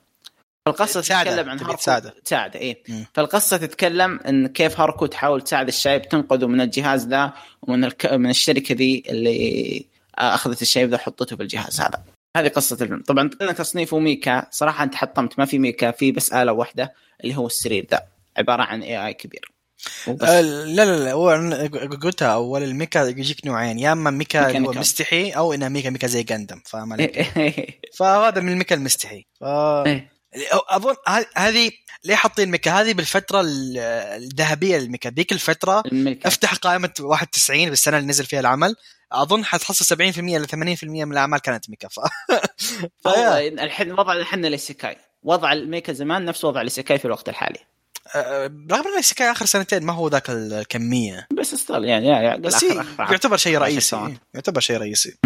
[0.68, 2.14] القصة تساعده، تتكلم عن تبي هاروكو تساعده.
[2.26, 2.84] تساعده إيه.
[2.90, 3.06] مم.
[3.14, 8.06] فالقصة تتكلم إن كيف هاروكو تحاول تساعد الشايب تنقذه من الجهاز ذا ومن الك...
[8.06, 12.04] من الشركة ذي اللي أخذت الشايب ذا وحطته في الجهاز هذا.
[12.38, 13.04] هذه قصة الفيلم.
[13.08, 14.48] طبعا قلنا تصنيفه mecha.
[14.52, 16.94] صراحة أنت حطمت ما في mecha في بس آلة واحدة
[17.24, 18.02] اللي هو السرير ذا.
[18.38, 19.52] عبارة عن AI كبير.
[20.08, 21.30] آه، لا لا لا هو
[22.04, 24.72] قلتها أول ال mecha يجيك نوعين يا أما ميكا اللي هو.
[24.72, 27.82] مستحي أو إنها mecha mecha زي جندم فاهم علي؟ إيه.
[27.98, 29.26] فهذا من ال mecha المستحي.
[29.42, 29.44] ف...
[30.70, 31.72] أظن ه- هذه
[32.04, 33.78] ليه حاطين ال mecha؟ هذه بالفترة ال-
[34.24, 35.10] الذهبية لل mecha.
[35.10, 36.28] ذيك الفترة ال mecha.
[36.28, 38.76] افتح قائمة 91 بالسنة اللي نزل فيها العمل.
[39.12, 41.88] أظن حتحصل 70% ل 80% من الأعمال كانت mecha.
[41.88, 42.00] ف...
[43.64, 47.30] الحين وضع الحين ال isekai وضع ال mecha زمان نفس وضع ال isekai في الوقت
[47.30, 47.60] الحالي.
[48.72, 51.28] رغم ان ال isekai آخر سنتين ما هو ذاك الكمية.
[51.40, 54.18] بس استغل يعني يا بس آخر- آخر يعتبر شيء رئيسي.
[54.34, 55.18] يعتبر شيء رئيسي.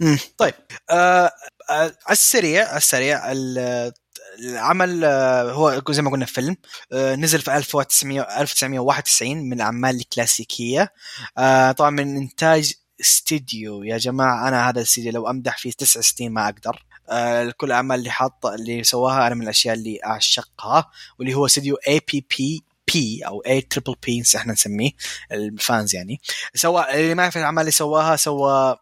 [0.00, 0.18] مم.
[0.38, 0.54] طيب.
[0.90, 1.30] آه
[1.70, 3.92] آه، على السريع على السريع ال-
[4.38, 6.56] العمل آه، هو زي ما قلنا فيلم
[6.92, 10.92] آه، نزل في 1900 1991 من الأعمال الكلاسيكية.
[11.38, 16.32] آه، طبعا من إنتاج استديو يا جماعة أنا هذا الاستديو لو أمدح فيه تسع سنين
[16.32, 16.84] ما أقدر.
[17.10, 21.76] آه، كل الاعمال اللي حاط اللي سواها أنا من الأشياء اللي أعشقها واللي هو استديو
[21.88, 24.90] A.P.P.P أو A triple P إحنا نسميه
[25.32, 26.20] ال fans يعني.
[26.54, 28.76] سوى اللي ما يعرف الأعمال اللي سواها سوى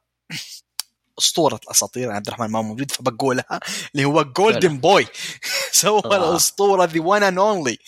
[1.19, 3.61] أسطورة الأساطير عبد الرحمن ما موجود فبقولها
[3.95, 5.07] اللي هو Golden Boy
[5.73, 6.17] سوى آه.
[6.17, 7.79] الأسطورة the one and only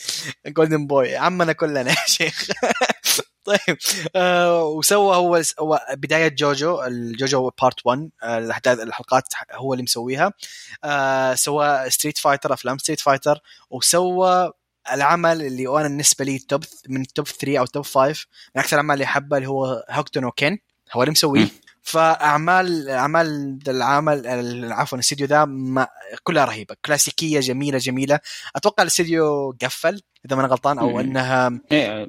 [0.46, 2.46] Golden Boy عمنا كلنا يا شيخ.
[3.48, 3.78] طيب
[4.16, 10.32] آه وسوى هو هو بداية جوجو الجوجو part 1 آه، الأحداث الحلقات هو اللي مسويها.
[10.84, 14.52] آه سوى Street Fighter أفلام Street Fighter وسوى
[14.92, 18.94] العمل اللي أنا بالنسبة لي top من top 3 أو top 5 من أكثر الاعمال
[18.94, 20.58] اللي احبها اللي هو هوكتون وكين
[20.92, 21.48] هو اللي مسويه.
[21.89, 25.49] فاعمال أعمال العمل ال- عفوا الاستديو ذا
[26.22, 26.76] كلها رهيبة.
[26.84, 28.20] كلاسيكية جميلة جميلة.
[28.57, 31.01] أتوقع الاستديو قفل إذا ما أنا غلطان أو.
[31.01, 32.07] إنها إيه،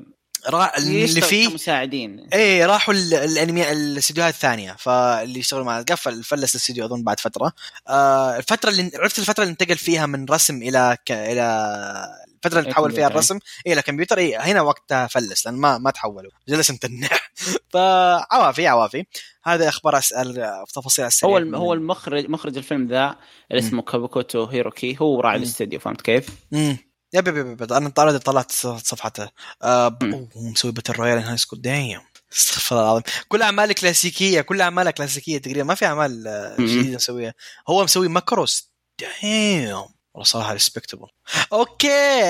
[0.50, 0.78] را...
[0.78, 2.28] اللي يشتغل فيه كمساعدين.
[2.34, 4.76] إيه راحوا ال- الانمي الاستديوهات الثانية.
[4.80, 7.54] فاللي يشتغلوا مع قفل فلس الاستديو أظن بعد فترة.
[7.88, 11.12] آه الفترة اللي عرفت الفترة اللي انتقل فيها من رسم إلى ك...
[11.12, 13.14] إلى الفترة اللي تحول فيها كمبيوتر.
[13.16, 13.40] الرسم.
[13.68, 16.32] إلى كمبيوتر إيه هنا وقتها فلس لأن ما ما تحولوا.
[16.48, 17.32] جلس متنح
[17.70, 19.06] فعوافي عوافي
[19.44, 20.34] هذا أخبار أسأل
[20.68, 23.16] في تفاصيل السريع هو الم- هو المخرج مخرج الفيلم ذا
[23.52, 24.98] اللي اسمه كيتاكوبو هيرويوكي.
[25.02, 25.38] هو راعي.
[25.38, 26.78] الاستديو فهمت كيف؟ امم
[27.14, 27.74] yep yep yep.
[27.74, 29.30] أنا طلعت طلعت صفحته.
[29.64, 29.98] آه
[30.36, 32.02] مسوي Battle Royal High School damn
[32.34, 33.04] استغفر الله العظيم.
[33.28, 35.64] كل اعماله كلاسيكية كل اعماله كلاسيكية تقريبا.
[35.64, 36.56] ما في أعمال آه،.
[36.56, 37.34] جديدة مسويها
[37.70, 38.74] هو مسوي ماكروس.
[39.00, 41.08] damn والله صراحة respectable
[41.54, 41.88] okay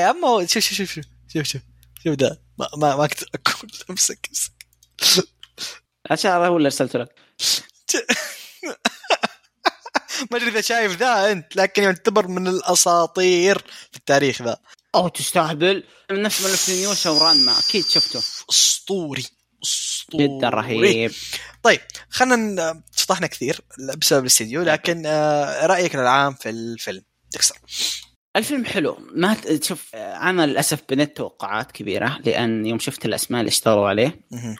[0.09, 1.03] أما هو- شوف شوف شوف شوف
[1.33, 1.45] شوف.
[1.47, 1.61] شوف
[2.03, 2.41] شوف ده.
[2.57, 4.53] ما ما ما أقدر أقول امسك أمسك.
[6.11, 7.15] عشان هذا هو اللي أرسلته لك.
[10.31, 13.57] ما أدري إذا شايف ذا أنت لكن يعتبر من الأساطير
[13.91, 14.57] في التاريخ ذا.
[14.95, 15.83] أو تستهبل.
[16.11, 18.19] نفس ملف نيوشا ورانما أكيد شفته.
[18.49, 19.25] أسطوري
[19.63, 20.27] أسطوري.
[20.37, 21.11] جدا رهيب.
[21.63, 23.61] طيب خلينا شطحنا كثير
[23.97, 27.03] بسبب الاستديو لكن آه، رأيك العام في الفيلم.
[27.31, 27.55] ديكستر
[28.35, 28.97] الفيلم حلو.
[29.11, 34.19] ما ت- شوف أنا للأسف بنيت توقعات كبيرة لأن يوم شفت الأسماء اللي اشتغلوا عليه.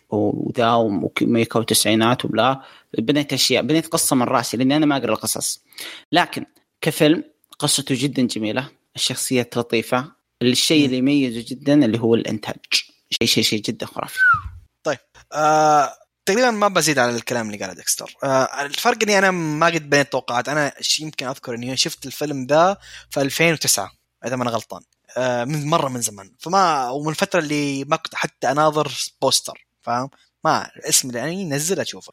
[0.10, 2.62] وذا وميكا وتسعينات وبلا
[2.98, 5.64] بنيت أشياء بنيت قصة من رأسي لأني أنا ما أقرأ القصص.
[6.12, 6.46] لكن
[6.82, 7.24] كفيلم
[7.60, 10.12] قصته جدا جميلة الشخصيات لطيفه
[10.42, 12.56] الشيء اللي يميزه جدا اللي هو الإنتاج.
[13.10, 14.20] شيء شيء شيء جدا خرافي.
[15.34, 15.90] آه،
[16.30, 18.16] تقريبا ما بزيد على الكلام اللي قاله ديكستر.
[18.24, 20.50] آه، الفرق إني أنا ما قد بنيت توقعات.
[20.50, 22.78] أنا يمكن أذكر إني شفت الفيلم ذا
[23.10, 23.92] في 2009
[24.26, 24.82] إذا ما أنا غلطان.
[25.18, 26.32] آه، من مرة من زمان.
[26.40, 28.92] فما ومن الفترة اللي ما كنت حتى أناظر
[29.22, 30.10] poster فاهم؟
[30.44, 32.12] ما اسم الانمي نزل أشوفه.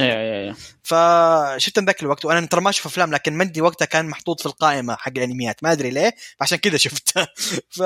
[0.00, 2.24] أيوه فشفت ذاك الوقت.
[2.24, 5.62] وأنا ترى ما أشوف أفلام لكن مندي وقتها كان محطوط في القائمة حق الأنميات.
[5.62, 7.26] ما أدري ليه عشان كذا شفته.
[7.76, 7.82] ف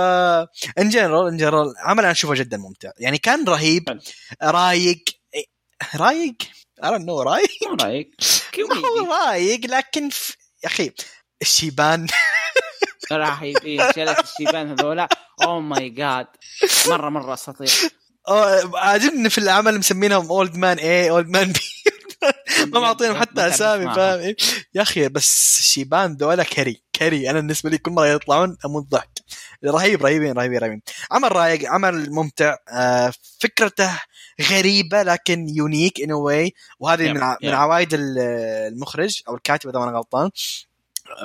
[0.78, 2.90] in general in general عمل أنا أشوفه جدا ممتع.
[2.98, 4.00] يعني كان رهيب.
[4.42, 5.17] رايق
[5.96, 6.34] رايق؟
[6.84, 7.48] Don't know رايق؟
[8.58, 10.04] ما هو رايق لكن.
[10.64, 10.92] يا أخي
[11.42, 12.06] الشيبان.
[13.12, 15.08] رهيبين جلس الشيبان هذولا.
[15.42, 16.26] oh my god
[16.86, 17.70] مرة مرة أساطير.
[18.74, 21.60] عاجبني في العمل مسمينهم old man A old man B
[22.66, 23.94] ما معطينهم حتى أسامي.
[23.94, 24.36] فاهم؟ إيه؟
[24.74, 27.30] يا أخي بس الشيبان ذولا كري كري.
[27.30, 29.10] أنا بالنسبة لي كل مرة يطلعون أموت ضحك.
[29.64, 30.82] رهيب رهيبين رهيبين رهيبين.
[31.10, 32.56] عمل رايق عمل ممتع.
[32.68, 34.00] آه، فكرته
[34.42, 37.48] غريبة لكن unique in a way وهذه yep، من ع- من
[37.94, 38.18] ال-
[38.72, 40.30] المخرج أو الكاتب إذا ما أنا غلطان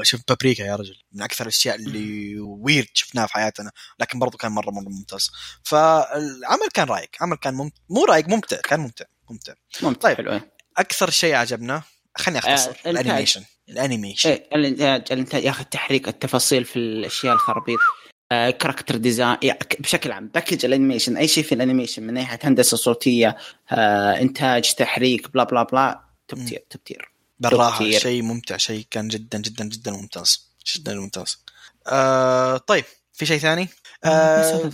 [0.02, 4.52] شوف بابريكا يا رجل من أكثر الأشياء اللي weird شفناها في حياتنا لكن برضو كان
[4.52, 5.32] مرة مرة ممتاز
[5.64, 10.18] فالعمل كان رايق عمل كان ممتع مو رايق ممتع كان ممتع ممتع ممتع طيب.
[10.18, 10.54] حلو إيه.
[10.78, 11.82] أكثر شيء عجبنا
[12.18, 12.90] خليني أختصر آه،.
[12.90, 17.80] ال animation ال animation إيه الإنتاج الإنتاج يا أخي التحريك التفاصيل في الأشياء الخرابيط
[18.30, 22.40] character design يعني بشكل عام package ال animation أي شيء في ال animation من ناحية
[22.44, 23.38] هندسة صوتية
[23.72, 27.92] آه إنتاج تحريك blah blah blah top tier top tier بالراحه.
[27.92, 31.44] شيء ممتع شيء كان جدا جدا جدا ممتاز جدا ممتاز.
[31.88, 33.70] آه طيب في شيء ثاني؟
[34.06, 34.72] آه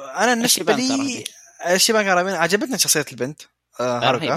[0.00, 1.24] أنا بالنسبة لي.
[1.70, 3.42] الشيبان كان عجبتني شخصية البنت.
[3.80, 4.34] آه هاروكا.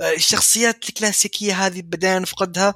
[0.00, 2.74] آه، الشخصيات الكلاسيكية هذه بدينا نفقدها.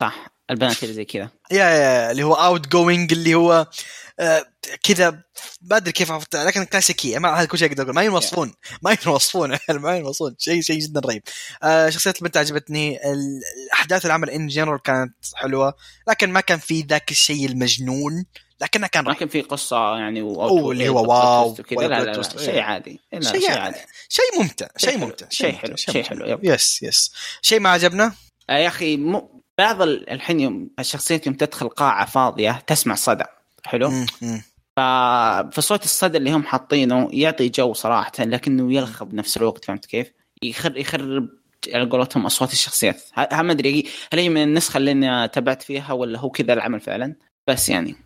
[0.00, 1.28] صح البنات اللي زي كذا.
[1.50, 3.66] يا يا اللي هو outgoing اللي هو آه،
[4.82, 5.22] كذا
[5.62, 7.94] ما أدري كيف لكن كلاسيكيه ما هذا كل شيء أقدر أقول.
[7.94, 8.54] ما ينوصفون.
[8.82, 9.58] ما ينوصفون.
[9.70, 10.34] ما ينوصفون.
[10.38, 11.22] شيء شيء جدا رهيب.
[11.62, 12.98] آه، شخصية البنت عجبتني.
[13.12, 15.74] الاحداث العمل in general كانت حلوة
[16.08, 18.24] لكن ما كان في ذاك الشيء المجنون
[18.60, 19.16] لكنه كان رهيب.
[19.16, 20.42] لكن في قصة يعني و...
[20.42, 22.22] أوه، اللي هو wow، لا لا, لا.
[22.22, 23.00] شيء عادي.
[23.12, 23.78] لا شيء عادي.
[24.08, 24.66] شيء ممتع.
[24.76, 25.26] شيء ممتع.
[25.30, 26.40] شيء حلو، شيء حلو،.
[26.42, 27.12] yes yes
[27.42, 28.14] شيء ما عجبنا؟
[28.50, 28.96] آه يا أخي
[29.58, 33.24] بعض ال- الحين يوم الشخصيات يوم تدخل قاعة فاضية تسمع صدى.
[33.66, 33.92] حلو.
[35.52, 40.12] فصوت الصدى اللي هم حاطينه يعطي جو صراحة لكنه يلخبط بنفس الوقت فهمت كيف؟
[40.42, 41.28] يخر يخرب
[41.74, 43.02] على قولتهم أصوات الشخصيات.
[43.16, 47.16] ما أدري هل هي من النسخة اللي أنا تابعت فيها ولا هو كذا العمل فعلا؟
[47.48, 47.96] بس يعني.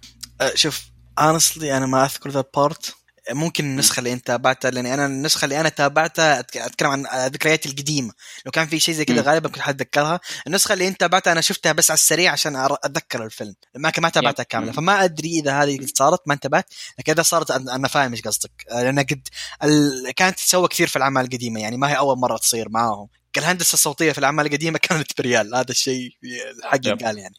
[0.40, 0.82] آه، شوف
[1.20, 2.94] honestly أنا ما أذكر the part
[3.30, 8.12] ممكن النسخة اللي أنت تابعتها لاني أنا النسخة اللي أنا تابعتها أتكلم عن ذكرياتي القديمة.
[8.46, 9.22] لو كان في شيء زي كذا.
[9.22, 10.20] غالبا كنت حتذكرها.
[10.46, 13.54] النسخة اللي أنت تابعتها أنا شفتها بس على السريع عشان أتذكر الفيلم.
[13.76, 14.42] ما ما تابعتها.
[14.42, 14.72] كاملة.
[14.72, 16.66] فما أدري إذا هذه صارت ما انتبهت.
[16.98, 18.64] لكن إذا صارت أنا أنا فاهم إيش قصدك.
[18.70, 19.28] لأن قد
[19.64, 20.10] ال...
[20.16, 21.60] كانت تسوى كثير في الأعمال القديمة.
[21.60, 23.08] يعني ما هي أول مرة تصير معاهم.
[23.38, 25.54] الهندسه الصوتية في الأعمال القديمة كانت بريال.
[25.54, 26.10] هذا الشيء
[26.58, 27.02] الحق yep.
[27.02, 27.34] قال يعني.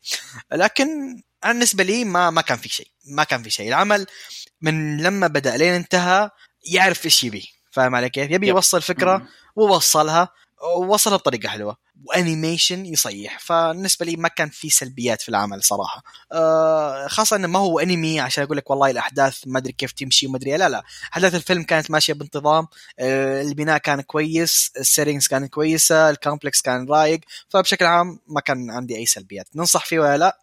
[0.51, 0.87] لكن
[1.43, 2.87] أنا بالنسبة لي ما ما كان في شيء.
[3.05, 3.67] ما كان في شيء.
[3.67, 4.05] العمل
[4.61, 6.29] من لما بدأ لين انتهى
[6.71, 8.55] يعرف إيش يبي فاهم علي كيف يبي يب.
[8.55, 9.27] يوصل فكرة.
[9.55, 10.29] ووصلها
[10.75, 16.03] ووصلها بطريقة حلوة و animation يصيح فالنسبه لي ما كان في سلبيات في العمل صراحة
[16.31, 20.27] آه خاصة إنه ما هو أنمي عشان أقول لك والله الأحداث ما أدري كيف تمشي
[20.27, 20.57] وما أدري.
[20.57, 22.67] لا لا أحداث الفيلم كانت ماشية بانتظام
[22.99, 27.19] آه البناء كان كويس ال settings كانت كويسة ال complex كان رايق
[27.49, 30.39] فبشكل عام ما كان عندي أي سلبيات ننصح فيه ولا لا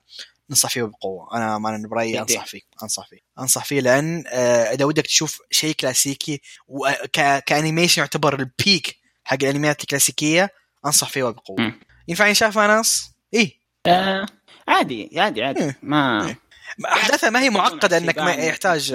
[0.51, 1.37] ننصح فيه بقوة.
[1.37, 2.21] أنا ما برأيي.
[2.21, 3.19] أنصح فيه أنصح فيه.
[3.39, 8.97] أنصح فيه لأن آه، إذا ودك تشوف شيء كلاسيكي وك- ك animation يعتبر ال peak
[9.25, 10.51] حق الانميات الكلاسيكية
[10.87, 11.73] أنصح فيه بقوه.
[12.09, 13.53] ينفع ينشاف مع ناس؟ إيه.
[13.87, 14.27] آه
[14.69, 15.61] عادي عادي عادي.
[15.65, 15.79] إيه.
[15.83, 16.39] ما إيه.
[16.87, 18.93] احداثها ما هي معقدة إنك ما يحتاج.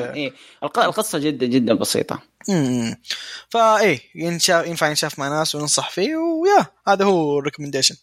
[0.64, 2.22] الق- القصة جدا جدا بسيطة.
[2.50, 2.96] امم
[3.50, 7.96] فايه ينشاف ينفع ينشاف مع ناس وننصح فيه و yeah هذا هو ال recommendation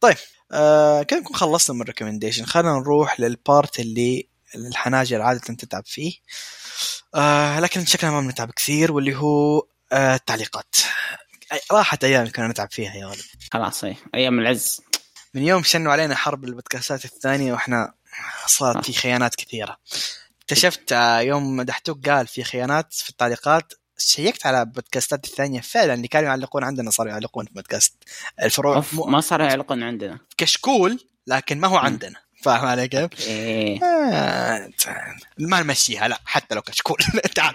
[0.00, 0.16] طيب.
[0.52, 6.12] آه نكون خلصنا من ال recommendation خلينا نروح لل part اللي الحناجر عادة تتعب فيه.
[7.14, 10.76] آه لكن شكلنا ما بنتعب كثير واللي هو آه التعليقات.
[11.72, 13.22] راحت أيام كنا نتعب فيها يا ولد.
[13.52, 14.80] خلاص إيه أيام العز.
[15.34, 17.94] من يوم شنوا علينا حرب البودكاستات الثانية وإحنا
[18.46, 19.76] صارت في خيانات كثيرة.
[20.42, 23.72] اكتشفت آه، يوم دحتوك قال في خيانات في التعليقات
[24.08, 25.60] شيكت على البودكاستات الثانية.
[25.60, 27.94] فعلا اللي كانوا يعلقون عندنا صاروا يعلقون في بودكاست
[28.42, 28.84] الفروع.
[28.92, 30.18] مو- ما صار يعلقون عندنا.
[30.38, 32.14] كشكول لكن ما هو عندنا.
[32.42, 34.70] فاهم علي كيف؟ إيه آه،
[35.38, 36.96] ما نمشيها لا حتى لو كشكول.
[37.36, 37.54] تعال.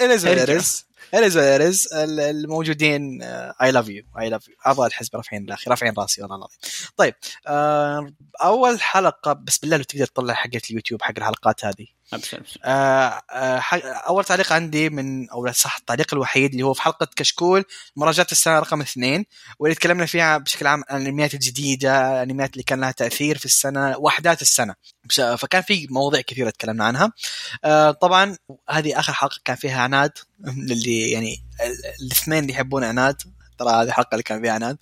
[0.00, 3.22] اليز اليز اليز اليز الموجودين
[3.62, 6.58] I love you I love you اعضاء الحزب رافعين الاخي رافعين راسي والله العظيم.
[6.96, 7.14] طيب
[7.46, 8.12] آه،
[8.42, 11.86] أول حلقة بس بالله لو تقدر تطلع حقت اليوتيوب حق الحلقات هذه.
[12.12, 12.60] أبشر أبشر.
[12.64, 13.60] آه، آه،
[14.08, 17.64] أول تعليق عندي من أو صح التعليق الوحيد اللي هو في حلقة كشكول
[17.96, 19.24] مراجعة السنة رقم اثنين
[19.58, 23.96] واللي تكلمنا فيها بشكل عام عن الأنميات الجديدة الأنميات اللي كان لها تأثير في السنة
[23.98, 24.74] وأحداث السنة.
[25.04, 27.12] بش- فكان في مواضيع كثيرة تكلمنا عنها.
[27.64, 28.36] آه، طبعا
[28.70, 30.12] هذه آخر حلقة كان فيها عناد
[30.70, 33.16] اللي يعني ال- الاثنين اللي يحبون عناد.
[33.58, 34.76] ترى هذه الحلقة اللي كان فيها عناد.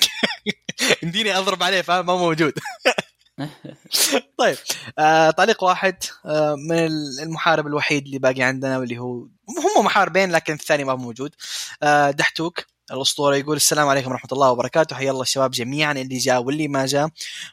[1.02, 2.52] يمديني أضرب عليه فاهم ما موجود.
[4.38, 4.56] طيب
[4.98, 5.96] آه تعليق واحد
[6.26, 6.86] آه من
[7.22, 9.12] المحارب الوحيد اللي باقي عندنا واللي هو
[9.78, 11.34] هم محاربين لكن الثاني ما موجود.
[11.82, 16.42] آه دحتوك الاسطوره يقول السلام عليكم ورحمة الله وبركاته حيا الله الشباب جميعا اللي جاء
[16.42, 17.08] واللي ما جاء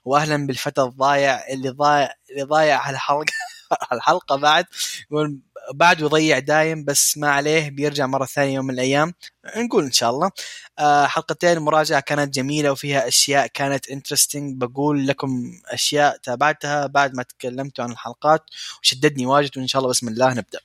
[0.05, 3.33] واهلا بالفتى الضايع اللي ضايع اللي ضايع على الحلقة
[3.93, 4.65] الحلقة بعد
[5.11, 5.39] يقول
[5.73, 9.13] بعد يضيع دايم بس ما عليه بيرجع مرة ثانية يوم من الأيام.
[9.57, 10.31] نقول إن شاء الله.
[10.79, 17.23] آه، حلقتين المراجعة كانت جميلة وفيها أشياء كانت انترستنج بقول لكم أشياء تابعتها بعد ما
[17.23, 18.43] تكلمتوا عن الحلقات
[18.83, 20.59] وشددني واجد وإن شاء الله بسم الله نبدأ.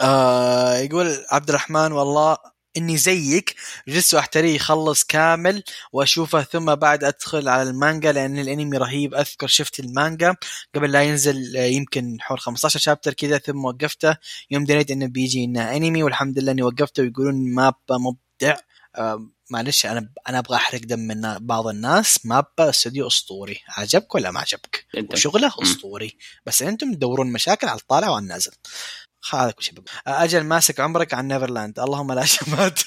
[0.00, 3.54] آه يقول عبد الرحمن والله إني زيك
[3.88, 5.62] جلست احتريه يخلص كامل
[5.92, 9.14] وأشوفه ثم بعد أدخل على المانجا لأن الأنمي رهيب.
[9.14, 10.36] أذكر شفت المانجا
[10.74, 14.16] قبل لا ينزل آه، يمكن حول 15 شابتر كذا ثم وقفته.
[14.50, 18.56] يوم دريت إنه بيجي إنه أنمي والحمد لله إني وقفته ويقولون مابا مبدع.
[18.96, 22.26] آه، معلش أنا أنا أبغى أحرق دم من بعض الناس.
[22.26, 23.60] مابا استوديو أسطوري.
[23.68, 25.52] عجبك ولا ما عجبك؟ وشغله.
[25.62, 26.16] أسطوري.
[26.46, 28.52] بس أنتم تدورون مشاكل على الطالع وعلى النازل.
[29.22, 29.86] شيء بقول.
[30.06, 31.78] أجل ماسك عمرك عن نيفرلاند.
[31.78, 32.80] اللهم لا شمات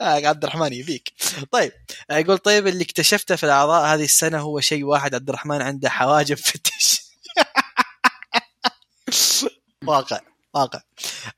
[0.00, 1.12] آه، عبد الرحمن يبيك.
[1.50, 1.72] طيب
[2.10, 5.14] آه، يقول طيب اللي اكتشفته في الأعضاء هذه السنة هو شيء واحد.
[5.14, 7.02] عبد الرحمن عنده حواجب فتش
[9.86, 10.20] واقع
[10.54, 10.80] واقع.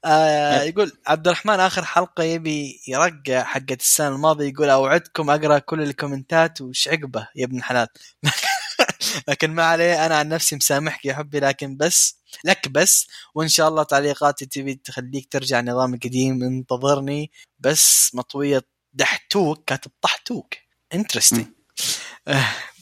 [0.04, 4.48] آه يقول عبد الرحمن آخر حلقة يبي يرقع حقت السنة الماضية.
[4.48, 6.60] يقول أوعدكم أقرأ كل الكومنتات.
[6.60, 7.88] وش عقبه يا ابن الحلال؟
[9.28, 10.06] لكن ما عليه.
[10.06, 14.74] أنا عن نفسي مسامحك يا حبي لكن بس لك بس وإن شاء الله تعليقاتي تبي
[14.74, 17.30] تخليك ترجع نظام القديم انتظرني.
[17.58, 20.54] بس مطوية دحتوك كاتب طحتوك.
[20.94, 21.46] انترستنج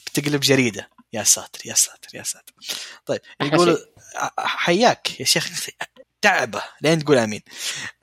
[0.06, 0.90] بتقلب جريدة.
[1.12, 2.54] يا ساتر يا ساتر يا ساتر.
[3.06, 3.78] طيب يقول
[4.38, 5.68] حياك يا شيخ.
[6.22, 6.62] تعبة.
[6.82, 7.40] لين تقول آمين.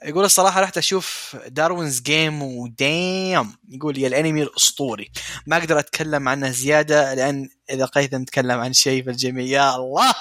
[0.03, 5.11] يقول الصراحة رحت أشوف داروينز جيم ودام يقول يا الأنمي الأسطوري.
[5.48, 10.14] ما أقدر أتكلم عنه زيادة لأن إذا قيثم تكلم عن شيء فالجميع يا الله!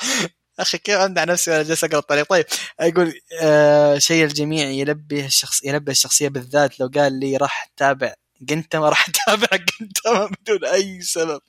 [0.60, 2.44] أخي كيف امدح نفسي وأنا جالس أقرأ الطريق؟ طيب
[2.80, 3.12] يقول
[3.42, 9.06] آه شيء الجميع يلبي الشخص يلبي الشخصية بالذات لو قال لي راح تابع جنتما راح
[9.08, 9.48] أتابع
[9.80, 11.40] جنتما بدون أي سبب.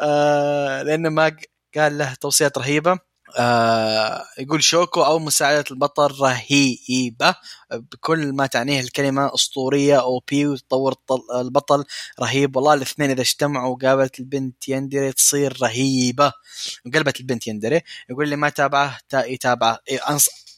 [0.00, 1.36] آه لأنه ما
[1.76, 2.98] قال له توصيات رهيبة.
[3.38, 7.34] آه يقول شوكو أو مساعدة البطل رهيبة.
[7.72, 10.94] بكل ما تعنيه الكلمة أسطورية أو بي وتطور
[11.34, 11.84] البطل
[12.20, 12.56] رهيب.
[12.56, 16.32] والله الاثنين إذا اجتمعوا وقلبت البنت yandere تصير رهيبة.
[16.86, 17.80] وقلبت البنت yandere.
[18.10, 19.78] يقول اللي ما تابعه تا- يتابعه.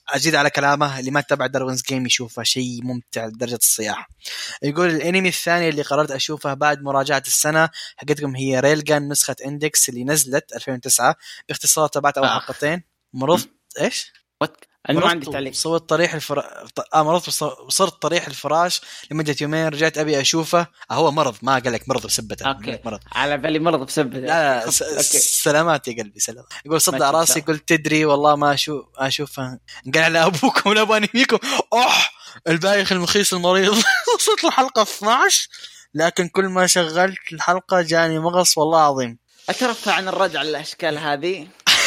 [0.08, 4.08] اجيد على كلامه اللي ما تابع Darwin's Game يشوفه شيء ممتع لدرجة الصياح
[4.62, 10.04] يقول الأنمي الثاني اللي قررت أشوفه بعد مراجعة السنة حقتكم هي Railgun نسخة Index اللي
[10.04, 11.16] نزلت 2009
[11.48, 12.46] باختصار تابعت أول آخ.
[12.46, 12.82] حلقتين
[13.12, 13.48] مرضت
[13.80, 14.12] إيش؟
[14.42, 15.52] أنا ما عندي تعليق.
[15.52, 16.44] وصرت طريح الفراش
[16.94, 20.66] آه مرضت وص- وصرت طريح الفراش لمدة يومين رجعت أبي أشوفه.
[20.90, 22.50] آه هو مرض ما قال لك مرض بسبته.
[22.50, 23.00] لك مرض.
[23.12, 24.20] على بالي مرض بسبب لا
[24.64, 25.18] لا س- أوكي.
[25.18, 26.44] سلامات يا قلبي سلام.
[26.66, 27.40] يقول صدع راسي.
[27.40, 29.58] قلت تدري والله ما أشوف اشوفها
[29.94, 31.38] قال على أبوكم ولا أبو انميكم
[31.72, 32.12] أوح!
[32.48, 33.72] البايخ المخيس المريض.
[34.16, 35.48] وصلت الحلقة 12
[35.94, 39.18] لكن كل ما شغلت الحلقة جاني مغص والله عظيم.
[39.48, 41.46] أترفع عن الرد على الأشكال هذه؟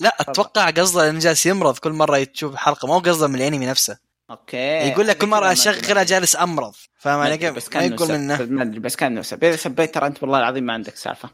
[0.00, 3.66] لا أتوقع قصده إنه جالس يمرض كل مرة تشوف الحلقة ما هو قصده من الأنمي
[3.66, 3.98] نفسه.
[4.30, 4.56] okay.
[4.56, 6.74] يقول لك كل مرة اشغلها جالس أمرض.
[6.98, 10.06] فاهم علي كيف؟ بس كان يقول منه ما أدري بس كان نسب اذا سبيت ترى
[10.06, 11.30] أنت والله العظيم ما عندك سالفة.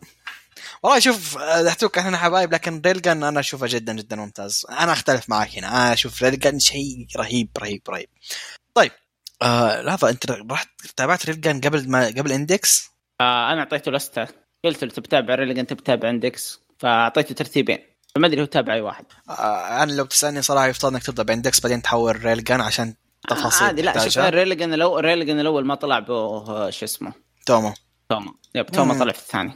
[0.83, 4.67] والله شوف دحتوك إحنا حبايب لكن Railgun أنا أشوفه جدا جدا ممتاز.
[4.71, 5.69] أنا أختلف معك هنا.
[5.69, 8.09] أنا أشوف Railgun شيء رهيب رهيب رهيب.
[8.75, 8.93] طيب
[9.43, 14.29] آه لحظة أنت رحت تابعت Railgun قبل ما قبل Index؟ آه أنا أعطيته لستة.
[14.65, 16.61] قلت له Railgun تبي تتابع Index.
[16.79, 17.79] فأعطيته ترتيبين.
[18.15, 21.29] فما أدري هو تابع أي واحد آه أنا لو بتسألني صراحة يفترض إنك تبدأ ب
[21.29, 22.95] Index بعدين تحول Railgun عشان
[23.29, 24.31] تفاصيل آه عادي لا شوف تحتاجها.
[24.31, 27.13] Railgun الأول Railgun الأول ما طلع به شو اسمه
[27.47, 27.75] تومو
[28.09, 29.01] توما yep توما مم.
[29.01, 29.53] طلع في الثاني.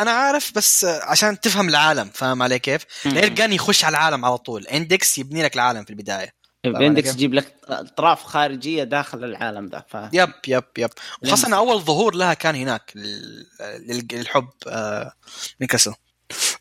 [0.00, 3.12] أنا عارف بس عشان تفهم العالم فاهم علي كيف؟ مم.
[3.12, 6.34] Railgun يخش على العالم على طول Index يبني لك العالم في البداية
[6.64, 9.96] ب Index عليك؟ يجيب لك أطراف خارجية داخل العالم ذا ف...
[10.12, 10.90] yep yep yep
[11.24, 11.56] وخاصة لمسة.
[11.56, 15.12] أول ظهور لها كان هناك لل- لل- للحب آه،
[15.60, 15.92] ميكاسو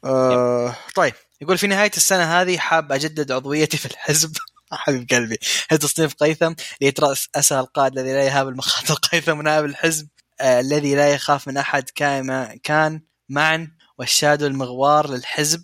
[0.05, 4.37] آه، طيب يقول في نهاية السنة هذه حاب أجدد عضويتي في الحزب.
[4.71, 5.37] حبيب قلبي.
[5.69, 10.07] هل تصنيف قيثم ليترأسها القائد الذي لا يهاب المخاطر؟ قيثم نائب الحزب
[10.41, 15.63] آه، الذي لا يخاف من أحد كان كان معا والشادو المغوار للحزب.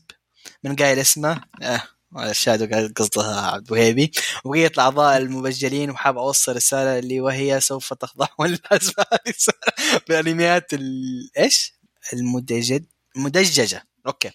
[0.63, 1.81] من قايل اسمه؟ آه
[2.17, 4.11] الشادو قصدها عبد الوهيبي.
[4.45, 9.55] وبقية الأعضاء المبجلين وحاب أوصل رسالة اللي وهي سوف تخضعون للحزب هذه السنة
[10.09, 10.71] بأنميات.
[11.37, 11.73] إيش؟
[12.13, 12.83] المدجج
[13.15, 13.87] مدججة.
[14.07, 14.31] أوكي.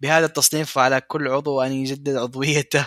[0.00, 2.86] بهذا التصنيف وعلى كل عضو أن يجدد عضويته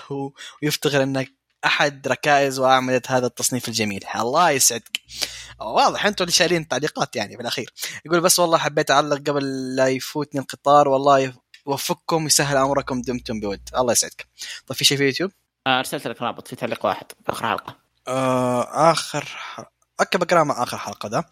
[0.63, 1.33] ويفتخر أنك
[1.65, 4.03] أحد ركائز وأعمدة هذا التصنيف الجميل.
[4.15, 4.99] الله يسعدك.
[5.59, 7.73] واضح أنتم اللي شايلين التعليقات يعني في الأخير.
[8.05, 11.33] يقول بس والله حبيت أعلق قبل لا يفوتني القطار والله
[11.67, 13.61] يوفقكم ويسهل أمركم دمتم بود.
[13.77, 14.27] الله يسعدك.
[14.67, 15.31] طيب في شيء في يوتيوب؟
[15.67, 17.75] آه، أرسلت لك رابط في تعليق واحد في آخر حلقة.
[18.07, 19.76] آه آخر ح...
[19.99, 21.25] okay بقرأ مع آخر حلقة ده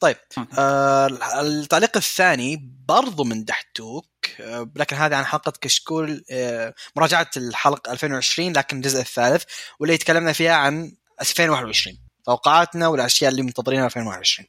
[0.00, 0.16] طيب.
[0.58, 1.06] آه
[1.40, 4.06] التعليق الثاني برضو من دحتوك
[4.40, 9.44] آه لكن هذا عن حلقة كشكول آه مراجعة الحلقة 2020 لكن الجزء الثالث
[9.80, 14.48] واللي تكلمنا فيها عن 2021 توقعاتنا والأشياء اللي منتظرينها 2021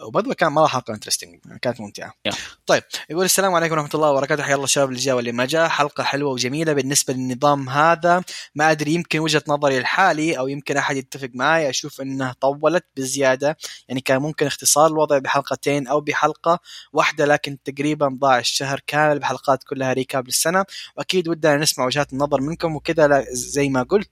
[0.00, 2.12] وبرضه كان مره حلقه interesting كانت ممتعة.
[2.26, 2.32] yeah.
[2.66, 4.42] طيب يقول السلام عليكم ورحمة الله وبركاته.
[4.42, 5.68] حيا الله الشباب اللي جاء واللي ما جاء.
[5.68, 8.24] حلقة حلوة وجميلة بالنسبة للنظام هذا.
[8.54, 11.70] ما أدري يمكن وجهة نظري الحالي أو يمكن أحد يتفق معي.
[11.70, 13.56] أشوف إنها طولت بزيادة.
[13.88, 16.58] يعني كان ممكن اختصار الوضع بحلقتين أو بحلقة
[16.92, 20.64] واحدة لكن تقريبا ضاع الشهر كامل بحلقات كلها ريكاب للسنة.
[20.96, 22.76] وأكيد ودنا نسمع وجهات النظر منكم.
[22.76, 24.10] وكذا زي ما قلت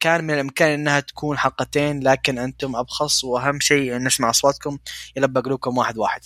[0.00, 4.78] كان من الإمكان إنها تكون حلقتين لكن أنتم أبخص وأهم شيء إن نسمع أصواتكم
[5.16, 6.20] يلبى قلوبكم واحد واحد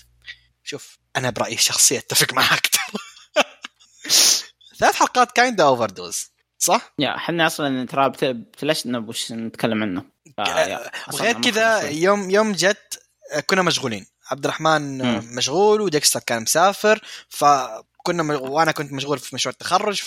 [0.64, 2.66] شوف أنا برأيي الشخصي أتفق معك
[4.78, 10.04] ثلاث حلقات kinda over dose صح؟ yeah إحنا أصلا ترى بتلشنا وش نتكلم عنه
[10.36, 11.80] ف- أصلاً وغير كذا.
[11.90, 13.02] يوم يوم جت
[13.32, 15.36] آه، كنا مشغولين عبد الرحمن آه، مم.
[15.36, 17.00] مشغول وديكستر كان مسافر
[18.00, 18.30] فكنا م...
[18.30, 20.06] وأنا كنت مشغول في مشروع التخرج ف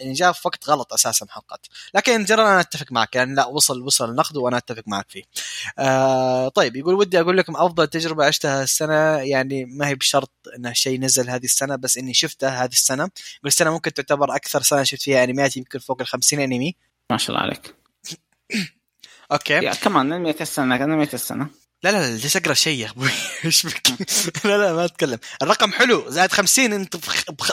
[0.00, 1.66] يعني جاء في وقت غلط أساسا حلقات.
[1.94, 5.22] لكن جرى أنا أتفق معك يعني لا وصل وصل النقد وأنا أتفق معك فيه.
[5.78, 10.72] آه طيب يقول ودي أقول لكم أفضل تجربة عشتها السنة يعني ما هي بشرط انه
[10.72, 13.02] شيء نزل هذه السنة بس إني شفته هذه السنة.
[13.02, 16.76] يقول السنة ممكن تعتبر أكثر سنة شفت فيها أنميات يمكن فوق ال 50 أنمي.
[17.10, 17.74] ما شاء الله عليك.
[19.32, 19.54] okay.
[19.54, 21.63] yeah كمان أنمية السنة أنمية السنة.
[21.84, 23.10] لا لا لا ليش أقرأ شيء يا أبوي؟
[23.44, 23.88] إيش بك؟
[24.44, 25.18] لا لا ما أتكلم.
[25.42, 26.96] الرقم حلو زائد 50 أنت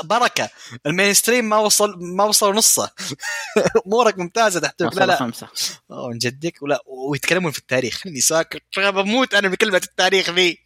[0.04, 0.50] بركة.
[0.86, 2.92] ال mainstream ما وصل ما وصل نصه.
[3.88, 5.16] أمورك ممتازة تحتوك لا لا.
[5.16, 5.48] خمسة.
[5.92, 7.98] أوه، من جدك؟ ولا ويتكلمون في التاريخ.
[8.04, 8.62] خليني ساكت.
[8.78, 10.58] بموت أنا بكلمة التاريخ ذي.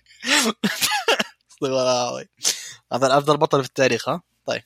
[2.94, 4.62] هذا افضل بطل في التاريخ ها؟ طيب.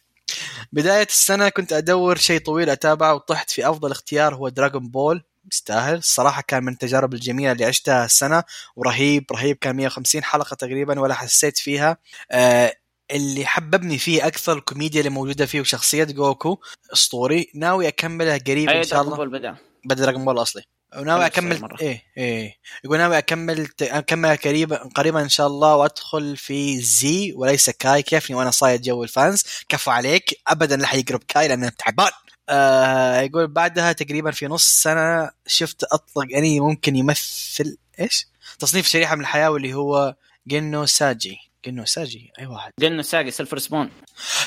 [0.71, 5.23] بداية السنة كنت أدور شيء طويل أتابعه وطحت في أفضل اختيار هو دراغون بول
[5.53, 5.97] يستاهل.
[5.97, 8.43] الصراحة كان من التجارب الجميلة اللي عشتها السنة
[8.76, 9.57] ورهيب رهيب.
[9.57, 11.97] كان 150 حلقة تقريبا ولا حسيت فيها.
[12.31, 12.73] آه
[13.11, 16.57] اللي حببني فيه أكثر الكوميديا اللي موجودة فيه وشخصية جوكو
[16.93, 17.51] أسطوري.
[17.55, 19.26] ناوي أكملها قريب إن شاء الله.
[19.26, 19.55] بدأ.
[19.85, 20.63] بدأ دراجون بول الاصلي
[20.97, 21.77] وناوي اكمل المرة.
[21.81, 22.55] إيه إيه.
[22.84, 28.35] يقول ناوي أكمل اكمل قريبا قريبا إن شاء الله وأدخل في زي وليس كاي كيفني
[28.35, 30.41] وأنا صايد جو الفانز؟ كفو عليك.
[30.47, 32.11] ابدا لا حيقرب كاي لأنه تعبان.
[32.49, 38.27] آه يقول بعدها تقريبا في نص سنة شفت أطلق انمي ممكن يمثل إيش؟
[38.59, 40.15] تصنيف شريحة من الحياة واللي هو
[40.48, 41.38] Gin no Saji.
[41.65, 42.71] Gin no Saji؟ أي واحد.
[42.80, 43.91] Gin no Saji Silver Spoon.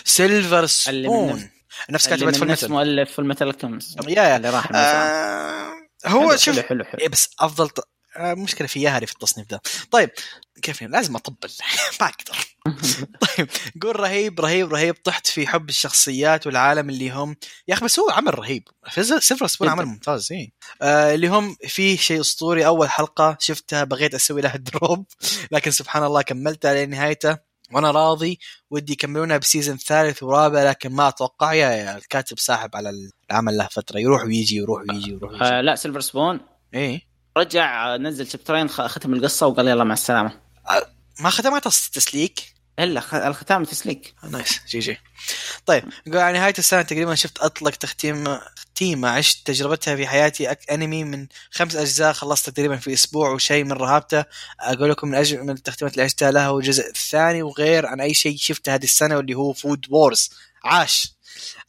[0.04, 1.50] Silver Spoon.
[1.90, 4.36] نفس كاتبة Full نفس مؤلف Fullmetal Alchemist يا يا.
[4.36, 4.68] اللي راح.
[4.74, 5.72] آه
[6.06, 7.00] هو حلو شوف حلو حلو, حلو.
[7.00, 7.88] إيه بس أفضل ط...
[8.16, 9.60] آه، مشكلة في ياهري في التصنيف ده.
[9.90, 10.10] طيب
[10.62, 11.50] كيف يعني؟ لازم أطبل.
[12.00, 12.38] ما أقدر.
[13.20, 13.48] طيب
[13.82, 14.94] قول رهيب رهيب رهيب.
[15.04, 17.36] طحت في حب الشخصيات والعالم اللي هم
[17.68, 18.68] يا أخي بس هو عمل رهيب.
[19.00, 19.68] Silver Spoon.
[19.68, 20.50] عمل ممتاز إيه.
[20.82, 22.66] آه اللي هم فيه شيء أسطوري.
[22.66, 25.06] أول حلقة شفتها بغيت أسوي لها drop
[25.52, 27.38] لكن سبحان الله كملتها لنهايته
[27.72, 28.38] وأنا راضي.
[28.70, 31.52] ودي يكملونها ب season ثالث ورابع لكن ما أتوقع.
[31.52, 32.92] يا, يا الكاتب ساحب على
[33.30, 33.98] العمل له فترة.
[33.98, 35.44] يروح ويجي يروح ويجي يروح ويجي.
[35.44, 36.40] آه لا Silver Spoon
[36.74, 37.11] إيه.
[37.36, 40.40] رجع نزل chapter ين ختم القصة وقال يلا مع السلامة.
[41.20, 44.14] ما ختمت تسليك؟ إلا الختام تسليك.
[44.30, 44.98] nice GG.
[45.66, 50.70] طيب على نهاية السنة تقريبا شفت أطلق تختيم تختيمه عشت تجربتها في حياتي أك...
[50.70, 54.24] أنمي من خمس أجزاء خلصت تقريبا في أسبوع وشيء من رهابته.
[54.60, 58.14] أقول لكم من أجل من التختيمات اللي عشتها لها هو الجزء الثاني وغير عن أي
[58.14, 60.30] شيء شفته هذه السنة واللي هو Food Wars
[60.64, 61.14] عاش!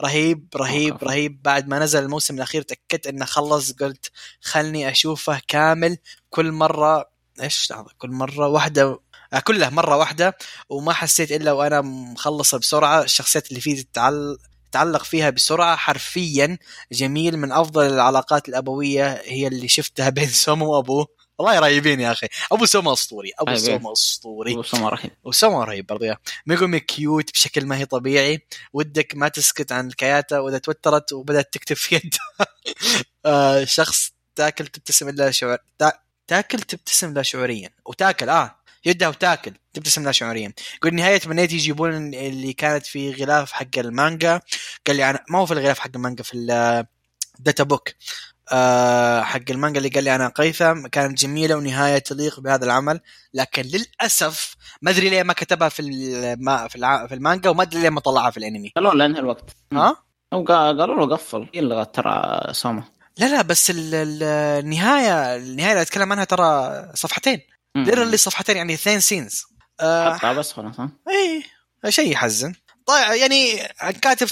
[0.02, 1.04] رهيب رهيب.
[1.04, 1.42] رهيب.
[1.42, 4.12] بعد ما نزل الموسم الأخير تأكدت إنه خلص قلت
[4.42, 5.98] خلني أشوفه كامل
[6.30, 7.10] كل مرة.
[7.42, 9.00] إيش لحظة؟ كل مرة واحدة
[9.34, 10.38] آه، كله مرة واحدة.
[10.70, 13.04] وما حسيت إلا وأنا مخلصة بسرعة.
[13.04, 14.38] الشخصيات اللي فيه تتعل...
[14.72, 16.58] تعلق فيها بسرعة حرفيا
[16.92, 17.38] جميل.
[17.38, 21.23] من أفضل العلاقات الأبوية هي اللي شفتها بين سوما وأبوه.
[21.40, 22.28] والله رهيبين يا أخي.
[22.52, 23.60] أبو سوما أسطوري أبو أيوة.
[23.62, 24.56] سومو أسطوري.
[24.56, 25.12] وسمى رهيب.
[25.24, 26.18] وسومو رهيب برضه يا.
[26.46, 28.40] ميغومي كيوت بشكل ما هي طبيعي.
[28.74, 32.48] ودك ما تسكت عن الكياتا وإذا توترت وبدأت تكتب في يدها
[33.26, 35.92] آه شخص تاكل تبتسم إلا شعور تا...
[36.28, 37.70] تاكل تبتسم لا شعوريا.
[37.86, 38.56] وتاكل آه
[38.86, 40.54] يدها وتاكل تبتسم لا شعوريا.
[40.78, 44.42] يقول نهاية تمنيت يجيبون اللي كانت في غلاف حق المانجا.
[44.88, 46.34] قال لي أنا ما هو في الغلاف حق المانجا في
[47.40, 47.90] الداتا بوك
[48.52, 53.00] آه حق المانجا اللي قال لي أنا قيثم كانت جميلة ونهاية تليق بهذا العمل
[53.34, 57.08] لكن للأسف ما أدري ليه ما كتبها في الما في, الع...
[57.08, 58.72] في المانجا وما أدري ليه ما طلعها في الأنمي.
[58.76, 59.96] قالوا لانهى الوقت؟ ها؟
[60.34, 61.50] أو قا- قالوا له قفل.
[61.54, 62.84] يلغى ترى سوما؟
[63.18, 64.24] لا لا بس ال- ال-
[64.64, 67.40] النهايه النهاية اللي أتكلم عنها ترى صفحتين.
[67.76, 69.44] ليرلي صفحتين يعني اثنين scenes
[69.80, 72.54] آه حطها بس خلاص ها؟ اي شيء يحزن.
[72.86, 73.68] طيب يعني
[74.02, 74.28] كاتب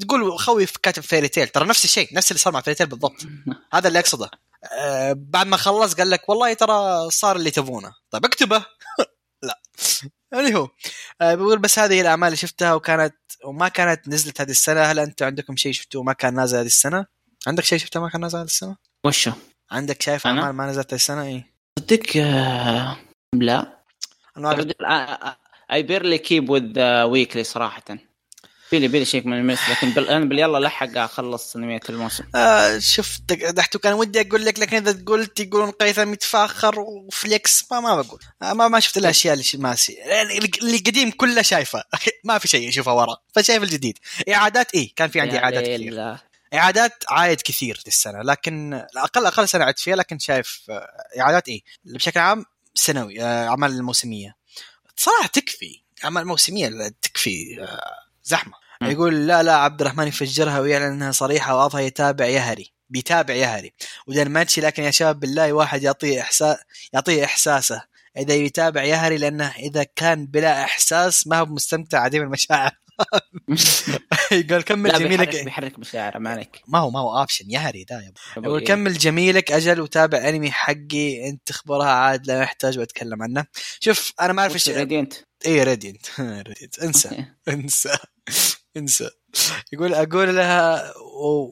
[0.00, 2.86] تقول خوي في كاتب Fairy Tail ترى نفس الشيء نفس اللي صار مع Fairy Tail
[2.86, 3.26] بالضبط.
[3.74, 4.30] هذا اللي أقصده.
[4.72, 7.92] آه بعد ما خلص قال لك والله ترى صار اللي تبونه.
[8.10, 8.64] طيب اكتبه.
[9.42, 9.60] لا.
[10.34, 10.68] اللي هو
[11.20, 13.14] آه بيقول بس هذه الأعمال اللي شفتها وكانت
[13.44, 14.82] وما كانت نزلت هذه السنة.
[14.82, 17.06] هل أنتم عندكم شيء شفتوه ما كان نازل هذه السنة؟
[17.46, 19.32] عندك شيء شفته ما كان نازل هذه السنة؟ وشو؟
[19.70, 21.44] عندك شايف؟ أعمال ما نزلت هذه السنة؟ اي
[21.78, 22.96] صدق آه،
[23.34, 23.84] لا.
[24.36, 24.48] أنا
[25.72, 27.82] اي بيرلي كيب وذ ويكلي صراحة.
[28.70, 30.08] بيلي بيلي شيك من المس لكن بال...
[30.08, 35.04] أنا باليلا لحق أخلص انميات الموسم آه شفت دحتو كان ودي أقول لك لكن إذا
[35.06, 38.20] قلت يقولون قيثم يتفاخر وفليكس ما ما بقول.
[38.42, 41.82] آه ما ما شفت الأشياء اللي ماسي يعني اللي قديم كله شايفه.
[42.24, 43.16] ما في شيء اشوفه ورا.
[43.34, 43.98] فشايف الجديد.
[44.28, 45.62] إعادات إيه كان في عندي إعادات.
[45.62, 46.16] كثير.
[46.54, 51.62] إعادات عايد كثير السنة لكن أقل أقل سنة عدت فيها لكن شايف آه، إعادات إيه
[51.84, 54.43] بشكل عام سنوي آه، أعمال الموسمية.
[54.96, 55.82] صراحة تكفي.
[56.04, 56.70] اعمال موسميه
[57.02, 57.80] تكفي آه،
[58.24, 58.52] زحمة.
[58.82, 58.86] م.
[58.86, 62.72] يقول لا لا عبد الرحمن يفجرها ويعلن إنها صريحة واضحه يتابع يهري.
[62.90, 63.72] بيتابع يهري.
[64.06, 66.56] ودنماتشي لكن يا شباب بالله واحد يعطيه احساس
[66.92, 67.82] يعطيه إحساسه.
[68.16, 72.70] إذا يتابع يهري لأنه إذا كان بلا إحساس ما هو مستمتع عديم المشاعر.
[74.32, 75.44] يقول كمل لا بيحرك, جميلك.
[75.44, 76.62] بيحرك مشاعره ما عليك.
[76.68, 78.14] ما هو ما هو اوبشن يهري ده.
[78.36, 83.44] يقول كمل جميلك أجل وتابع انمي حقي أنت تخبرها عاد لا يحتاج واتكلم عنه.
[83.80, 85.14] شوف أنا ما أعرف إيش رادينت
[85.46, 87.96] اي ريدينت ريدينت انسى انسى
[88.76, 89.10] انسى.
[89.72, 90.92] يقول أقول لها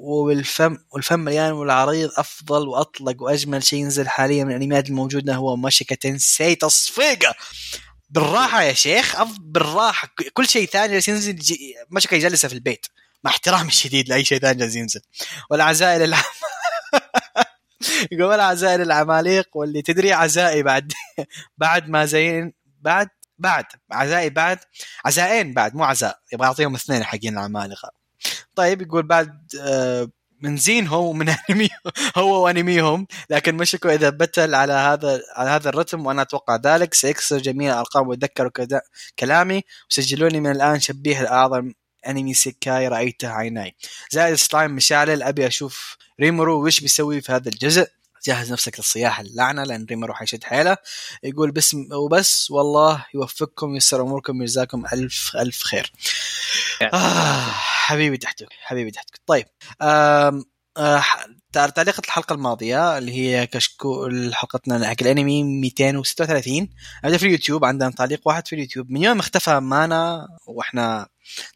[0.01, 5.95] والفم والفم مليان والعريض أفضل وأطلق وأجمل شيء ينزل حاليا من الأنميات الموجودة هو ماشيكا
[5.95, 7.35] تنسي تصفيقه
[8.13, 10.09] بالراحة يا شيخ بالراحة.
[10.33, 11.39] كل شيء ثاني جالس ينزل
[11.91, 12.87] ماشيكا يجلسه في البيت.
[13.25, 15.01] مع احترامي الشديد لأي شيء ثاني جالس ينزل.
[15.51, 16.23] والعزائر العم
[18.13, 20.93] يقول والعزائر العماليق واللي تدري عزائي بعد.
[21.59, 23.09] بعد ما زين بعد
[23.39, 23.65] بعد.
[23.93, 24.59] عزائي بعد.
[25.05, 26.19] عزائين بعد مو عزاء.
[26.33, 27.91] يبغى يعطيهم اثنين حقين العمالقة.
[28.55, 30.09] طيب يقول بعد آه
[30.43, 31.69] من زينهم ومن انمي
[32.17, 33.07] هو وأنميهم.
[33.31, 36.95] لكن مشكو إذا بتل على هذا على هذا الرتم وأنا أتوقع ذلك.
[36.95, 38.51] سيكسر جميع الارقام ويتذكروا
[39.19, 39.63] كلامي.
[39.91, 41.73] وسجلوني من الآن شبيه الاعظم
[42.09, 43.77] أنمي سيكاي رأيته عيناي.
[44.11, 48.02] زائد سلايم مشعل أبي أشوف ريمورو وش بيسوي في هذا الجزء.
[48.25, 50.77] جهز نفسك للصياح اللعنة لأن ريمورو حيشد حيله.
[51.23, 52.51] يقول بسم وبس.
[52.51, 55.93] والله يوفقكم ويسر أموركم ويجزاكم ألف ألف خير.
[56.83, 59.21] آه حبيبي تحتك حبيبي تحتك.
[59.27, 59.47] طيب
[59.83, 60.45] آه
[61.53, 66.69] تعليقة الحلقة الماضية اللي هي كشكو حلقتنا حق الأنمي 236
[67.05, 68.91] هذا في اليوتيوب عندنا تعليق واحد في اليوتيوب.
[68.91, 71.09] من يوم اختفى مانا وإحنا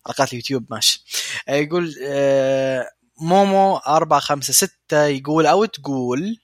[0.06, 1.04] حلقات اليوتيوب ماشي.
[1.48, 2.90] آه، يقول آه
[3.20, 6.38] مومو 456 يقول أو تقول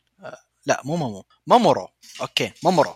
[0.66, 1.88] لا مو مومو مومورو
[2.20, 2.94] أوكي مومورو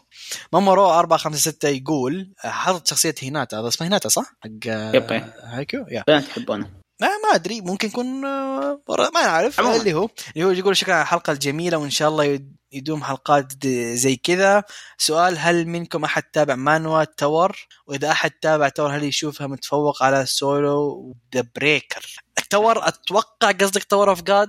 [0.52, 3.60] مومورو 456 يقول آه، حاطط شخصية هيناتا.
[3.60, 5.12] هذا اسمه هيناتا صح؟ حق yep.
[5.42, 6.02] Haikyuu؟ yeah.
[6.06, 6.70] فين تحبونه؟
[7.00, 7.60] ما ما أدري.
[7.60, 8.80] ممكن يكون آه،
[9.14, 9.76] ما نعرف عموماً.
[9.76, 13.66] اللي هو اللي هو يقول شكرا على الحلقة الجميله وإن شاء الله يد- يدوم حلقات
[13.94, 14.62] زي كذا.
[14.98, 20.26] سؤال هل منكم أحد تابع مانهوا Tower؟ وإذا أحد تابع Tower هل يشوفها متفوق على
[20.26, 24.48] Solo The Breaker ال Tower أتوقع قصدك Tower of God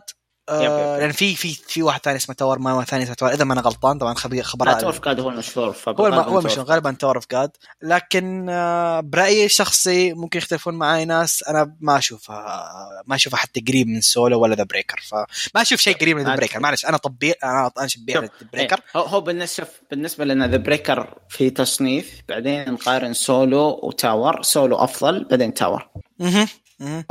[0.52, 1.00] يب.
[1.00, 3.62] لأن في في في واحد ثاني اسمه تاور مانوا ثاني اسمه تاور إذا ما أنا
[3.62, 6.06] غلطان طبعا خبر لا خبراء تورف كاد هو المشهور هو.
[6.06, 7.52] هو مش غالبا تاور اوف جاد
[7.82, 12.70] لكن آه، برأيي الشخصي ممكن يختلفون معي ناس أنا ما أشوفها
[13.06, 16.30] ما أشوفها حتى قريب من سولو ولا ذا بريكر فما أشوف شيء قريب من ذا
[16.30, 16.60] ما بريكر.
[16.60, 21.14] معلش أنا طبيب أنا أنا شبيه ذا بريكر هو هو بالنسبة بالنسبة لنا ذا بريكر
[21.30, 25.90] في تصنيف بعدين نقارن سولو وتاور سولو أفضل بعدين تاور.
[26.20, 26.48] مهم.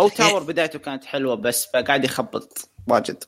[0.01, 3.25] هو Tower بدايته كانت حلوة بس قاعد يخبط واجد.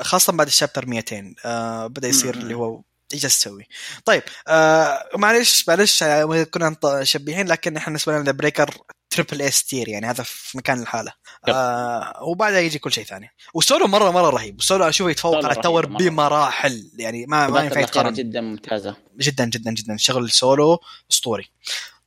[0.00, 2.34] خاصة بعد ال chapter 200 آه بدأ يصير.
[2.34, 2.82] اللي هو
[3.14, 3.66] إيش تسوي.
[4.04, 8.74] طيب آه معلش معلش آه، كنا نط- شبيهين لكن إحنا بالنسبة لنا Breaker
[9.10, 11.12] triple S tier يعني هذا في مكان الحالة.
[11.48, 13.30] آه وبعدها يجي كل شيء ثاني.
[13.54, 14.58] وسولو مرة مرة رهيب.
[14.58, 15.98] وسولو أشوفه يتفوق سولو على مرة.
[15.98, 16.90] بمراحل.
[16.98, 18.12] يعني ما ما ينفع يتقارن.
[18.12, 18.96] جدا ممتازة.
[19.20, 19.96] جدا جدا جدا.
[19.96, 20.78] شغل سولو
[21.10, 21.50] أسطوري.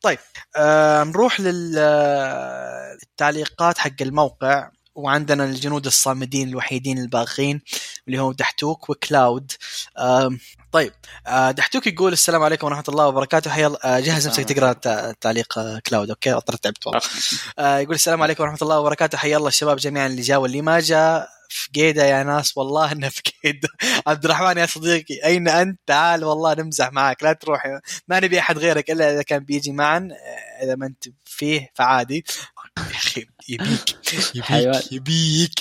[0.02, 0.20] طيب
[0.56, 2.98] آه نروح للتعليقات
[3.78, 4.70] حق الموقع.
[4.95, 7.61] وعندنا الجنود الصامدين الوحيدين الباقين
[8.07, 9.52] اللي هم دحتوك وكلاود.
[10.72, 10.91] طيب
[11.28, 13.52] آه، دحتوك يقول السلام عليكم ورحمة الله وبركاته.
[13.52, 17.02] حيا الله- آه، جهز نفسك تقرأ تع- تعليق آه، كلاود okay؟ اضطريت تعبت والله.
[17.80, 19.18] يقول السلام عليكم ورحمة الله وبركاته.
[19.18, 23.10] حيا الله الشباب جميعا اللي جاء واللي ما جاء في قيده يا ناس والله إنه
[23.10, 23.70] في قيده
[24.07, 27.64] عبد الرحمن يا صديقي أين أنت؟ تعال والله نمزح معك لا تروح.
[28.07, 30.10] ما نبي أحد غيرك إلا إذا كان بيجي معا
[30.64, 32.26] إذا ما أنت فيه فعادي.
[32.78, 33.98] يا أخي يبيك.
[34.36, 35.54] يبيك يبيك.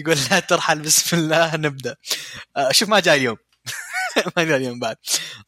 [0.00, 1.96] يقول لا ترحل بسم الله نبدأ.
[2.56, 3.36] آه، شوف ما جاء اليوم.
[4.36, 4.96] ما جاء اليوم بعد.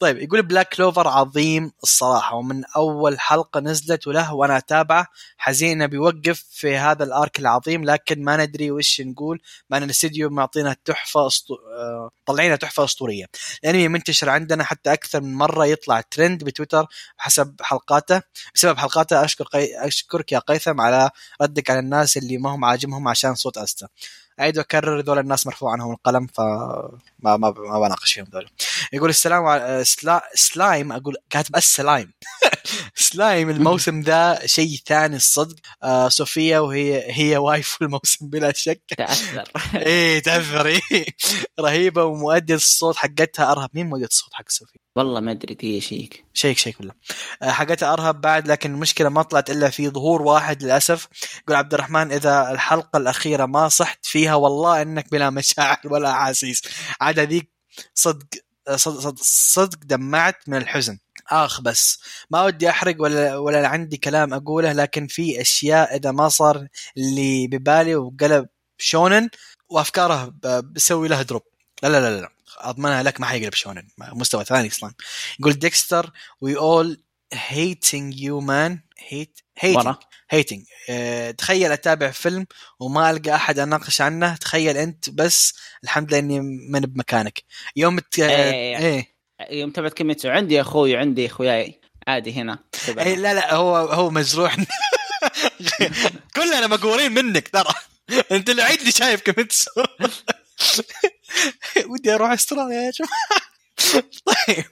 [0.00, 5.06] طيب يقول بلاك كلوفر عظيم الصراحة ومن أول حلقة نزلت وله وأنا أتابعه.
[5.38, 9.40] حزين بيوقف في هذا الأرك العظيم لكن ما ندري وش نقول.
[9.70, 11.54] مع ان الاستديو معطينا تحفة أسطو...
[11.54, 13.24] آه، طلعينا تحفة أسطورية.
[13.64, 16.86] الأنمي منتشر عندنا حتى أكثر من مرة يطلع ترند بتويتر
[17.16, 18.22] حسب حلقاته.
[18.54, 19.86] بسبب حلقاته أشكر قي...
[19.86, 21.10] أشكرك يا قيثم على
[21.42, 23.88] ردك على الناس اللي ما هم عاجبهم عشان صوت استا
[24.40, 28.48] أعيد وأكرر ذول الناس مرفوع عنهم القلم ف ما ما, ما بناقش فيهم ذول.
[28.92, 30.30] يقول السلام على Sli...
[30.34, 32.12] Slime أقول كاتب ال Slime.
[32.94, 35.56] Slime الموسم ذا شيء ثاني الصدق.
[35.82, 38.82] آه صوفيا وهي هي waifu الموسم بلا شك.
[38.98, 39.48] تأثر.
[39.86, 40.80] إيه تأثر إيه.
[41.60, 43.70] رهيبة ومؤدية الصوت حقتها أرهب.
[43.74, 46.76] مين مؤدية الصوت حق صوفيا؟ والله ما أدري دي شيك شيك شيك
[47.42, 51.08] آه، حقتها أرهب بعد لكن المشكلة ما طلعت إلا في ظهور واحد للأسف.
[51.42, 56.62] يقول عبد الرحمن إذا الحلقة الأخيرة ما صحت فيها والله إنك بلا مشاعر ولا احاسيس
[57.00, 57.52] عاد هذيك
[57.94, 58.26] صدق
[58.76, 60.98] صدق, صدق, صدق دمعت من الحزن.
[61.32, 61.98] آخ بس.
[62.30, 67.46] ما ودي أحرق ولا ولا عندي كلام أقوله لكن في أشياء إذا ما صار اللي
[67.46, 68.48] ببالي وقلب
[68.78, 69.28] shonen
[69.68, 71.42] وأفكاره بسوي له drop.
[71.82, 73.88] لا لا لا لا أضمنها لك ما حيقلب shonen.
[73.98, 74.94] مستوى ثاني أصلا.
[75.40, 76.10] يقول ديكستر
[76.40, 77.02] we all
[77.34, 78.78] man.
[79.10, 79.76] Hate waiting.
[79.76, 79.98] ورا
[80.34, 80.60] waiting.
[80.90, 82.46] أه تخيل أتابع فيلم
[82.80, 84.36] وما ألقى أحد أناقش عنه.
[84.36, 85.54] تخيل أنت بس
[85.84, 87.42] الحمد لله إني من بمكانك.
[87.76, 88.18] يوم الت...
[88.18, 88.78] إيه.
[88.78, 89.11] إيه.
[89.50, 91.80] يوم تبعت كيميتسو عندي أخوي عندي إخوياي.
[92.08, 92.58] عادي هنا
[92.98, 94.56] إيه لا لا هو هو مجروح
[96.36, 97.74] كلنا مقهورين منك ترى.
[98.32, 99.70] أنت اللي شايف كيميتسو
[101.90, 103.52] ودي أروح أستراليا يا جماعة.
[104.26, 104.64] طيب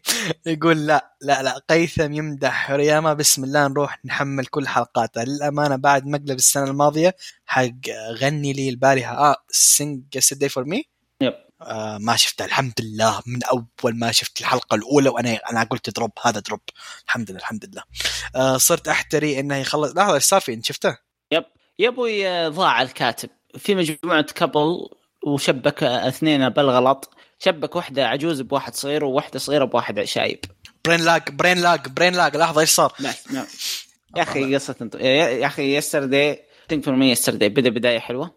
[0.46, 5.22] يقول لا لا لا قيثم يمدح رياما بسم الله نروح نحمل كل حلقاته.
[5.24, 7.16] للأمانة بعد مقلب السنة الماضية
[7.46, 7.70] حق
[8.12, 9.16] غني لي البارحة.
[9.30, 10.84] آه Sing Yesterday for Me.
[11.62, 13.22] آه ما شفتها الحمد لله.
[13.26, 16.60] من أول ما شفت الحلقة الأولى وأنا أنا قلت drop هذا drop.
[17.04, 17.82] الحمد لله الحمد لله.
[18.36, 19.96] آه صرت أحتري إنه يخلص.
[19.96, 20.96] لحظة إيش صار في انت شفته؟
[21.78, 23.30] يا أبوي آه، ضاع الكاتب.
[23.58, 24.88] في مجموعة couple
[25.26, 27.14] وشبك اثنين بالغلط.
[27.38, 30.38] شبك واحدة عجوز بواحد صغير وواحدة صغيرة بواحد شايب.
[30.84, 32.36] brain lag brain lag brain lag.
[32.36, 33.46] لحظة إيش صار؟ بس نعم.
[34.16, 34.94] يا أخي قصة انت...
[34.94, 36.42] يا أخي Yesterday
[36.72, 38.34] 10% Yesterday بدأ بداية حلوة.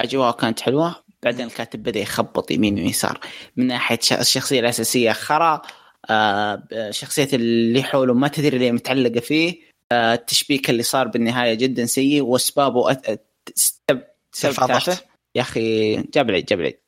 [0.00, 1.05] أجواء كانت حلوة.
[1.24, 3.20] بعدين الكاتب بدأ يخبط يمين ويسار.
[3.56, 5.62] من ناحية الشخصية الأساسية خرا
[6.10, 9.60] آه، شخصية اللي حوله ما تدري ليه متعلقة فيه.
[9.92, 12.22] آه، التشبيك اللي صار بالنهاية جدا سيء.
[12.22, 13.08] وأسبابه أت...
[13.08, 13.28] أت...
[13.54, 14.02] سب...
[14.32, 14.84] سب ترفع ضغط.
[14.84, 16.78] تافه يا أخي جاب العيد جاب العيد.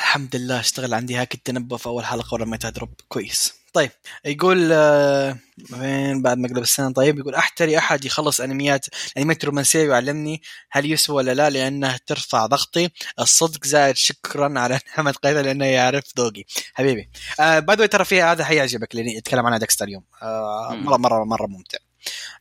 [0.00, 2.90] الحمد لله اشتغل عندي haki التنبؤ في أول حلقة ورميتها drop.
[3.08, 3.61] كويس.
[3.72, 3.90] طيب
[4.24, 5.38] يقول آه،
[5.72, 8.86] وين بعد مقلب السنة؟ طيب يقول أحتري أحد يخلص أنميات
[9.18, 12.88] انميات رومانسية ويعلمني هل يسوى ولا لا لانها ترفع ضغطي؟
[13.20, 16.44] الصدق زائد شكرا على نعمة قيثم لأنه يعرف ذوقي.
[16.74, 20.04] حبيبي آه بعد ترى فيها هذا حيعجبك لأني يتكلم عنها ديكستر اليوم.
[20.22, 20.74] آه.
[20.74, 21.78] مرة مرة مرة ممتع.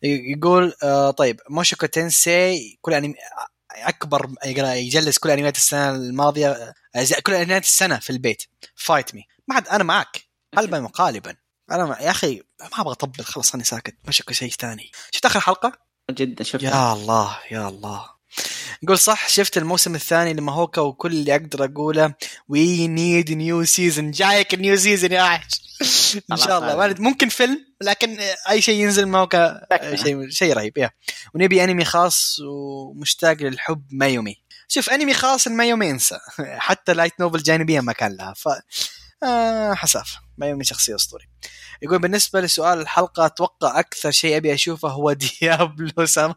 [0.03, 3.15] يقول آه طيب موشوكو تنسي كل انمي
[3.75, 6.51] أكبر يجلس كل أنميات السنة الماضية
[6.95, 8.43] آه، كل أنميات السنة في البيت.
[8.75, 11.35] fight me ما حد أنا معك قلبا وقالبا.
[11.71, 12.01] أنا مع...
[12.01, 14.91] يا أخي ما أبغى أطبل خلاص أنا ساكت موشوكو شيء ثاني.
[15.11, 15.71] شفت آخر حلقة؟
[16.11, 16.63] جدا شفت.
[16.63, 18.05] يا الله يا الله.
[18.83, 22.13] يقول صح شفت الموسم الثاني لماهوكا وكل اللي أقدر أقوله
[22.47, 25.43] we need new season جايك ال new season يا عايش
[26.31, 26.73] إن شاء الله.
[26.73, 26.99] خلاص.
[26.99, 28.19] ما- ممكن فيلم لكن
[28.49, 29.61] أي شيء ينزل ماهوكا
[29.95, 30.91] شيء شيء رهيب يا.
[31.35, 34.35] ونبي أنمي خاص ومشتاق للحب مايومي
[34.67, 36.17] شوف أنمي خاص المايومي إنسى.
[36.67, 38.33] حتى light novel جانبية ما كان لها.
[38.33, 38.47] ف
[39.23, 41.25] آه حساف مايومي شخصية أسطوري.
[41.81, 46.35] يقول بالنسبة لسؤال الحلقة أتوقع أكثر شيء أبي أشوفه هو ديابلو سما.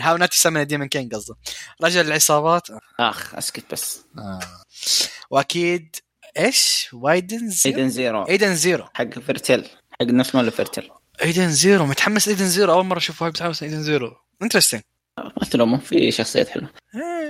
[0.00, 1.36] How not to summon demon king قصده.
[1.82, 2.68] رجل العصابات.
[3.00, 4.00] أخ أسكت بس.
[4.18, 4.40] آه.
[5.30, 5.96] وأكيد
[6.38, 8.22] إيش؟ و Eden Zero؟ Eden Zero.
[8.22, 8.84] Eden Zero.
[8.94, 9.64] حق Fairy Tail
[10.00, 10.90] حق نفس مال Fairy Tail
[11.22, 12.72] Eden Zero متحمس Eden Zero.
[12.72, 14.16] أول مرة أشوف متحمس Eden Zero.
[14.42, 14.82] Interesting
[15.18, 16.68] ما تلومه في شخصيات حلوة.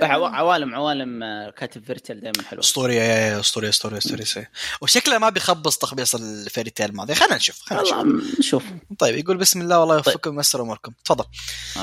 [0.01, 4.49] عوا- عوالم عوالم آه، كاتب Fairy Tail دائما حلو أسطورية يا أسطورية أسطورية أسطورية
[4.81, 8.63] وشكله ما بيخبص تخبيص ال Fairy Tail الماضي خلينا نشوف خلينا نشوف والله نشوف.
[8.99, 10.91] طيب يقول بسم الله والله يوفقكم وييسر أموركم.
[11.05, 11.25] تفضل.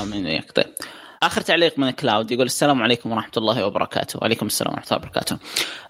[0.01, 0.51] آمين وياك.
[0.51, 0.73] طيب.
[1.23, 4.19] آخر تعليق من كلاود يقول السلام عليكم ورحمة الله وبركاته.
[4.21, 5.37] وعليكم السلام ورحمة الله وبركاته.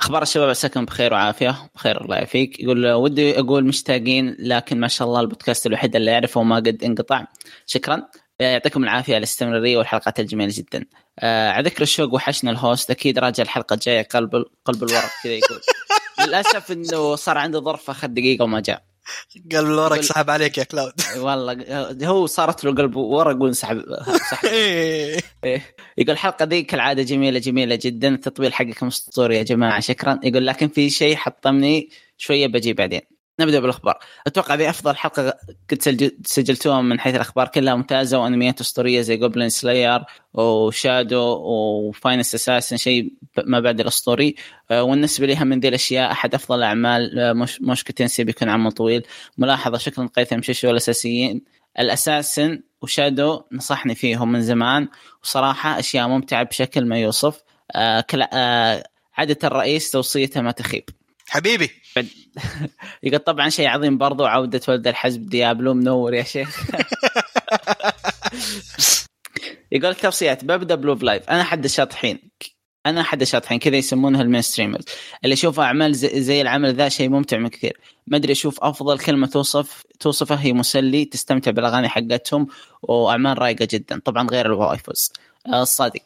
[0.01, 1.69] أخبار الشباب عساكم بخير وعافية.
[1.75, 2.59] بخير الله يعافيك.
[2.59, 7.25] يقول ودي أقول مشتاقين لكن ما شاء الله البودكاست الوحيد اللي أعرفه ما قد انقطع.
[7.65, 8.07] شكرا.
[8.39, 10.85] يعطيكم العافية على الاستمرارية والحلقات الجميلة جدا.
[11.19, 15.33] آه على ذكر الشوق وحشنا ال host أكيد راجع الحلقة الجاية قلب قلب الورق كذا
[15.33, 15.61] يقول.
[16.27, 18.83] للأسف إنه صار عنده ظرف اخذ دقيقة وما جاء.
[19.51, 20.93] قال الورق سحب عليك يا كلاود.
[21.17, 23.83] والله هو صارت له قلب ورق وانسحب
[24.31, 24.45] سحب.
[24.53, 25.19] إيه.
[25.43, 25.75] إيه.
[25.97, 30.19] يقول الحلقة ذي كالعادة جميلة جميلة جدا التطبيل حقكم اسطوري يا جماعة شكرا.
[30.23, 33.01] يقول لكن في شيء حطمني شوية بجي بعدين.
[33.39, 33.99] نبدأ بالأخبار.
[34.27, 35.33] أتوقع ذي أفضل حلقة
[35.79, 41.57] سجل- سجلتوها من حيث الأخبار كلها ممتازة وأنميات أسطورية زي Goblin Slayer و Shadow و
[41.57, 43.13] finest assassin شيء
[43.45, 44.35] ما بعد الأسطوري.
[44.71, 48.71] آه، والنسبة لها من ذي الأشياء أحد أفضل اعمال آه، مش مشكو تنسي بيكون عمل
[48.71, 49.03] طويل.
[49.37, 51.41] ملاحظة شكرا قيثم شيشو الاساسيين
[51.79, 54.87] الأساسن وشادو نصحني فيهم من زمان.
[55.23, 57.41] وصراحة أشياء ممتعة بشكل ما يوصف.
[57.75, 58.83] آه
[59.17, 60.83] عادة الرئيس توصيته ما تخيب.
[61.27, 61.69] حبيبي.
[63.03, 66.65] يقول طبعا شيء عظيم برضو عودة ولد الحزب ديابلو منور يا شيخ.
[69.71, 72.29] يقول التوصيات ببدا ب Love Live أنا حد الشاطحين.
[72.85, 74.85] أنا أحد الشاطحين كذا يسمونها ال mainstreamers.
[75.23, 77.79] اللي يشوف أعمال زي, زي العمل ذا شيء ممتع من كثير.
[78.07, 82.47] ما أدري أشوف أفضل كلمة توصف توصفه هي مسلي تستمتع بالأغاني حقتهم
[82.81, 84.01] وأعمال رايقه جدا.
[84.05, 85.11] طبعا غير ال waifus.
[85.47, 86.03] آه، الصادق.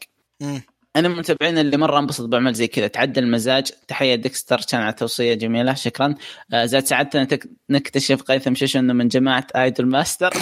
[0.96, 2.86] أنا من المتابعين اللي مرة انبسط بعمل زي كذا.
[2.86, 3.66] تعدل المزاج.
[3.88, 4.60] تحية ديكستر.
[4.70, 5.74] كان على توصية جميلة.
[5.74, 6.14] شكرا.
[6.52, 7.28] آه، زاد سعادتنا
[7.70, 10.34] نكتشف قيثم شيشو انه من جماعة Idol Master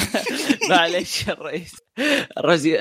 [0.71, 1.73] معليش الرئيس
[2.39, 2.79] الرمزي...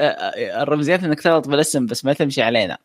[0.62, 2.78] الرمزيات إنك تغلط بالاسم بس ما تمشي علينا.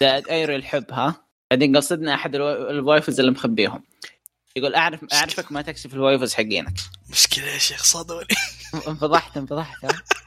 [0.00, 1.14] زاد ايرو الحب ها؟
[1.50, 3.82] بعدين قصدنا أحد ال wai- ال waifus اللي مخبيهم.
[4.56, 6.74] يقول اعرف أعرفك ما تكشف ال waifus حقينك.
[7.10, 8.26] مشكلة يا شيخ صدوني
[8.88, 9.76] انفضحت انفضحت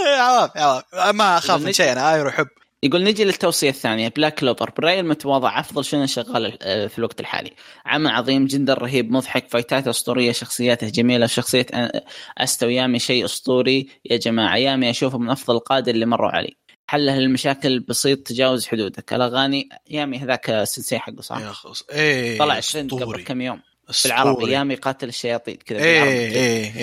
[0.00, 0.50] ها؟ عوام
[0.92, 2.46] عوام ما أخاف من شيء أنا ايرو حب
[2.82, 4.08] يقول نجي للتوصية الثانية.
[4.08, 7.50] Black Clover برأيي المتواضع أفضل شونن شغال آه، في الوقت الحالي.
[7.86, 12.00] عمل عظيم جدا رهيب مضحك فايتاته أسطورية شخصياته جميلة شخصية أ-
[12.38, 14.56] أستا ويامي شيء أسطوري يا جماعة.
[14.56, 16.56] يامي أشوفه من أفضل القادة اللي مروا علي
[16.86, 22.60] حله للمشاكل بسيط تجاوز حدودك الأغاني يامي هذاك السلسلة حقه صح؟ يا خص إيه طلع
[22.60, 23.24] ترند قبل.
[23.24, 23.60] كم يوم.
[23.90, 24.14] أسطوري.
[24.14, 26.38] بالعربي يامي قاتل الشياطين كذا إيه بالعربي.
[26.38, 26.76] إيه.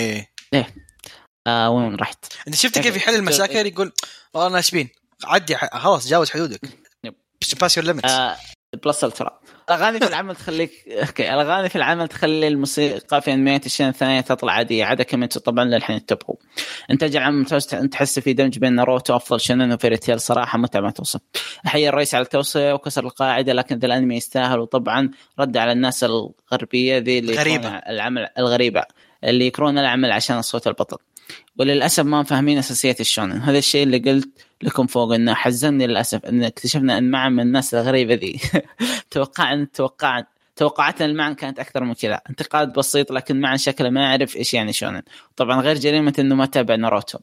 [0.53, 0.73] إيه.
[1.47, 3.91] آه وين رحت؟ أنت شفت كيف؟ يحل المشاكل؟ يقول
[4.34, 4.89] والله ناشبين
[5.23, 6.59] عدي خلاص جاوز حدودك.
[7.59, 8.38] pass your limits آه
[8.85, 9.39] plus ultra
[9.69, 10.72] الاغاني في العمل تخليك
[11.07, 15.65] okay الأغاني في العمل تخلي الموسيقى في أنميات الشونن الثانية تطلع عادية عدا comment طبعا
[15.65, 16.35] للحين يتبعوا
[16.91, 20.81] انتاج العمل ممتاز تحس في دمج بين ناروتو أفضل شونن و Fairy Tail صراحة متعة
[20.81, 21.19] ما توصف.
[21.68, 24.59] احيي الرئيس على التوصيه وكسر القاعدة لكن ذا الأنمي يستاهل.
[24.59, 27.69] وطبعا رد على الناس الغربية ذي اللي غريبة.
[27.69, 28.84] العمل الغريبة
[29.23, 30.97] اللي يكرهون العمل عشان صوت البطل.
[31.57, 33.41] وللأسف ما فاهمين أساسيات الشونن.
[33.41, 34.29] هذا الشيء اللي قلت
[34.63, 38.39] لكم فوق إنه حزنني للأسف إن اكتشفنا إن معن من الناس الغريبة ذي.
[39.11, 40.25] توقعنا توقعنا
[40.55, 42.21] توقعاتنا المعن كانت أكثر من كذا.
[42.29, 45.01] انتقاد بسيط لكن معن شكله ما يعرف إيش يعني شونن.
[45.35, 47.19] طبعا غير جريمة إنه ما تابع ناروتو.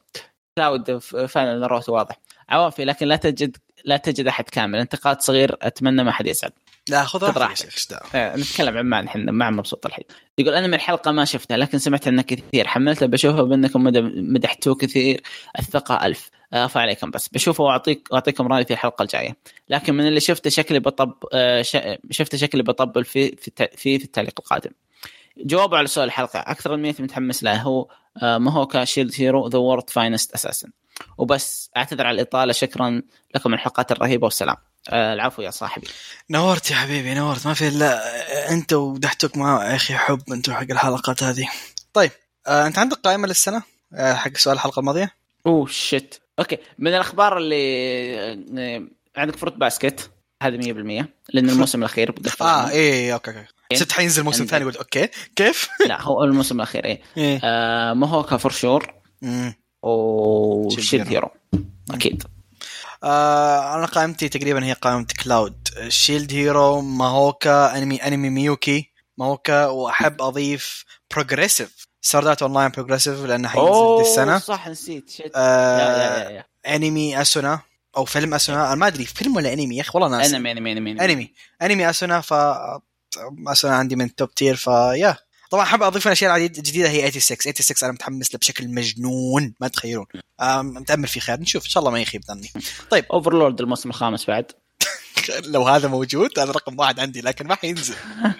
[0.59, 2.20] كلاود فعلا ناروتو واضح.
[2.48, 4.78] عوافي لكن لا تجد لا تجد أحد كامل.
[4.78, 6.52] انتقاد صغير أتمنى ما حد يسعد.
[6.89, 7.69] لا خذ راحتك.
[8.15, 10.05] آه، نتكلم عن معن إحنا معن مبسوط الحين.
[10.39, 12.66] يقول أنا من الحلقة ما شفتها لكن سمعت عنه كثير.
[12.66, 15.23] حملته بشوفه بأنكم مد- مدحتوه كثير.
[15.59, 16.31] الثقة ألف.
[16.52, 17.28] افا عليكم بس.
[17.28, 19.36] بشوفه واعطيك وأعطيكم رأيي في الحلقة الجاية.
[19.69, 21.62] لكن من اللي شفته شكلي بطب آه،
[22.10, 24.70] شفته شكلي بطبل في في في, في التعليق القادم.
[25.39, 26.39] جوابه على سؤال الحلقة.
[26.39, 27.62] أكثر انمي متحمس له.
[27.62, 27.89] هو
[28.23, 30.69] آه، Mahouka Shield Hero The World's Finest Assassin
[31.19, 32.52] وبس أعتذر على الإطالة.
[32.52, 33.02] شكرا
[33.35, 34.56] لكم الحلقات الرهيبة والسلام.
[34.56, 35.89] آه، العفو يا صاحبي.
[36.31, 37.47] نورت يا حبيبي نورت.
[37.47, 38.01] ما في إلا
[38.53, 41.49] أنت ودحتك مع يا أخي حب أنتم حق الحلقات هذه.
[41.93, 42.11] طيب
[42.47, 43.63] آه أنت عندك قائمة للسنة؟
[43.95, 45.15] آه حق سؤال الحلقة الماضية؟
[45.47, 46.59] oh shit okay.
[46.79, 47.59] من الأخبار اللي
[48.59, 48.83] آه،
[49.17, 50.11] عندك Fruits Basket.
[50.43, 52.71] هذه 100% لأن الموسم الأخير آه عنه.
[52.71, 53.85] إيه okay okay.
[53.85, 54.45] ست حينزل موسم.
[54.45, 55.09] ثاني قلت okay.
[55.37, 57.01] كيف؟ لا هو الموسم الأخير إيه.
[57.17, 57.41] إيه.
[57.45, 58.95] آه Mahouka for sure
[60.81, 61.31] Shield Hero
[61.91, 62.25] أكيد.
[63.05, 65.69] آه أنا قائمتي تقريبا هي قائمة كلاود.
[65.89, 68.93] Shield Hero Mahouka أنمي أنمي ميوكي.
[69.19, 74.39] Mahouka وأحب أضيف Progressive Sword Art Online Progressive لأنه حينزل دي السنة.
[74.39, 75.11] صح نسيت.
[75.11, 77.61] shit آه لا لا لا أنمي أسونا
[77.97, 78.66] أو فيلم أسونا.
[78.66, 81.33] أنا ما أدري فيلم ولا أنمي؟ يا أخي والله ناس أنمي أنمي أنمي أنمي.
[81.62, 82.35] أنمي أسونا ف
[83.49, 85.16] أسونا عندي من top tier waifu
[85.51, 89.69] طبعا حاب أضيف الاشياء العديد- الجديده هي 86 86 أنا متحمس له بشكل مجنون ما
[89.69, 90.07] تخيلون.
[90.61, 91.41] متأمل في خير.
[91.41, 92.53] نشوف إن شاء الله ما يخيب ظني
[93.12, 94.53] Overlord الموسم الخامس بعد.
[95.45, 97.95] لو هذا موجود هذا رقم واحد عندي لكن ما حينزل.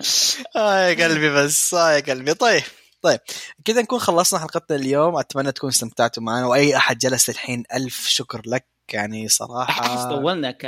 [0.57, 2.35] آه يا قلبي بس آه يا قلبي.
[2.35, 2.63] طيب.
[3.03, 3.21] طيب
[3.65, 5.17] كذا نكون خلصنا حلقتنا اليوم.
[5.17, 8.79] أتمنى تكونوا استمتعتوا معنا وأي أحد جلس الحين ألف شكر لك.
[8.93, 10.61] يعني صراحة طولنا؟ ك...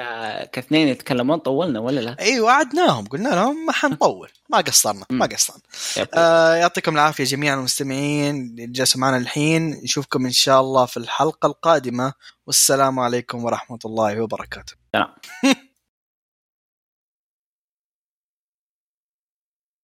[0.50, 3.06] كاثنين يتكلمون طولنا ولا لا؟ اي وعدناهم.
[3.06, 5.60] قلنا لهم ما حنطول ما قصرنا ما قصرنا.
[6.14, 9.70] آه يعطيكم العافية جميعا المستمعين اللي جلسوا معنا الحين.
[9.70, 12.12] نشوفكم إن شاء الله في الحلقة القادمة.
[12.46, 14.72] والسلام عليكم ورحمة الله وبركاته.
[14.92, 15.14] سلام.